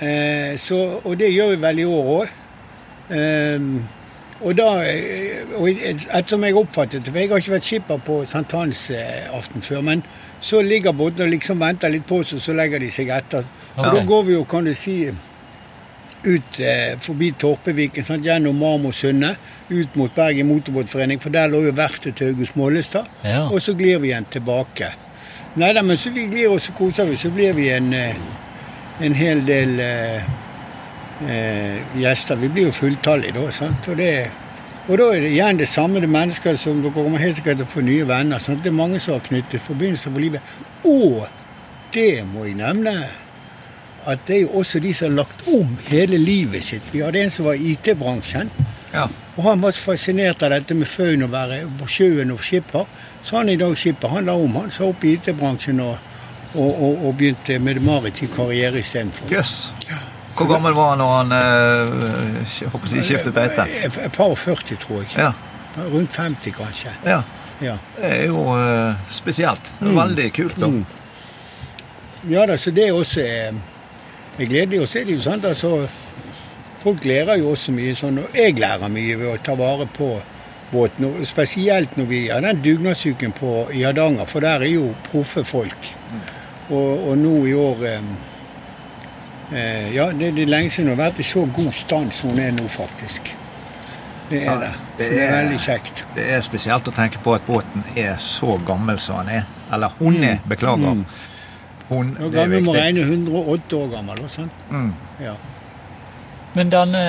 Eh, 0.00 0.56
og 1.04 1.18
det 1.18 1.30
gjør 1.32 1.50
vi 1.50 1.56
vel 1.56 1.78
i 1.80 1.84
år 1.84 2.04
òg. 2.20 2.28
Eh, 3.10 3.58
og 4.40 4.56
da 4.56 4.68
eh, 4.88 5.54
og 5.58 5.68
Ettersom 5.68 6.44
jeg 6.46 6.56
oppfattet 6.56 7.04
det, 7.04 7.12
for 7.12 7.20
jeg 7.20 7.30
har 7.30 7.42
ikke 7.42 7.56
vært 7.56 7.68
skipper 7.68 8.04
på 8.04 8.20
sankthansaften 8.30 9.64
før, 9.66 9.82
men 9.84 10.04
så 10.40 10.62
ligger 10.64 10.96
båtene 10.96 11.26
og 11.26 11.34
liksom 11.34 11.60
venter 11.60 11.92
litt 11.92 12.06
på 12.08 12.22
oss, 12.22 12.32
og 12.36 12.40
så 12.40 12.54
legger 12.56 12.80
de 12.80 12.88
seg 12.92 13.10
etter. 13.12 13.44
Og 13.76 13.84
da 13.84 14.04
går 14.06 14.24
vi 14.28 14.38
jo, 14.38 14.46
kan 14.48 14.64
du 14.64 14.72
si, 14.76 14.96
ut 16.24 16.60
eh, 16.60 16.96
forbi 17.00 17.30
Torpeviken, 17.40 18.04
sant, 18.04 18.24
gjennom 18.24 18.56
Marmorsundet, 18.60 19.36
ut 19.70 19.94
mot 19.96 20.14
Bergen 20.14 20.48
Motorbåtforening, 20.48 21.20
for 21.20 21.32
der 21.32 21.48
lå 21.52 21.62
jo 21.66 21.76
verftet 21.76 22.18
til 22.18 22.34
August 22.34 22.56
Mollestad. 22.56 23.08
Ja. 23.24 23.46
Og 23.48 23.62
så 23.62 23.76
glir 23.78 24.00
vi 24.02 24.10
igjen 24.10 24.28
tilbake. 24.32 24.90
Nei 25.60 25.72
da, 25.74 25.82
men 25.82 25.98
så 25.98 26.12
vi 26.14 26.28
glir 26.30 26.52
og 26.52 26.60
så 26.62 26.74
koser 26.76 27.08
vi, 27.08 27.18
så 27.18 27.32
blir 27.34 27.56
vi 27.56 27.70
en, 27.74 27.92
eh, 27.96 28.16
en 29.04 29.16
hel 29.16 29.44
del 29.46 29.80
eh, 29.82 30.28
eh, 31.28 31.80
gjester. 32.00 32.38
Vi 32.40 32.48
blir 32.48 32.68
jo 32.68 32.76
fulltallige 32.76 33.36
da, 33.36 33.46
sant. 33.54 33.88
Og, 33.92 33.98
det, 34.00 34.12
og 34.88 34.98
da 35.00 35.08
er 35.14 35.24
det 35.24 35.32
igjen 35.34 35.60
det 35.60 35.68
samme, 35.68 36.00
det 36.00 36.08
er 36.08 36.16
mennesker 36.16 36.60
som 36.60 36.82
dere 36.82 36.94
kommer 36.94 37.22
helt 37.22 37.40
sikkert 37.40 37.62
til 37.62 37.68
å 37.68 37.74
få 37.74 37.84
nye 37.86 38.08
venner. 38.08 38.42
Sant? 38.42 38.62
Det 38.64 38.72
er 38.72 38.78
mange 38.78 39.00
som 39.00 39.18
har 39.18 39.26
knyttet 39.26 39.64
forbindelser 39.64 40.14
for 40.14 40.22
livet. 40.22 40.54
Og 40.88 41.26
det 41.94 42.22
må 42.28 42.46
jeg 42.46 42.58
nevne 42.60 42.94
at 44.08 44.22
det 44.26 44.36
er 44.36 44.44
jo 44.46 44.60
også 44.62 44.80
de 44.80 44.92
som 44.96 45.10
har 45.10 45.24
lagt 45.24 45.42
om 45.52 45.74
hele 45.90 46.18
livet 46.18 46.64
sitt. 46.64 46.92
Vi 46.92 47.02
hadde 47.04 47.20
en 47.20 47.32
som 47.32 47.50
var 47.50 47.58
i 47.58 47.74
IT-bransjen. 47.74 48.52
Ja. 48.94 49.06
Og 49.36 49.42
han 49.44 49.60
var 49.62 49.74
så 49.76 49.92
fascinert 49.92 50.42
av 50.42 50.54
dette 50.54 50.74
med 50.74 50.88
faun 50.88 51.26
og 51.26 51.32
være 51.32 51.62
på 51.78 51.88
sjøen 51.88 52.32
og 52.34 52.42
skipper. 52.44 52.88
Så 53.22 53.38
han 53.38 53.52
i 53.52 53.58
dag 53.60 53.76
skipper. 53.78 54.12
Han 54.16 54.28
la 54.28 54.36
om, 54.36 54.56
han 54.56 54.72
sa 54.74 54.88
opp 54.88 55.04
i 55.04 55.14
IT-bransjen 55.18 55.82
og, 55.84 55.98
og, 56.54 56.70
og, 56.70 57.04
og 57.08 57.18
begynte 57.20 57.60
med 57.62 57.82
maritim 57.84 58.32
karriere 58.34 58.82
istedenfor. 58.82 59.30
Jøss. 59.32 59.70
Hvor 60.36 60.46
gammel 60.50 60.72
var 60.76 60.92
han 60.94 61.00
når 61.02 61.12
han 61.16 61.32
eh, 61.36 62.68
håper 62.72 62.88
si, 62.88 63.02
skiftet 63.02 63.34
beite? 63.34 63.66
Et 63.84 63.98
et 64.06 64.12
par 64.14 64.30
og 64.30 64.38
40, 64.38 64.76
tror 64.84 65.02
jeg. 65.02 65.10
Ja. 65.18 65.32
Rundt 65.90 66.12
50, 66.16 66.52
kanskje. 66.56 66.94
ja. 67.06 67.22
Ja, 67.60 67.74
Det 67.98 68.08
er 68.08 68.22
jo 68.30 68.40
eh, 68.56 68.94
spesielt. 69.12 69.66
Veldig 69.84 70.30
kult. 70.32 70.56
da. 70.56 70.66
Mm. 70.72 70.86
ja 72.30 72.46
da, 72.48 72.56
så 72.56 72.70
det 72.72 72.86
er 72.88 72.94
også 72.96 73.20
eh, 73.20 73.52
er 74.38 74.48
gledelig. 74.48 74.80
Og 74.80 74.88
så 74.88 75.02
er 75.02 75.04
det 75.10 75.18
jo 75.18 75.20
sant, 75.26 75.44
altså 75.44 75.74
folk 76.80 77.04
lærer 77.04 77.36
jo 77.42 77.50
også 77.52 77.74
mye 77.76 77.92
sånn, 77.98 78.22
og 78.22 78.32
jeg 78.38 78.56
lærer 78.56 78.88
mye 78.88 79.18
ved 79.20 79.28
å 79.34 79.36
ta 79.44 79.52
vare 79.60 79.84
på 79.92 80.08
båten. 80.72 81.10
Og 81.10 81.26
spesielt 81.28 81.98
når 82.00 82.08
vi 82.08 82.22
har 82.30 82.40
den 82.46 82.62
dugnadsuken 82.64 83.36
på 83.36 83.66
i 83.76 83.82
Hardanger, 83.84 84.24
for 84.30 84.40
der 84.40 84.64
er 84.64 84.72
jo 84.72 84.94
proffe 85.10 85.44
folk. 85.44 85.90
Og, 86.70 87.10
og 87.10 87.18
nå 87.20 87.34
i 87.50 87.54
år 87.60 87.84
eh, 87.92 88.10
eh, 89.52 89.94
Ja, 89.94 90.10
det, 90.12 90.34
det 90.36 90.42
er 90.46 90.50
lenge 90.52 90.70
siden 90.70 90.90
hun 90.90 90.98
har 90.98 91.10
vært 91.10 91.20
i 91.20 91.26
så 91.26 91.44
god 91.56 91.72
stand 91.74 92.12
som 92.12 92.30
hun 92.30 92.38
er 92.40 92.52
nå, 92.56 92.66
faktisk. 92.68 93.32
Det 94.30 94.42
er 94.42 94.44
Ja, 94.46 94.56
det. 94.60 94.72
det 94.98 95.06
Så 95.06 95.10
det 95.10 95.22
er 95.22 95.28
er- 95.28 95.42
veldig 95.42 95.60
kjekt. 95.60 96.04
Det 96.14 96.28
er 96.30 96.40
spesielt 96.46 96.88
å 96.88 96.94
tenke 96.94 97.18
på 97.24 97.34
at 97.34 97.46
båten 97.46 97.84
er 97.96 98.14
så 98.16 98.58
gammel 98.66 98.98
som 99.02 99.24
den 99.26 99.40
er. 99.40 99.46
Eller 99.72 99.88
hun 99.98 100.22
er, 100.24 100.38
beklager. 100.48 100.94
Mm. 100.94 101.04
Hun, 101.88 102.14
det 102.14 102.24
er 102.26 102.30
gammel 102.30 102.62
må 102.62 102.72
viktig. 102.72 102.82
regne 102.82 103.00
108 103.02 103.76
år 103.76 103.88
gammel. 103.96 104.20
Også, 104.24 104.36
sant? 104.44 104.52
Mm. 104.70 104.92
Ja. 105.20 105.32
Men 106.54 106.70
denne 106.70 107.00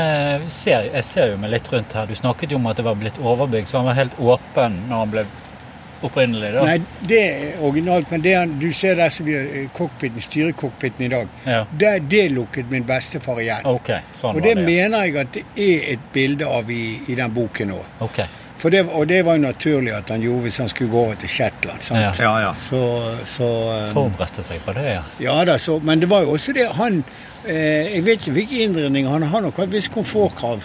ser, 0.54 0.84
jeg 0.94 1.04
ser 1.06 1.32
jo 1.32 1.38
meg 1.42 1.50
litt 1.52 1.70
rundt 1.74 1.94
her. 1.98 2.06
Du 2.06 2.14
snakket 2.16 2.52
jo 2.54 2.58
om 2.58 2.68
at 2.70 2.78
det 2.78 2.86
var 2.86 2.96
blitt 2.96 3.18
overbygd, 3.22 3.68
så 3.70 3.78
han 3.82 3.86
var 3.90 3.94
helt 3.98 4.18
åpen 4.20 4.76
når 4.90 4.98
han 4.98 5.12
ble 5.14 5.24
opprinnelig. 6.04 6.52
da. 6.54 6.64
Nei, 6.66 6.78
det 7.08 7.20
er 7.22 7.62
originalt, 7.62 8.12
men 8.12 8.22
det 8.26 8.36
han, 8.36 8.54
du 8.60 8.68
ser 8.74 8.96
der 8.96 9.10
som 9.14 9.26
vi 9.26 9.34
har 9.38 9.48
eh, 9.62 9.68
cockpiten, 9.78 10.22
styrecockpiten 10.22 11.06
i 11.06 11.10
dag, 11.14 11.28
Ja. 11.46 11.64
det, 11.80 11.94
det 12.12 12.32
lukket 12.32 12.70
min 12.72 12.84
bestefar 12.88 13.40
igjen. 13.42 13.66
Okay, 13.66 14.02
sånn 14.18 14.36
Og 14.36 14.42
det 14.44 14.56
det. 14.58 14.66
mener 14.66 15.04
jeg 15.06 15.18
at 15.18 15.34
det 15.34 15.44
er 15.58 15.94
et 15.94 16.06
bilde 16.14 16.46
av 16.48 16.70
i, 16.72 17.00
i 17.08 17.16
den 17.16 17.34
boken. 17.34 17.72
Ok, 18.02 18.22
For 18.62 18.70
det, 18.70 18.84
og 18.94 19.08
det 19.10 19.24
var 19.26 19.38
jo 19.40 19.42
naturlig 19.42 19.94
at 19.98 20.10
han 20.14 20.22
gjorde 20.22 20.42
hvis 20.46 20.58
han 20.62 20.70
skulle 20.70 20.92
gå 20.92 21.00
over 21.06 21.16
til 21.16 21.30
Shetland. 21.30 21.82
sant? 21.82 22.00
Ja. 22.00 22.12
Ja, 22.20 22.34
ja. 22.48 22.52
Så, 22.54 22.82
så 23.26 23.48
um, 23.88 23.94
Forberedte 23.94 24.44
seg 24.46 24.60
på 24.66 24.74
det, 24.78 24.84
ja. 24.92 25.02
Ja 25.20 25.40
da, 25.46 25.56
så, 25.58 25.80
men 25.80 26.00
det 26.00 26.10
var 26.10 26.22
jo 26.22 26.36
også 26.36 26.54
det 26.54 26.68
han 26.78 27.00
eh, 27.48 27.96
Jeg 27.96 28.04
vet 28.06 28.20
ikke 28.22 28.32
hvilke 28.36 28.60
innredninger 28.68 29.10
han 29.10 29.24
har 29.24 29.42
nok 29.42 29.60
et 29.60 29.72
visst 29.74 29.90
komfortkrav, 29.92 30.62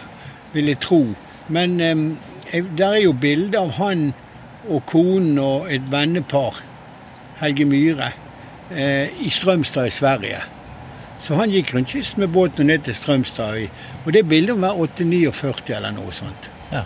vil 0.52 0.68
jeg 0.68 0.78
tro. 0.84 1.00
Men 1.48 1.80
eh, 1.80 2.60
der 2.76 2.98
er 2.98 3.00
jo 3.06 3.12
bilde 3.16 3.58
av 3.58 3.70
han 3.80 4.10
og 4.68 4.82
konen 4.86 5.38
og 5.38 5.72
et 5.72 5.86
vennepar, 5.90 6.60
Helge 7.40 7.64
Myhre, 7.68 8.12
eh, 8.70 9.08
i 9.26 9.30
Strømstad 9.30 9.86
i 9.86 9.94
Sverige. 9.94 10.42
Så 11.20 11.34
han 11.34 11.50
gikk 11.50 11.74
rundt 11.74 11.88
kysten 11.88 12.20
med 12.20 12.28
båten 12.28 12.66
ned 12.66 12.84
til 12.84 12.94
Strømstad. 12.94 13.68
Og 14.04 14.12
det 14.12 14.28
bildet 14.28 14.60
være 14.60 14.86
849 14.86 15.76
eller 15.76 15.96
noe 15.96 16.12
sånt. 16.12 16.50
ja. 16.72 16.82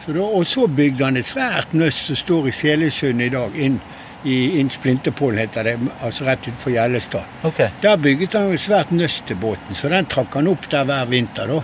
Så 0.00 0.12
da, 0.12 0.22
og 0.24 0.46
så 0.46 0.66
bygde 0.66 1.04
han 1.04 1.16
et 1.20 1.28
svært 1.28 1.74
nøst 1.76 2.06
som 2.08 2.16
står 2.16 2.46
i 2.48 2.52
Selesund 2.56 3.20
i 3.20 3.28
dag, 3.28 3.56
inn 3.60 3.80
i 4.24 4.60
inn 4.60 4.70
Splinterpollen 4.72 5.40
heter 5.40 5.64
det, 5.64 5.74
altså 6.04 6.24
rett 6.24 6.46
utenfor 6.48 6.72
Gjellestad. 6.72 7.36
Okay. 7.44 7.68
Der 7.82 7.96
bygget 7.96 8.36
han 8.36 8.52
et 8.52 8.60
svært 8.60 8.92
nøst 8.92 9.26
til 9.28 9.36
båten, 9.40 9.76
så 9.76 9.88
den 9.92 10.08
trakk 10.08 10.34
han 10.36 10.48
opp 10.48 10.68
der 10.70 10.84
hver 10.88 11.08
vinter. 11.08 11.48
da. 11.48 11.60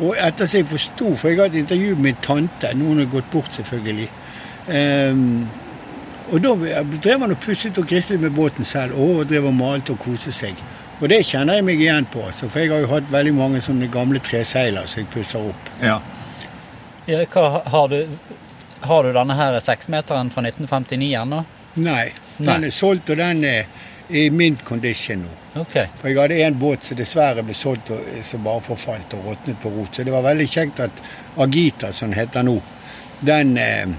Og 0.00 0.16
etter 0.16 0.46
som 0.46 0.58
jeg 0.58 0.70
forsto, 0.70 1.14
for 1.16 1.28
jeg 1.28 1.38
har 1.38 1.50
et 1.50 1.60
intervju 1.60 1.94
med 1.94 2.02
min 2.08 2.22
tante, 2.22 2.72
noen 2.74 3.02
har 3.02 3.10
gått 3.12 3.30
bort 3.30 3.52
selvfølgelig. 3.54 4.08
Ehm, 4.68 5.48
og 6.30 6.42
da 6.44 6.82
drev 7.02 7.24
han 7.24 7.34
og 7.34 7.40
pusset 7.42 7.78
og 7.80 7.88
gristet 7.90 8.20
med 8.20 8.34
båten 8.36 8.64
selv, 8.64 8.98
og 8.98 9.26
drev 9.30 9.48
og 9.50 9.56
malte 9.56 9.96
og 9.96 10.02
koste 10.04 10.32
seg. 10.34 10.58
Og 11.00 11.08
det 11.08 11.22
kjenner 11.26 11.58
jeg 11.58 11.64
meg 11.66 11.80
igjen 11.80 12.06
på, 12.12 12.22
altså, 12.28 12.48
for 12.48 12.60
jeg 12.60 12.70
har 12.74 12.82
jo 12.84 12.90
hatt 12.92 13.08
veldig 13.10 13.32
mange 13.34 13.62
sånne 13.64 13.88
gamle 13.92 14.20
treseiler 14.22 14.86
som 14.86 15.00
jeg 15.02 15.10
pusser 15.14 15.48
opp. 15.52 15.70
ja. 15.82 15.96
ja, 17.08 17.24
hva 17.32 17.62
har 17.66 17.88
du 17.88 18.18
Har 18.80 19.04
du 19.04 19.12
denne 19.12 19.34
her 19.36 19.58
seksmeteren 19.60 20.30
fra 20.32 20.40
1959 20.40 21.08
ennå? 21.20 21.42
Nei, 21.74 22.12
Nei. 22.38 22.46
den 22.46 22.64
er 22.64 22.70
solgt, 22.72 23.10
og 23.12 23.18
den 23.20 23.44
er 23.44 23.66
i 24.08 24.30
mint 24.30 24.64
condition 24.64 25.20
nå. 25.22 25.34
Okay. 25.60 25.90
For 26.00 26.08
jeg 26.08 26.16
hadde 26.16 26.38
en 26.46 26.56
båt 26.58 26.86
som 26.86 26.96
dessverre 26.96 27.44
ble 27.44 27.54
solgt 27.54 27.90
og, 27.92 28.06
som 28.24 28.40
bare 28.44 28.62
forfalt 28.64 29.12
og 29.18 29.26
råtnet 29.28 29.60
på 29.60 29.68
rot. 29.74 29.94
Så 29.94 30.06
det 30.06 30.14
var 30.14 30.24
veldig 30.24 30.46
kjekt 30.48 30.80
at 30.80 31.02
Agita, 31.36 31.92
som 31.92 32.08
den 32.08 32.18
heter 32.22 32.46
nå, 32.46 32.56
den 33.20 33.52
eh, 33.60 33.92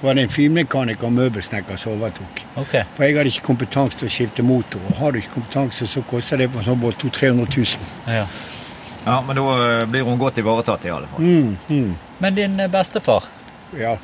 var 0.00 0.14
det 0.14 0.22
en 0.22 0.30
finmekaniker 0.30 1.08
og 1.08 1.12
møbelsnekker 1.16 1.76
som 1.80 1.96
overtok. 1.96 2.42
Okay. 2.62 2.84
For 2.94 3.04
jeg 3.04 3.16
hadde 3.16 3.32
ikke 3.32 3.46
kompetanse 3.48 3.98
til 3.98 4.06
å 4.08 4.12
skifte 4.14 4.44
motor. 4.46 4.82
Og 4.90 5.00
har 5.00 5.12
du 5.12 5.18
ikke 5.18 5.34
kompetanse, 5.38 5.88
så 5.90 6.02
koster 6.06 6.38
det 6.38 6.50
på 6.54 6.62
sånn 6.66 6.78
båt 6.82 7.00
200 7.02 7.46
000-300 7.48 7.58
000. 8.06 8.18
Ja. 8.18 8.26
ja, 9.06 9.16
men 9.26 9.40
da 9.40 9.46
eh, 9.64 9.86
blir 9.90 10.06
hun 10.06 10.20
godt 10.20 10.38
ivaretatt 10.38 10.86
i 10.86 10.92
alle 10.94 11.10
fall. 11.10 11.24
Mm, 11.24 11.56
mm, 11.68 11.96
Men 12.18 12.34
din 12.38 12.60
eh, 12.60 12.70
bestefar, 12.70 13.26
ja. 13.78 13.96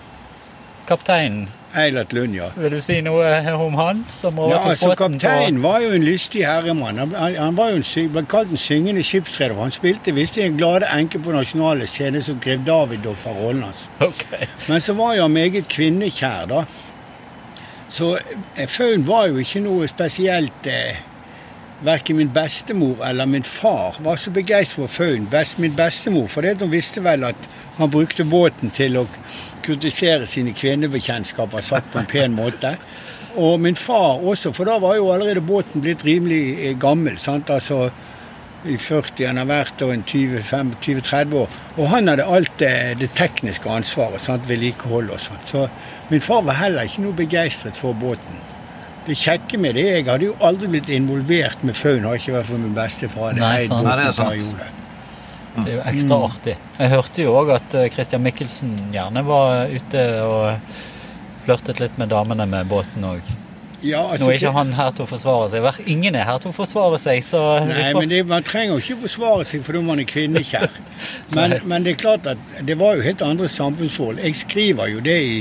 kapteinen, 0.86 1.46
Eilert 1.74 2.12
Lund, 2.12 2.34
ja. 2.36 2.48
vil 2.56 2.70
du 2.76 2.80
si 2.84 3.00
noe 3.02 3.30
om 3.58 3.74
han 3.78 4.04
som 4.12 4.36
Ja, 4.38 4.44
overtok 4.44 4.70
altså 4.70 4.94
Kapteinen 4.98 5.62
var 5.62 5.80
jo 5.82 5.90
en 5.96 6.04
lystig 6.06 6.44
herremann. 6.46 7.00
Han, 7.02 7.14
han, 7.18 7.38
han 7.40 7.58
var 7.58 7.72
jo 7.72 7.80
en, 7.80 8.12
ble 8.14 8.24
kalt 8.30 8.52
en 8.54 8.60
syngende 8.60 9.02
skipsreder. 9.06 9.58
Han 9.58 9.74
spilte 9.74 10.14
visst 10.14 10.38
i 10.38 10.46
en 10.46 10.58
glade 10.58 10.88
enke 10.94 11.18
på 11.22 11.34
nasjonale 11.34 11.88
scene 11.90 12.22
som 12.22 12.38
grev 12.42 12.62
Davidoff 12.66 13.26
av 13.30 13.40
rollen 13.42 13.66
hans. 13.66 13.88
Ok, 14.04 14.24
Men 14.68 14.84
så 14.84 14.94
var 14.98 15.16
jo 15.18 15.26
han 15.26 15.34
meget 15.34 15.68
kvinnekjær, 15.68 16.46
da. 16.52 16.64
Så 17.94 18.14
eh, 18.56 18.68
Faun 18.68 19.06
var 19.06 19.28
jo 19.30 19.42
ikke 19.42 19.62
noe 19.64 19.88
spesielt 19.90 20.70
eh, 20.70 21.02
Verken 21.84 22.16
min 22.16 22.30
bestemor 22.32 23.02
eller 23.04 23.26
min 23.28 23.42
far 23.44 23.98
var 24.00 24.16
så 24.16 24.30
begeistret 24.32 24.86
for 24.86 24.88
Faun. 24.88 25.26
Best, 25.30 25.58
min 25.58 25.74
bestemor, 25.76 26.30
for 26.32 26.46
det 26.46 26.54
hun 26.62 26.70
visste 26.72 27.02
vel 27.04 27.26
at 27.28 27.48
han 27.76 27.90
brukte 27.90 28.24
båten 28.24 28.72
til 28.72 28.96
å 29.02 29.04
kritisere 29.64 30.28
sine 30.30 30.54
kvinnebekjentskaper, 30.56 31.64
sagt 31.64 31.92
på 31.92 32.02
en 32.02 32.10
pen 32.10 32.36
måte. 32.36 32.76
Og 33.34 33.58
min 33.60 33.76
far 33.76 34.22
også, 34.22 34.52
for 34.54 34.68
da 34.68 34.78
var 34.82 34.98
jo 34.98 35.10
allerede 35.10 35.42
båten 35.42 35.82
blitt 35.82 36.04
rimelig 36.06 36.42
eh, 36.54 36.76
gammel. 36.78 37.18
sant, 37.18 37.50
altså 37.50 37.88
i 38.64 38.76
40, 38.80 39.26
han 39.28 39.36
har 39.36 39.48
vært 39.48 39.82
og 39.84 39.92
en 39.92 40.04
20-30 40.08 41.34
år. 41.36 41.56
Og 41.76 41.88
han 41.92 42.08
hadde 42.08 42.24
alt 42.24 42.54
det, 42.62 42.72
det 43.02 43.10
tekniske 43.18 43.68
ansvaret, 43.70 44.22
sant, 44.24 44.46
vedlikehold 44.48 45.12
og 45.12 45.20
sånt. 45.20 45.50
Så 45.50 45.66
min 46.10 46.24
far 46.24 46.44
var 46.46 46.60
heller 46.62 46.88
ikke 46.88 47.04
noe 47.04 47.18
begeistret 47.18 47.76
for 47.76 47.96
båten. 47.98 48.40
Det 49.04 49.18
kjekke 49.20 49.60
med 49.60 49.76
det, 49.76 49.84
jeg 49.90 50.06
hadde 50.08 50.30
jo 50.30 50.38
aldri 50.40 50.70
blitt 50.72 50.88
involvert 50.88 51.66
med 51.66 51.76
faun, 51.76 52.06
har 52.08 52.16
ikke 52.16 52.38
vært 52.38 52.48
for 52.48 52.62
min 52.62 52.72
bestefar. 52.76 53.36
Det, 53.36 53.44
Nei, 53.44 53.66
sant. 53.68 53.84
Nei, 53.84 53.98
det 54.00 54.08
er 54.08 54.16
sant. 54.16 54.83
Det 55.54 55.70
er 55.70 55.76
jo 55.76 55.84
ekstra 55.86 56.18
artig. 56.26 56.56
Jeg 56.80 56.90
hørte 56.90 57.24
jo 57.24 57.38
òg 57.38 57.54
at 57.54 57.78
eh, 57.78 57.88
Christian 57.94 58.24
Mikkelsen 58.24 58.74
gjerne 58.94 59.22
var 59.26 59.70
ute 59.70 60.04
og 60.26 60.76
flørtet 61.44 61.82
litt 61.82 61.98
med 62.00 62.10
damene 62.10 62.46
med 62.50 62.70
båten 62.70 63.06
òg. 63.06 63.34
Ja, 63.84 64.00
altså, 64.08 64.24
Nå 64.24 64.30
er 64.30 64.38
ikke 64.38 64.52
han 64.56 64.70
her 64.78 64.94
til 64.96 65.04
å 65.04 65.08
forsvare 65.08 65.48
seg. 65.52 65.80
Ingen 65.92 66.16
er 66.16 66.24
her 66.24 66.38
til 66.40 66.50
å 66.50 66.56
forsvare 66.56 66.98
seg, 67.00 67.20
så 67.26 67.40
Nei, 67.68 67.90
men 67.96 68.08
det, 68.08 68.22
man 68.28 68.46
trenger 68.46 68.78
jo 68.78 68.80
ikke 68.80 69.02
forsvare 69.02 69.44
seg 69.48 69.64
fordi 69.66 69.82
man 69.84 70.00
er 70.00 70.08
kvinnekjær. 70.08 70.70
Men, 71.34 71.56
men 71.66 71.84
det 71.84 71.90
er 71.90 71.98
klart 71.98 72.26
at 72.30 72.38
det 72.64 72.76
var 72.78 72.94
jo 72.96 73.02
helt 73.04 73.22
andre 73.26 73.48
samfunnsforhold. 73.50 74.20
Jeg 74.22 74.38
skriver 74.38 74.88
jo 74.92 75.00
det 75.04 75.16
i, 75.26 75.40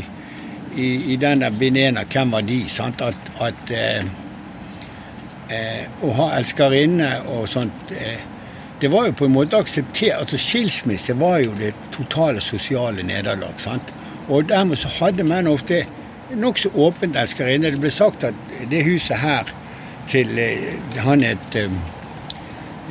i, 0.75 0.87
i 1.13 1.17
den 1.21 1.43
der 1.43 1.53
Binena 1.55 2.03
Hvem 2.09 2.33
var 2.33 2.43
de? 2.47 2.57
Sant? 2.73 3.03
At, 3.05 3.29
at 3.45 3.71
eh, 3.71 4.09
eh, 5.53 5.85
å 6.03 6.11
ha 6.17 6.27
elskerinne 6.39 7.11
og 7.35 7.45
sånt 7.51 7.93
eh, 7.95 8.25
Det 8.83 8.91
var 8.91 9.05
jo 9.05 9.13
på 9.15 9.25
en 9.29 9.31
måte 9.31 9.55
akseptert 9.55 10.17
altså 10.19 10.37
Skilsmisse 10.37 11.13
var 11.15 11.37
jo 11.39 11.53
det 11.55 11.69
totale 11.91 12.41
sosiale 12.43 13.03
nederlag. 13.03 13.53
sant? 13.57 13.93
Og 14.27 14.49
dermed 14.49 14.75
så 14.75 14.89
hadde 14.99 15.23
menn 15.23 15.47
ofte 15.47 15.85
nokså 16.35 16.69
åpent 16.75 17.15
elskerinne. 17.15 17.71
Det 17.71 17.79
ble 17.79 17.91
sagt 17.91 18.25
at 18.27 18.33
det 18.71 18.83
huset 18.83 19.21
her 19.23 19.47
til 20.11 20.35
eh, 20.39 20.99
Han 20.99 21.23
het 21.23 21.55
eh, 21.55 21.71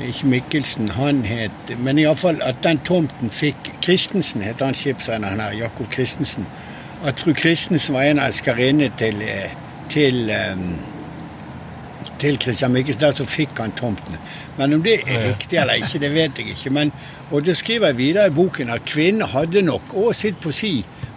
ikke 0.09 0.27
Mikkelsen, 0.27 0.89
han 0.89 1.25
het 1.29 1.77
Men 1.79 1.99
iallfall 1.99 2.41
at 2.43 2.63
den 2.65 2.81
tomten 2.89 3.31
fikk 3.31 3.69
Christensen, 3.85 4.41
het 4.43 4.65
han 4.65 4.75
skipsrederen 4.75 5.41
her, 5.45 5.53
Jakob 5.53 5.93
Christensen. 5.93 6.47
At 7.05 7.21
fru 7.21 7.35
Christensen 7.35 7.95
var 7.95 8.09
en 8.09 8.19
elskerinne 8.19 8.89
til, 8.99 9.21
eh, 9.23 9.53
til, 9.91 10.31
eh, 10.31 10.57
til 12.23 12.39
Christian 12.41 12.73
Mikkelsen. 12.73 13.01
Der 13.03 13.17
så 13.19 13.27
fikk 13.27 13.59
han 13.59 13.75
tomten. 13.79 14.19
Men 14.59 14.77
om 14.77 14.83
det 14.83 15.01
er 15.07 15.27
riktig 15.29 15.59
eller 15.59 15.81
ikke, 15.83 16.01
det 16.03 16.13
vet 16.15 16.39
jeg 16.39 16.55
ikke. 16.55 16.71
Men, 16.71 16.93
og 17.31 17.45
det 17.45 17.57
skriver 17.59 17.91
jeg 17.91 17.99
videre 17.99 18.27
i 18.31 18.35
boken 18.37 18.71
at 18.71 18.87
kvinner 18.87 19.27
hadde 19.35 19.63
nok 19.67 19.95
òg 19.95 20.15
sitt 20.17 20.39
på 20.43 20.53
si, 20.55 20.73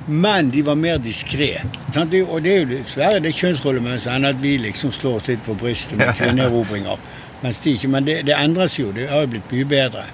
men 0.07 0.51
de 0.53 0.65
var 0.65 0.77
mer 0.77 0.97
diskré. 1.01 1.51
Og 1.95 2.11
det 2.11 2.51
er 2.51 2.59
jo 2.59 2.67
dessverre 2.69 3.21
det 3.21 3.33
kjønnsrollemønsteret 3.37 4.19
enn 4.19 4.29
at 4.29 4.41
vi 4.41 4.57
liksom 4.61 4.93
slår 4.93 5.21
oss 5.21 5.31
litt 5.31 5.45
på 5.45 5.57
brystet 5.61 5.97
med 6.01 6.13
kvinneerobringer. 6.19 7.01
Mens 7.43 7.57
de 7.63 7.73
ikke, 7.77 7.87
Men 7.87 8.05
det, 8.05 8.21
det 8.25 8.37
endres 8.37 8.79
jo. 8.79 8.91
Det 8.91 9.09
har 9.09 9.25
jo 9.25 9.33
blitt 9.35 9.51
mye 9.51 9.65
bedre. 9.65 10.05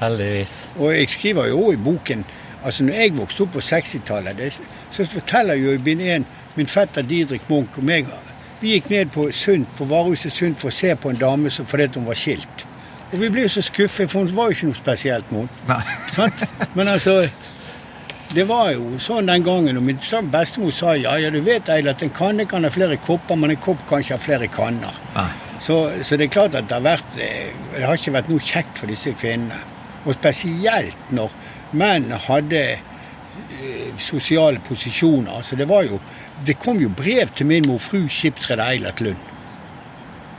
Heldigvis. 0.00 0.56
Og 0.78 0.92
jeg 0.92 1.08
skriver 1.08 1.48
jo 1.48 1.70
i 1.72 1.76
boken 1.76 2.24
altså 2.66 2.84
når 2.84 2.94
jeg 2.94 3.16
vokste 3.16 3.44
opp 3.44 3.52
på 3.54 3.60
60-tallet, 3.62 4.58
så 4.90 5.04
forteller 5.06 5.54
jo 5.54 5.72
i 5.72 5.78
bind 5.78 6.02
1 6.02 6.24
min 6.56 6.66
fetter 6.66 7.04
Didrik 7.06 7.44
Munch 7.48 7.76
og 7.78 7.84
meg 7.84 8.08
Vi 8.60 8.72
gikk 8.72 8.88
ned 8.88 9.10
på 9.12 9.26
Sund, 9.36 9.66
på 9.76 9.84
varehuset 9.90 10.32
Sund 10.32 10.56
for 10.56 10.72
å 10.72 10.74
se 10.74 10.94
på 10.96 11.12
en 11.12 11.20
dame 11.20 11.50
som, 11.52 11.66
fordi 11.68 11.90
hun 11.98 12.06
var 12.08 12.16
skilt. 12.16 12.64
Og 13.12 13.18
vi 13.20 13.28
ble 13.30 13.44
jo 13.44 13.50
så 13.52 13.62
skuffet, 13.62 14.08
for 14.10 14.24
hun 14.24 14.32
var 14.34 14.48
jo 14.48 14.56
ikke 14.56 14.70
noe 14.70 14.78
spesielt 14.78 15.28
med 15.34 15.60
henne. 15.68 16.48
Men 16.78 16.88
altså 16.96 17.26
Det 18.34 18.42
var 18.48 18.72
jo 18.74 18.96
sånn 18.98 19.28
den 19.30 19.44
gangen, 19.46 19.76
og 19.78 19.84
min 19.86 20.00
bestemor 20.32 20.72
sa 20.74 20.96
ja, 20.98 21.12
ja, 21.22 21.28
du 21.30 21.38
vet 21.46 21.68
Eil, 21.70 21.86
at 21.88 22.02
en 22.02 22.10
kanne 22.10 22.44
kan 22.50 22.66
ha 22.66 22.70
flere 22.74 22.96
kopper, 22.98 23.38
men 23.38 23.54
en 23.54 23.60
kopp 23.62 23.84
kan 23.88 24.02
ikke 24.02 24.16
ha 24.16 24.20
flere 24.20 24.48
kanner. 24.50 24.98
Så, 25.62 25.76
så 26.02 26.18
det 26.18 26.26
er 26.26 26.32
klart 26.34 26.58
at 26.58 26.66
det 26.66 26.74
har 26.74 26.82
vært 26.84 27.20
eh, 27.22 27.54
Det 27.72 27.84
har 27.86 27.96
ikke 27.96 28.12
vært 28.18 28.28
noe 28.28 28.42
kjekt 28.42 28.80
for 28.80 28.90
disse 28.90 29.14
kvinnene. 29.16 29.60
Og 30.04 30.18
spesielt 30.18 31.14
når 31.14 31.32
menn 31.78 32.10
hadde 32.26 32.64
sosiale 33.98 34.60
posisjoner. 34.68 35.36
Altså 35.36 35.56
det, 35.56 35.68
var 35.68 35.82
jo, 35.82 36.00
det 36.46 36.58
kom 36.58 36.80
jo 36.80 36.88
brev 36.88 37.28
til 37.34 37.46
min 37.46 37.66
mor 37.66 37.78
fru 37.78 38.08
skipsreder 38.08 38.64
Eilert 38.64 39.00
Lund. 39.00 39.22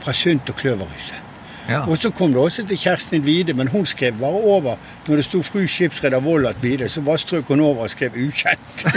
Fra 0.00 0.12
Sundt 0.12 0.50
og 0.50 0.56
Kløverhuset. 0.56 1.24
Ja. 1.68 1.82
Og 1.84 1.98
så 2.00 2.10
kom 2.10 2.32
det 2.32 2.40
også 2.40 2.64
til 2.66 2.78
Kjerstin 2.80 3.22
Wide, 3.22 3.52
men 3.54 3.68
hun 3.68 3.86
skrev 3.86 4.12
bare 4.16 4.30
over. 4.30 4.76
Når 5.06 5.16
det 5.16 5.24
sto 5.24 5.42
fru 5.42 5.66
skipsreder 5.66 6.20
Vollat 6.20 6.56
Wide, 6.62 6.88
så 6.88 7.02
bare 7.04 7.18
strøk 7.18 7.48
hun 7.48 7.60
over 7.60 7.82
og 7.82 7.90
skrev 7.90 8.10
'ukjent'. 8.10 8.88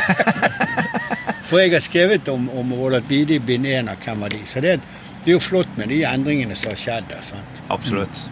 For 1.49 1.59
jeg 1.59 1.71
har 1.71 1.79
skrevet 1.79 2.27
om, 2.27 2.49
om 2.49 2.71
Vollat 2.71 3.03
Wide 3.09 3.35
i 3.35 3.39
bind 3.39 3.65
én 3.65 3.89
av 3.91 3.95
Hvem 4.05 4.21
var 4.21 4.29
de? 4.29 4.39
Så 4.45 4.61
det, 4.61 4.79
det 5.25 5.27
er 5.27 5.31
jo 5.31 5.39
flott 5.39 5.67
med 5.77 5.87
de 5.87 6.03
endringene 6.07 6.55
som 6.55 6.71
har 6.71 6.77
skjedd 6.79 7.09
der. 7.09 7.21
sant? 7.21 7.63
Absolutt. 7.69 8.29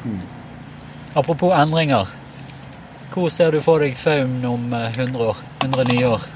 Apropos 1.15 1.51
endringer. 1.51 2.07
Hvor 3.19 3.29
ser 3.29 3.51
du 3.51 3.59
for 3.59 3.83
deg 3.83 3.97
Faun 3.99 4.37
om 4.47 4.73
eh, 4.73 4.93
100 4.95 5.19
år? 5.19 5.39
100 5.59 5.83
nye 5.89 6.05
år? 6.07 6.27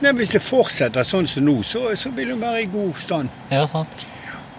Nei, 0.00 0.12
Hvis 0.16 0.30
det 0.32 0.40
fortsetter 0.40 1.04
sånn 1.04 1.28
som 1.28 1.44
nå, 1.44 1.58
så, 1.66 1.90
så 1.92 2.12
vil 2.16 2.32
hun 2.32 2.40
være 2.40 2.62
i 2.62 2.70
god 2.72 2.96
stand. 2.96 3.34
Ja, 3.52 3.66
sant? 3.68 4.00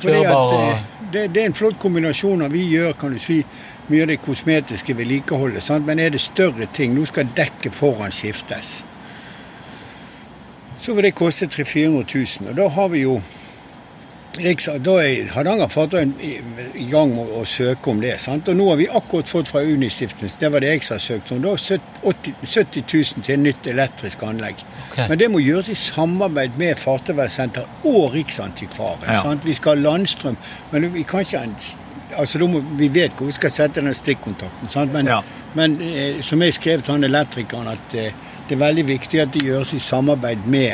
Fordi 0.02 0.20
at, 0.30 0.54
eh, 0.58 0.84
det, 1.14 1.24
det 1.34 1.42
er 1.42 1.50
en 1.50 1.58
flott 1.58 1.80
kombinasjon 1.82 2.46
av 2.46 2.54
vi 2.54 2.68
gjør 2.76 2.94
kan 3.02 3.16
du 3.16 3.18
si, 3.22 3.40
mye 3.90 4.06
av 4.06 4.14
det 4.14 4.20
kosmetiske 4.22 4.94
vedlikeholdet. 5.02 5.66
sant? 5.66 5.88
Men 5.88 6.00
er 6.00 6.14
det 6.14 6.22
større 6.22 6.70
ting, 6.78 6.94
nå 6.94 7.08
skal 7.10 7.34
dekket 7.38 7.74
foran 7.74 8.14
skiftes, 8.14 8.84
så 10.82 10.94
vil 10.94 11.10
det 11.10 11.16
koste 11.18 11.50
300 11.50 12.06
000-400 12.06 12.42
000. 12.46 12.52
Og 12.54 12.62
da 12.62 12.70
har 12.78 12.94
vi 12.94 13.06
jo 13.08 13.18
Riks- 14.40 14.70
da 14.80 14.94
er 15.04 15.28
Hardanger 15.34 15.68
fartøy 15.68 16.06
i, 16.24 16.86
gang 16.90 17.12
med 17.16 17.28
å 17.36 17.42
søke 17.46 17.92
om 17.92 18.00
det. 18.02 18.14
sant? 18.20 18.48
Og 18.48 18.56
nå 18.56 18.70
har 18.70 18.78
vi 18.80 18.88
akkurat 18.88 19.28
fått 19.28 19.48
fra 19.52 19.60
Unistiftelsen, 19.60 20.40
det 20.40 20.52
var 20.52 20.60
det 20.64 20.70
jeg 20.70 20.84
som 20.84 20.96
har 20.96 21.04
søkt 21.04 21.32
om, 21.32 21.42
da 21.42 21.56
70 21.58 22.34
70 22.46 22.84
000 22.94 23.24
til 23.28 23.40
nytt 23.44 23.68
elektrisk 23.68 24.24
anlegg. 24.24 24.56
Okay. 24.92 25.10
Men 25.10 25.20
det 25.20 25.30
må 25.32 25.40
gjøres 25.44 25.70
i 25.70 25.76
samarbeid 25.76 26.56
med 26.58 26.80
Fartøyvernsenter 26.80 27.68
og 27.84 28.14
Riksantikvaren. 28.14 29.04
Ja. 29.08 29.22
sant? 29.22 29.46
Vi 29.46 29.54
skal 29.54 29.76
ha 29.78 29.90
landstrøm, 29.92 30.38
men 30.72 30.94
vi 30.94 31.04
kan 31.04 31.22
ikke 31.28 31.48
Altså, 32.20 32.40
må, 32.48 32.60
Vi 32.78 32.90
vet 32.92 33.12
hvor 33.16 33.26
vi 33.26 33.32
skal 33.32 33.52
sette 33.52 33.82
den 33.82 33.94
stikkontakten. 33.94 34.68
sant? 34.70 34.92
Men, 34.94 35.06
Ja. 35.08 35.22
men 35.56 35.78
eh, 35.82 36.22
som 36.22 36.42
jeg 36.42 36.54
skrev 36.54 36.82
til 36.82 36.92
han 36.92 37.04
elektrikeren, 37.04 37.68
at 37.68 37.94
eh, 37.96 38.12
det 38.50 38.56
er 38.56 38.66
veldig 38.66 38.86
viktig 38.88 39.20
at 39.22 39.32
det 39.32 39.44
gjøres 39.44 39.74
i 39.74 39.80
samarbeid 39.80 40.38
med 40.46 40.72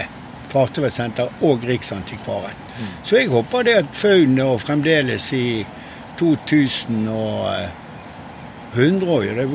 Fartøyvernsenter 0.51 1.27
og 1.47 1.63
Riksantikvaren. 1.67 2.55
Så 3.03 3.15
jeg 3.21 3.27
håper 3.33 3.63
det 3.67 3.75
at 3.83 3.85
Faun 3.97 4.39
og 4.43 4.61
fremdeles 4.61 5.33
i 5.33 5.65
2100 6.17 7.69
år, 9.07 9.23
det 9.37 9.47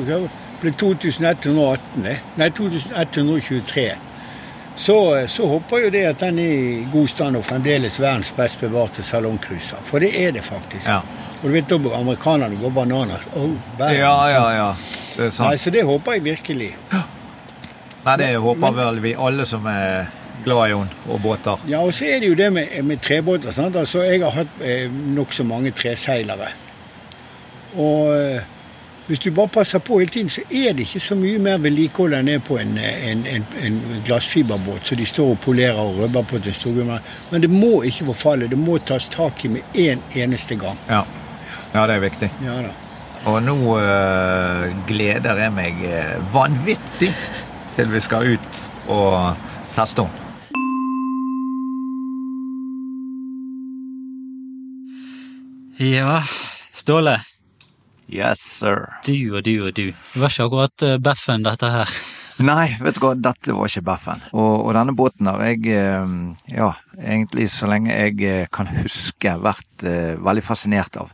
ble 0.63 0.71
2118, 0.71 2.07
nei 2.39 2.49
2123. 2.55 3.91
Så, 4.75 5.27
så 5.27 5.47
håper 5.47 5.83
jo 5.85 5.89
det 5.93 6.01
at 6.09 6.21
den 6.23 6.39
er 6.41 6.53
i 6.53 6.85
god 6.91 7.07
stand 7.11 7.37
og 7.37 7.45
fremdeles 7.45 7.99
verdens 8.01 8.31
best 8.33 8.57
bevarte 8.61 9.03
salongcruiser. 9.05 9.83
For 9.85 10.01
det 10.01 10.09
er 10.17 10.31
det 10.33 10.41
faktisk. 10.41 10.87
Ja. 10.89 11.01
Og 11.43 11.49
du 11.49 11.53
vet 11.53 11.69
da 11.69 11.77
amerikanerne 11.99 12.57
går 12.57 12.73
bananas. 12.73 13.27
Oh, 13.35 13.53
verden, 13.77 13.99
Ja, 13.99 14.15
ja, 14.31 14.45
ja. 14.55 14.75
Det 15.13 15.27
er 15.27 15.43
Nei, 15.43 15.57
så 15.61 15.69
det 15.69 15.83
håper 15.85 16.17
jeg 16.17 16.23
virkelig. 16.25 16.71
Nei, 18.03 18.17
det 18.17 18.31
håper 18.41 18.73
vel 18.79 19.01
vi 19.03 19.13
alle 19.13 19.45
som 19.45 19.67
er 19.69 20.09
glad 20.43 20.69
i 20.69 20.73
henne 20.73 20.89
og 21.09 21.21
båter. 21.23 21.61
Ja, 21.69 21.79
og 21.83 21.93
så 21.93 22.05
er 22.05 22.19
det 22.23 22.29
jo 22.31 22.35
det 22.35 22.49
med, 22.53 22.83
med 22.83 23.01
trebåter. 23.01 23.51
sant? 23.51 23.75
Altså, 23.75 24.03
Jeg 24.03 24.21
har 24.23 24.31
hatt 24.31 24.61
eh, 24.61 24.89
nokså 24.91 25.43
mange 25.43 25.71
treseilere. 25.71 26.49
Og 27.75 28.13
eh, 28.15 28.41
hvis 29.07 29.19
du 29.19 29.31
bare 29.35 29.47
passer 29.51 29.79
på 29.79 29.99
hele 29.99 30.11
tiden, 30.11 30.29
så 30.29 30.41
er 30.51 30.73
det 30.73 30.85
ikke 30.87 30.99
så 31.03 31.15
mye 31.19 31.39
mer 31.43 31.57
vedlikehold 31.59 32.13
enn 32.15 32.29
det 32.29 32.37
er 32.39 32.43
på 32.47 32.57
en, 32.61 32.77
eh, 32.77 33.09
en, 33.11 33.25
en, 33.27 33.45
en 33.63 33.79
glassfiberbåt. 34.05 34.85
Så 34.87 34.95
de 34.95 35.05
står 35.05 35.33
og 35.35 35.41
polerer 35.43 35.79
og 35.81 35.99
rubber 36.03 36.23
på 36.23 36.39
til 36.39 36.55
storgummer. 36.55 37.03
Men 37.31 37.41
det 37.43 37.49
må 37.51 37.81
ikke 37.83 38.07
forfalle. 38.13 38.47
Det 38.47 38.59
må 38.59 38.77
tas 38.79 39.07
tak 39.11 39.45
i 39.45 39.51
med 39.57 39.75
én 39.75 40.03
eneste 40.15 40.55
gang. 40.55 40.79
Ja. 40.89 41.03
ja, 41.73 41.87
det 41.87 41.95
er 41.97 42.05
viktig. 42.07 42.31
Ja 42.45 42.61
da. 42.67 42.73
Og 43.25 43.37
nå 43.43 43.55
øh, 43.79 44.65
gleder 44.87 45.37
jeg 45.39 45.53
meg 45.55 45.77
vanvittig 46.33 47.13
til 47.77 47.93
vi 47.93 48.01
skal 48.03 48.33
ut 48.35 48.59
og 48.91 49.39
teste 49.77 50.03
henne. 50.03 50.22
Ja, 55.77 56.23
Ståle. 56.73 57.15
Yes, 58.05 58.41
sir. 58.59 58.85
Du 59.07 59.15
og 59.33 59.41
du 59.41 59.55
og 59.65 59.71
du. 59.73 59.87
Det 59.89 60.19
var 60.21 60.29
ikke 60.29 60.45
akkurat 60.45 60.83
eh, 60.85 60.99
Beffen, 61.01 61.45
dette 61.45 61.69
her. 61.73 61.93
Nei, 62.49 62.75
vet 62.77 62.99
du 62.99 63.01
hva, 63.01 63.13
dette 63.17 63.55
var 63.57 63.71
ikke 63.71 63.81
Beffen. 63.87 64.21
Og, 64.37 64.67
og 64.67 64.69
denne 64.77 64.93
båten 64.93 65.31
har 65.31 65.41
jeg, 65.47 65.65
øh, 65.73 66.13
ja, 66.53 66.69
egentlig 66.99 67.47
så 67.55 67.71
lenge 67.71 67.89
jeg 67.89 68.21
øh, 68.21 68.45
kan 68.53 68.69
huske, 68.75 69.33
vært 69.41 69.87
veldig 70.21 70.45
fascinert 70.45 71.01
av. 71.01 71.09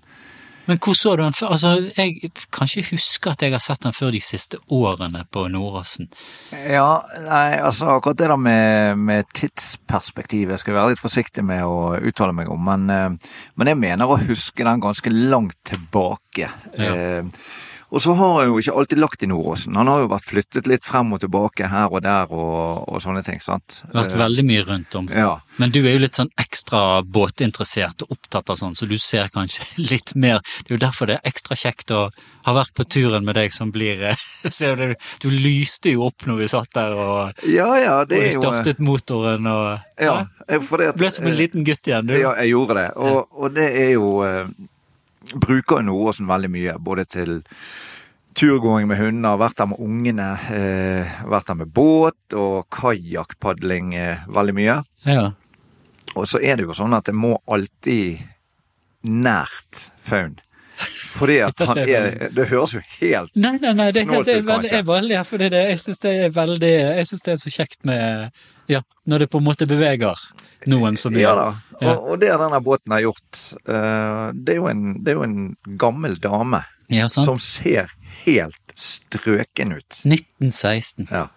Men 0.70 0.78
hvor 0.78 0.94
så 0.94 1.16
du 1.18 1.24
den 1.24 1.34
før? 1.34 1.56
Altså, 1.56 1.72
jeg 1.98 2.30
kan 2.54 2.70
ikke 2.70 2.94
huske 2.94 3.32
at 3.32 3.42
jeg 3.42 3.56
har 3.56 3.64
sett 3.64 3.82
den 3.82 3.96
før 3.96 4.12
de 4.14 4.22
siste 4.22 4.60
årene 4.70 5.24
på 5.34 5.48
Nordåsen. 5.50 6.12
Ja, 6.54 7.00
nei, 7.26 7.58
altså 7.58 7.96
akkurat 7.96 8.20
det 8.20 8.28
der 8.30 8.38
med, 8.38 9.00
med 9.02 9.32
tidsperspektivet 9.34 10.62
skal 10.62 10.76
jeg 10.76 10.78
være 10.78 10.94
litt 10.94 11.02
forsiktig 11.02 11.46
med 11.46 11.66
å 11.66 11.96
uttale 11.98 12.36
meg 12.38 12.52
om, 12.54 12.62
men, 12.70 12.86
eh, 12.94 13.34
men 13.58 13.72
jeg 13.74 13.82
mener 13.82 14.14
å 14.14 14.20
huske 14.30 14.68
den 14.68 14.84
ganske 14.84 15.14
langt 15.16 15.58
tilbake. 15.72 16.52
Ja. 16.78 16.94
Eh, 16.94 17.50
og 17.90 18.02
så 18.04 18.14
har 18.14 18.34
han 18.40 18.52
jo 18.52 18.60
ikke 18.62 18.74
alltid 18.78 19.00
lagt 19.02 19.24
i 19.26 19.28
Nordåsen. 19.32 19.76
Han 19.80 19.88
har 19.90 20.04
jo 20.04 20.10
vært 20.12 20.28
flyttet 20.30 20.68
litt 20.70 20.86
frem 20.86 21.14
og 21.16 21.22
tilbake 21.24 21.68
her 21.72 21.90
og 21.90 22.04
der 22.06 22.30
og, 22.30 22.86
og 22.88 23.02
sånne 23.02 23.24
ting, 23.26 23.40
sant. 23.42 23.82
Vært 23.96 24.14
veldig 24.20 24.46
mye 24.46 24.66
rundt 24.68 24.98
om. 25.00 25.08
Ja. 25.10 25.40
Men 25.58 25.74
du 25.74 25.80
er 25.82 25.96
jo 25.98 26.04
litt 26.06 26.20
sånn 26.20 26.30
ekstra 26.40 27.02
båtinteressert 27.04 28.06
og 28.06 28.14
opptatt 28.16 28.50
av 28.54 28.60
sånn, 28.62 28.76
så 28.78 28.86
du 28.90 28.96
ser 29.02 29.32
kanskje 29.34 29.66
litt 29.92 30.14
mer 30.16 30.40
Det 30.62 30.72
er 30.74 30.78
jo 30.78 30.82
derfor 30.86 31.10
det 31.10 31.18
er 31.20 31.30
ekstra 31.32 31.58
kjekt 31.60 31.92
å 31.96 32.06
ha 32.46 32.54
vært 32.56 32.74
på 32.78 32.86
turen 32.88 33.26
med 33.28 33.36
deg 33.40 33.54
som 33.54 33.72
blir 33.74 34.06
eh, 34.12 34.22
Ser 34.60 34.80
du, 34.80 34.94
du 35.24 35.30
lyste 35.34 35.92
jo 35.96 36.06
opp 36.08 36.26
når 36.30 36.44
vi 36.44 36.50
satt 36.54 36.72
der 36.78 36.94
og, 36.96 37.46
Ja, 37.50 37.70
ja, 37.82 37.96
og 38.04 38.10
det 38.14 38.22
vi 38.24 38.34
jo 38.34 38.42
startet 38.44 38.80
motoren 38.84 39.50
og 39.50 39.80
Ja, 40.00 40.20
eh, 40.48 40.58
at- 40.58 40.98
Ble 41.00 41.12
som 41.12 41.28
en 41.28 41.36
liten 41.38 41.66
gutt 41.68 41.88
igjen, 41.90 42.08
du. 42.08 42.16
Ja, 42.18 42.36
jeg 42.40 42.54
gjorde 42.54 42.78
det. 42.80 42.88
Og, 42.98 43.26
og 43.36 43.54
det 43.58 43.68
er 43.82 43.92
jo 43.98 44.14
eh, 44.26 44.46
Bruker 45.36 45.84
Nordåsen 45.86 46.30
veldig 46.30 46.50
mye, 46.52 46.76
både 46.82 47.06
til 47.06 47.40
turgåing 48.40 48.88
med 48.90 49.00
hunder, 49.00 49.40
vært 49.40 49.60
der 49.60 49.70
med 49.72 49.82
ungene, 49.84 50.30
eh, 50.56 51.20
vært 51.28 51.50
der 51.50 51.60
med 51.60 51.72
båt 51.76 52.36
og 52.38 52.70
kajakkpadling 52.74 53.94
eh, 53.98 54.26
veldig 54.28 54.56
mye. 54.56 54.78
Ja. 55.06 55.32
Og 56.16 56.28
så 56.30 56.42
er 56.42 56.58
det 56.58 56.68
jo 56.68 56.78
sånn 56.78 56.96
at 56.98 57.10
det 57.10 57.18
må 57.18 57.36
alltid 57.50 58.22
nært 59.04 59.90
faun. 60.02 60.38
Fordi 61.10 61.40
at 61.46 61.62
han 61.66 61.80
er 61.82 62.30
Det 62.36 62.46
høres 62.52 62.76
jo 62.78 62.82
helt 63.00 63.34
Nei, 63.36 63.56
nei, 63.62 63.74
nei, 63.74 63.90
det, 63.96 64.04
Snålt 64.06 64.28
det 64.28 64.36
ut, 64.40 64.46
veldig, 64.46 64.52
kanskje. 64.52 64.76
jeg 64.76 64.86
bare 64.90 65.06
ler 65.08 65.26
fordi 65.28 65.50
det, 65.54 65.64
jeg 65.72 65.82
syns 65.84 66.04
det 66.04 66.14
er 66.26 66.36
veldig 66.36 66.74
Jeg 66.76 67.10
synes 67.10 67.26
det 67.26 67.34
er 67.34 67.42
så 67.42 67.54
kjekt 67.56 67.80
med 67.90 68.44
Ja, 68.70 68.84
når 69.10 69.26
det 69.26 69.30
på 69.34 69.42
en 69.42 69.48
måte 69.48 69.68
beveger 69.70 70.22
noen 70.68 70.98
som 71.00 71.16
Ja 71.18 71.34
da. 71.38 71.48
Ja. 71.80 71.94
Og, 71.94 72.12
og 72.12 72.20
det 72.20 72.34
denne 72.36 72.60
båten 72.60 72.92
har 72.92 73.06
gjort, 73.06 73.38
eh, 73.72 74.24
det, 74.36 74.58
er 74.58 74.66
en, 74.74 74.98
det 75.04 75.14
er 75.14 75.20
jo 75.22 75.24
en 75.24 75.44
gammel 75.80 76.18
dame 76.20 76.60
Ja, 76.92 77.08
som 77.08 77.38
ser 77.40 77.94
helt 78.26 78.74
strøken 78.76 79.78
ut. 79.78 80.02
1916. 80.04 81.08
Ja. 81.12 81.28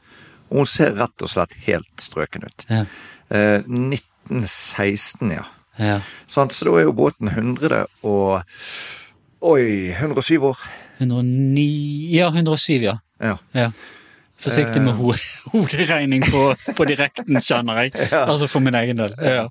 Og 0.50 0.64
hun 0.64 0.70
ser 0.70 0.96
rett 0.98 1.22
og 1.24 1.30
slett 1.30 1.54
helt 1.68 2.02
strøken 2.02 2.48
ut. 2.48 2.66
Ja. 2.66 2.82
Eh, 3.30 3.62
1916, 3.62 5.30
ja. 5.36 5.46
ja. 5.78 6.00
Så 6.26 6.48
da 6.50 6.74
er 6.74 6.88
jo 6.88 6.96
båten 6.96 7.30
100 7.30 7.84
og 8.02 8.42
Oi, 9.42 9.90
107 9.90 10.38
år. 10.38 10.58
109 10.98 12.08
Ja, 12.10 12.28
107, 12.28 12.82
ja. 12.82 12.98
Ja. 13.18 13.38
ja. 13.52 13.72
Forsiktig 14.38 14.82
med 14.82 14.94
ho 14.94 15.10
hoderegning 15.52 16.22
på, 16.22 16.42
på 16.76 16.84
direkten, 16.86 17.40
kjenner 17.42 17.80
jeg. 17.82 17.92
Altså 18.30 18.46
for 18.46 18.62
min 18.62 18.78
egen 18.78 19.02
del. 19.02 19.16
Ja. 19.18 19.48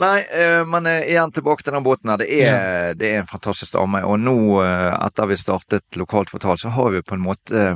Nei, 0.00 0.22
eh, 0.40 0.62
men 0.64 0.88
eh, 0.88 1.04
igjen 1.12 1.34
tilbake 1.36 1.66
til 1.66 1.76
den 1.76 1.84
båten 1.84 2.14
her. 2.14 2.22
Det 2.24 2.30
er, 2.32 2.96
det 2.96 3.10
er 3.12 3.20
en 3.20 3.28
fantastisk 3.28 3.76
dame. 3.76 4.00
Og 4.08 4.16
nå, 4.24 4.38
eh, 4.64 4.96
etter 5.04 5.28
vi 5.28 5.36
startet 5.40 6.00
Lokalt 6.00 6.32
fortalt, 6.32 6.64
så 6.64 6.72
har 6.72 6.96
vi 6.96 7.04
på 7.04 7.18
en 7.18 7.24
måte 7.28 7.68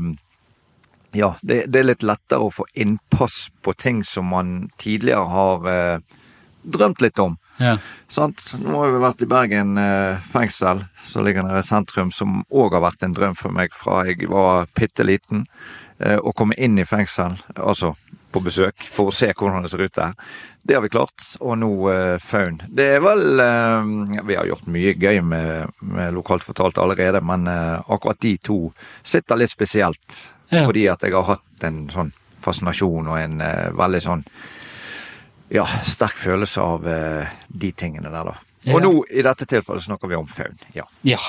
Ja, 1.12 1.34
det, 1.42 1.66
det 1.68 1.82
er 1.82 1.90
litt 1.90 2.08
lettere 2.08 2.48
å 2.48 2.54
få 2.54 2.64
innpass 2.72 3.50
på 3.60 3.76
ting 3.76 4.00
som 4.06 4.32
man 4.32 4.70
tidligere 4.80 5.28
har 5.28 6.00
drømt 6.62 7.04
litt 7.04 7.18
om. 7.18 7.36
Ja. 7.60 7.76
Sant? 8.08 8.54
Nå 8.58 8.78
har 8.80 8.94
vi 8.94 9.02
vært 9.02 9.24
i 9.24 9.28
Bergen 9.30 9.78
eh, 9.78 10.20
fengsel, 10.32 10.82
som 11.04 11.26
ligger 11.26 11.44
nede 11.46 11.60
i 11.60 11.66
sentrum, 11.66 12.10
som 12.14 12.40
òg 12.48 12.76
har 12.78 12.84
vært 12.86 13.04
en 13.04 13.16
drøm 13.16 13.36
for 13.38 13.52
meg 13.54 13.76
fra 13.76 14.02
jeg 14.08 14.30
var 14.32 14.70
bitte 14.76 15.04
liten. 15.06 15.44
Eh, 16.00 16.16
å 16.16 16.32
komme 16.32 16.56
inn 16.56 16.80
i 16.80 16.88
fengsel, 16.88 17.36
altså 17.56 17.94
på 18.30 18.40
besøk 18.44 18.86
for 18.86 19.10
å 19.10 19.14
se 19.14 19.30
hvordan 19.34 19.64
det 19.64 19.72
ser 19.72 19.82
ut 19.84 19.96
der. 19.96 20.14
Det 20.62 20.76
har 20.76 20.84
vi 20.84 20.92
klart. 20.92 21.24
Og 21.40 21.58
nå 21.60 21.70
eh, 21.92 22.16
Faun. 22.22 22.60
Det 22.68 22.86
er 22.96 23.02
vel 23.04 23.42
eh, 23.42 24.22
Vi 24.28 24.38
har 24.38 24.48
gjort 24.48 24.70
mye 24.70 24.94
gøy 24.94 25.20
med, 25.26 25.74
med 25.80 26.14
Lokalt 26.16 26.46
fortalt 26.46 26.78
allerede, 26.78 27.22
men 27.24 27.48
eh, 27.50 27.76
akkurat 27.90 28.20
de 28.22 28.36
to 28.38 28.60
sitter 29.02 29.40
litt 29.40 29.52
spesielt. 29.52 30.22
Ja. 30.50 30.64
Fordi 30.64 30.86
at 30.92 31.04
jeg 31.06 31.14
har 31.16 31.28
hatt 31.34 31.66
en 31.66 31.84
sånn 31.92 32.14
fascinasjon 32.40 33.10
og 33.10 33.20
en 33.20 33.44
eh, 33.44 33.68
veldig 33.76 34.02
sånn 34.04 34.24
ja, 35.50 35.66
sterk 35.66 36.18
følelse 36.18 36.62
av 36.62 36.88
eh, 36.88 37.34
de 37.48 37.72
tingene 37.72 38.10
der, 38.12 38.30
da. 38.30 38.36
Ja. 38.64 38.76
Og 38.76 38.84
nå, 38.84 38.92
i 39.10 39.24
dette 39.24 39.48
tilfellet, 39.48 39.86
snakker 39.86 40.10
vi 40.10 40.18
om 40.18 40.28
faun. 40.28 40.58
Ja. 40.76 40.86
Ja. 41.06 41.20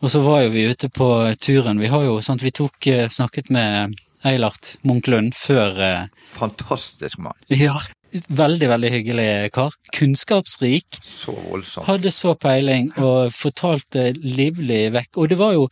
Og 0.00 0.12
så 0.12 0.20
var 0.24 0.44
jo 0.44 0.52
vi 0.54 0.68
ute 0.70 0.88
på 0.92 1.08
turen. 1.40 1.80
Vi 1.80 1.90
har 1.92 2.04
jo, 2.06 2.20
sant, 2.24 2.44
vi 2.44 2.52
tok, 2.54 2.86
eh, 2.86 3.08
snakket 3.08 3.50
med 3.52 3.96
Eilert 4.24 4.76
Munch 4.84 5.08
Lund 5.08 5.34
før 5.36 5.80
eh, 5.80 6.04
Fantastisk 6.30 7.18
mann. 7.18 7.36
Ja, 7.48 7.76
veldig, 8.12 8.68
veldig 8.68 8.90
hyggelig 8.92 9.28
kar. 9.56 9.74
Kunnskapsrik. 9.96 11.00
Så 11.02 11.34
voldsomt. 11.48 11.88
Hadde 11.88 12.12
så 12.14 12.34
peiling 12.38 12.92
og 13.00 13.32
fortalte 13.34 14.10
livlig 14.20 14.86
vekk. 14.94 15.10
Og 15.16 15.32
det 15.32 15.40
var 15.40 15.56
jo 15.56 15.66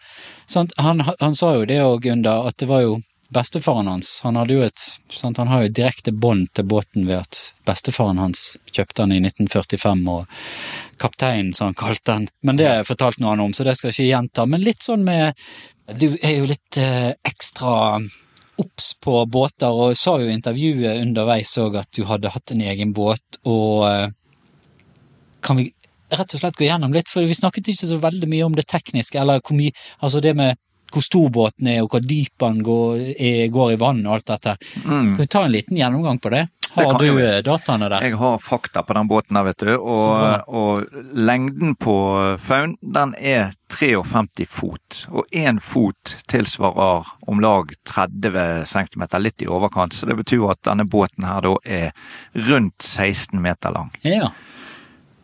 sant, 0.50 0.74
han, 0.80 1.04
han 1.20 1.36
sa 1.38 1.54
jo 1.58 1.68
det 1.68 1.80
òg, 1.84 2.02
Gunda, 2.08 2.40
at 2.48 2.58
det 2.60 2.68
var 2.70 2.84
jo 2.84 2.98
bestefaren 3.28 3.86
hans. 3.86 4.20
Han 4.24 4.36
hadde 4.36 4.56
jo 4.56 4.64
et 4.64 4.84
sant, 5.12 5.38
Han 5.38 5.48
har 5.48 5.66
jo 5.66 5.72
direkte 5.80 6.12
bånd 6.12 6.48
til 6.56 6.64
båten 6.64 7.06
ved 7.08 7.20
at 7.20 7.40
bestefaren 7.68 8.18
hans 8.18 8.56
kjøpte 8.72 9.04
den 9.04 9.18
i 9.18 9.20
1945, 9.28 10.04
og 10.08 11.00
kapteinen, 11.00 11.52
som 11.54 11.70
han 11.70 11.78
kalte 11.78 12.12
den. 12.12 12.28
Men 12.42 12.56
det 12.56 12.68
har 12.68 12.80
jeg 12.80 12.90
fortalt 12.92 13.20
noe 13.20 13.36
om, 13.36 13.52
så 13.52 13.66
det 13.66 13.76
skal 13.76 13.90
jeg 13.90 13.98
ikke 13.98 14.12
gjenta. 14.12 14.46
Men 14.46 14.64
litt 14.64 14.86
sånn 14.86 15.04
med 15.04 15.34
Du 15.88 16.18
er 16.20 16.34
jo 16.36 16.44
litt 16.44 16.76
eh, 16.76 17.14
ekstra 17.24 18.02
obs 18.60 18.90
på 19.00 19.22
båter, 19.24 19.72
og 19.72 19.96
sa 19.96 20.18
jo 20.20 20.26
i 20.28 20.34
intervjuet 20.34 21.00
underveis 21.00 21.54
òg 21.62 21.78
at 21.80 21.88
du 21.96 22.02
hadde 22.04 22.28
hatt 22.34 22.52
en 22.52 22.60
egen 22.60 22.92
båt, 22.92 23.38
og 23.48 23.86
eh, 23.88 24.10
kan 25.40 25.56
vi 25.56 25.70
rett 26.12 26.34
og 26.34 26.40
slett 26.42 26.58
gå 26.58 26.66
gjennom 26.66 26.92
litt, 26.92 27.08
for 27.08 27.24
vi 27.24 27.36
snakket 27.36 27.70
ikke 27.72 27.88
så 27.88 27.98
veldig 28.02 28.28
mye 28.28 28.44
om 28.44 28.56
det 28.56 28.66
tekniske, 28.68 29.16
eller 29.20 29.40
hvor 29.40 29.56
mye, 29.56 29.72
altså 30.00 30.20
det 30.24 30.34
med 30.36 30.60
hvor 30.92 31.04
stor 31.04 31.30
båten 31.34 31.70
er, 31.70 31.82
og 31.84 31.92
hvor 31.92 32.04
dyp 32.04 32.34
den 32.44 32.62
går, 32.66 33.02
er, 33.16 33.42
går 33.54 33.74
i 33.74 33.80
vann 33.80 34.04
og 34.06 34.18
alt 34.18 34.30
dette. 34.34 34.56
Mm. 34.84 35.14
Kan 35.14 35.20
vi 35.22 35.26
ta 35.26 35.44
en 35.44 35.54
liten 35.54 35.78
gjennomgang 35.78 36.22
på 36.22 36.32
det? 36.34 36.46
Har 36.70 36.98
det 36.98 37.06
du 37.06 37.20
eh, 37.24 37.38
dataene 37.42 37.88
der? 37.88 38.04
Jeg 38.04 38.18
har 38.20 38.38
fakta 38.42 38.82
på 38.84 38.94
den 38.96 39.08
båten 39.08 39.38
der, 39.38 39.46
vet 39.48 39.62
du. 39.64 39.70
Og, 39.76 40.48
og 40.48 41.14
lengden 41.16 41.74
på 41.80 41.94
faun, 42.42 42.76
den 42.82 43.14
er 43.18 43.54
53 43.72 44.46
fot. 44.48 45.00
Og 45.08 45.24
én 45.32 45.60
fot 45.62 46.16
tilsvarer 46.30 47.08
om 47.28 47.40
lag 47.44 47.72
30 47.88 48.66
cm, 48.68 49.06
litt 49.22 49.44
i 49.44 49.48
overkant. 49.48 49.96
Så 49.96 50.10
det 50.10 50.18
betyr 50.20 50.50
at 50.52 50.62
denne 50.68 50.86
båten 50.88 51.26
her 51.28 51.44
da 51.46 51.56
er 51.64 51.90
rundt 52.48 52.82
16 52.84 53.40
meter 53.42 53.74
lang. 53.74 53.90
Ja. 54.04 54.32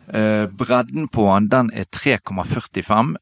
Eh, 0.07 0.45
bredden 0.49 1.07
på 1.07 1.25
den, 1.33 1.49
den 1.49 1.71
er 1.73 1.85
3,45. 1.89 3.15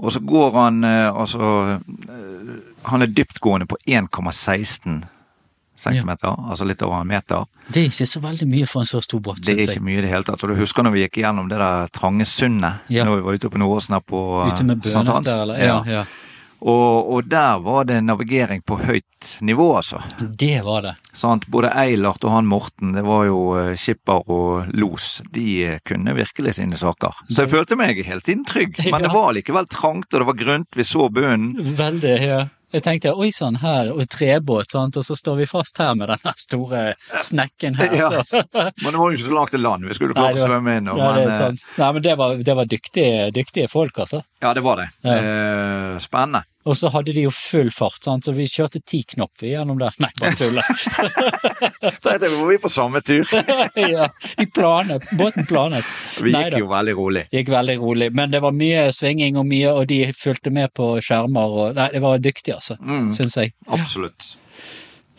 Og 0.00 0.12
så 0.14 0.20
går 0.24 0.54
han 0.56 0.84
eh, 0.84 1.08
altså 1.12 1.48
eh, 1.76 2.52
Han 2.88 3.04
er 3.04 3.10
dyptgående 3.12 3.66
på 3.68 3.76
1,16 3.86 5.02
cm, 5.80 6.10
altså 6.24 6.64
litt 6.68 6.82
over 6.84 7.00
en 7.00 7.08
meter. 7.08 7.46
Det 7.72 7.80
er 7.82 7.86
ikke 7.88 8.06
så 8.08 8.20
veldig 8.20 8.46
mye 8.50 8.66
for 8.68 8.82
en 8.82 8.88
så 8.88 9.00
stor 9.00 9.20
båt, 9.24 9.38
Det 9.44 9.54
er 9.54 9.62
ikke 9.64 9.84
mye 9.84 9.98
i 9.98 10.02
det 10.04 10.10
hele 10.12 10.26
tatt. 10.28 10.42
Og 10.44 10.52
du 10.52 10.58
husker 10.58 10.84
når 10.84 10.92
vi 10.96 11.04
gikk 11.06 11.20
gjennom 11.22 11.48
det 11.48 11.60
der 11.60 11.88
trange 11.96 12.26
sundet 12.28 12.90
Ja. 12.92 13.06
når 13.08 13.16
vi 13.16 13.22
var 13.28 13.38
ute 13.38 13.50
på 13.52 13.60
Nordåsen 13.62 13.96
her 13.96 14.02
på 14.04 14.20
eh, 14.42 14.52
Ute 14.52 14.66
med 14.68 14.84
Hans? 14.84 15.08
Bønes 15.08 15.24
der, 15.24 15.42
eller? 15.46 15.62
Ja, 15.64 15.78
ja. 15.88 16.04
Og, 16.60 17.12
og 17.14 17.28
der 17.30 17.60
var 17.64 17.86
det 17.88 18.00
navigering 18.04 18.62
på 18.62 18.76
høyt 18.82 19.30
nivå, 19.40 19.76
altså. 19.80 20.02
Det 20.18 20.60
var 20.64 20.84
det. 20.84 20.94
Sant? 21.16 21.46
Både 21.52 21.72
Eilert 21.80 22.24
og 22.24 22.34
han 22.34 22.48
Morten, 22.50 22.92
det 22.96 23.04
var 23.06 23.26
jo 23.28 23.40
eh, 23.56 23.72
skipper 23.80 24.28
og 24.28 24.70
los, 24.76 25.20
de 25.32 25.46
eh, 25.64 25.80
kunne 25.88 26.14
virkelig 26.16 26.58
sine 26.60 26.76
saker. 26.80 27.24
Så 27.30 27.44
jeg 27.44 27.52
følte 27.54 27.80
meg 27.80 28.02
hele 28.04 28.24
tiden 28.24 28.44
trygg, 28.48 28.76
men 28.92 29.06
det 29.06 29.12
var 29.14 29.34
likevel 29.36 29.68
trangt, 29.72 30.10
og 30.12 30.20
det 30.20 30.30
var 30.32 30.40
grunt, 30.44 30.72
vi 30.76 30.88
så 30.88 31.08
bunnen. 31.12 31.54
Veldig, 31.80 32.16
ja. 32.24 32.40
Jeg 32.70 32.84
tenkte 32.86 33.12
oi 33.18 33.32
sann, 33.34 33.56
her, 33.64 33.88
og 33.90 34.04
trebåt, 34.12 34.70
sant, 34.70 34.94
og 35.00 35.02
så 35.06 35.16
står 35.18 35.40
vi 35.40 35.46
fast 35.50 35.78
her 35.82 35.96
med 35.98 36.12
denne 36.12 36.34
store 36.38 36.82
snekken 37.26 37.74
her, 37.80 37.96
Ja. 38.00 38.10
så 38.10 38.42
Men 38.84 38.92
det 38.92 39.00
var 39.00 39.10
jo 39.10 39.16
ikke 39.16 39.26
så 39.26 39.34
langt 39.34 39.50
til 39.56 39.64
land, 39.66 39.88
vi 39.90 39.96
skulle 39.98 40.14
klart 40.14 40.38
å 40.38 40.46
svømme 40.46 40.76
inn. 40.78 40.90
Og, 40.92 41.00
Ja, 41.02 41.08
det 41.16 41.24
men, 41.24 41.32
er 41.32 41.34
eh, 41.34 41.40
sant. 41.42 41.66
Nei, 41.80 41.90
men 41.96 42.06
det 42.06 42.14
var, 42.20 42.36
det 42.50 42.56
var 42.60 42.70
dyktige, 42.70 43.26
dyktige 43.34 43.66
folk, 43.72 43.98
altså. 44.06 44.22
ja, 44.44 44.54
det 44.54 44.62
var 44.66 44.84
det. 44.84 44.88
Ja. 45.02 45.18
Eh, 45.18 45.98
spennende. 46.04 46.44
Og 46.68 46.76
så 46.76 46.90
hadde 46.92 47.14
de 47.16 47.22
jo 47.24 47.30
full 47.32 47.70
fart, 47.72 48.02
sant? 48.04 48.26
så 48.26 48.34
vi 48.36 48.44
kjørte 48.44 48.82
ti 48.84 48.98
knop 49.14 49.40
gjennom 49.40 49.78
der. 49.80 49.94
Nei, 50.02 50.10
bare 50.20 50.34
tuller. 50.36 50.66
Da 52.04 52.16
var 52.18 52.46
vi 52.50 52.58
på 52.58 52.68
samme 52.68 53.00
tur. 53.00 53.24
ja, 53.74 54.08
de 54.36 54.46
planet, 54.54 55.02
båten 55.18 55.46
planet. 55.48 55.84
Vi 56.20 56.28
gikk 56.30 56.36
Neida. 56.36 56.58
jo 56.60 56.68
veldig 56.68 56.94
rolig. 56.98 57.22
Gikk 57.32 57.48
veldig 57.52 57.78
rolig, 57.80 58.10
men 58.16 58.30
det 58.34 58.42
var 58.44 58.52
mye 58.52 58.90
svinging 58.92 59.38
og 59.40 59.48
mye, 59.48 59.72
og 59.72 59.86
de 59.88 60.02
fulgte 60.16 60.52
med 60.52 60.72
på 60.76 60.92
skjermer 61.04 61.56
og 61.62 61.80
Nei, 61.80 61.88
det 61.94 62.02
var 62.04 62.20
dyktig, 62.20 62.54
altså, 62.58 62.76
Mm. 62.80 63.08
syns 63.14 63.36
jeg. 63.40 63.54
Absolutt. 63.68 64.34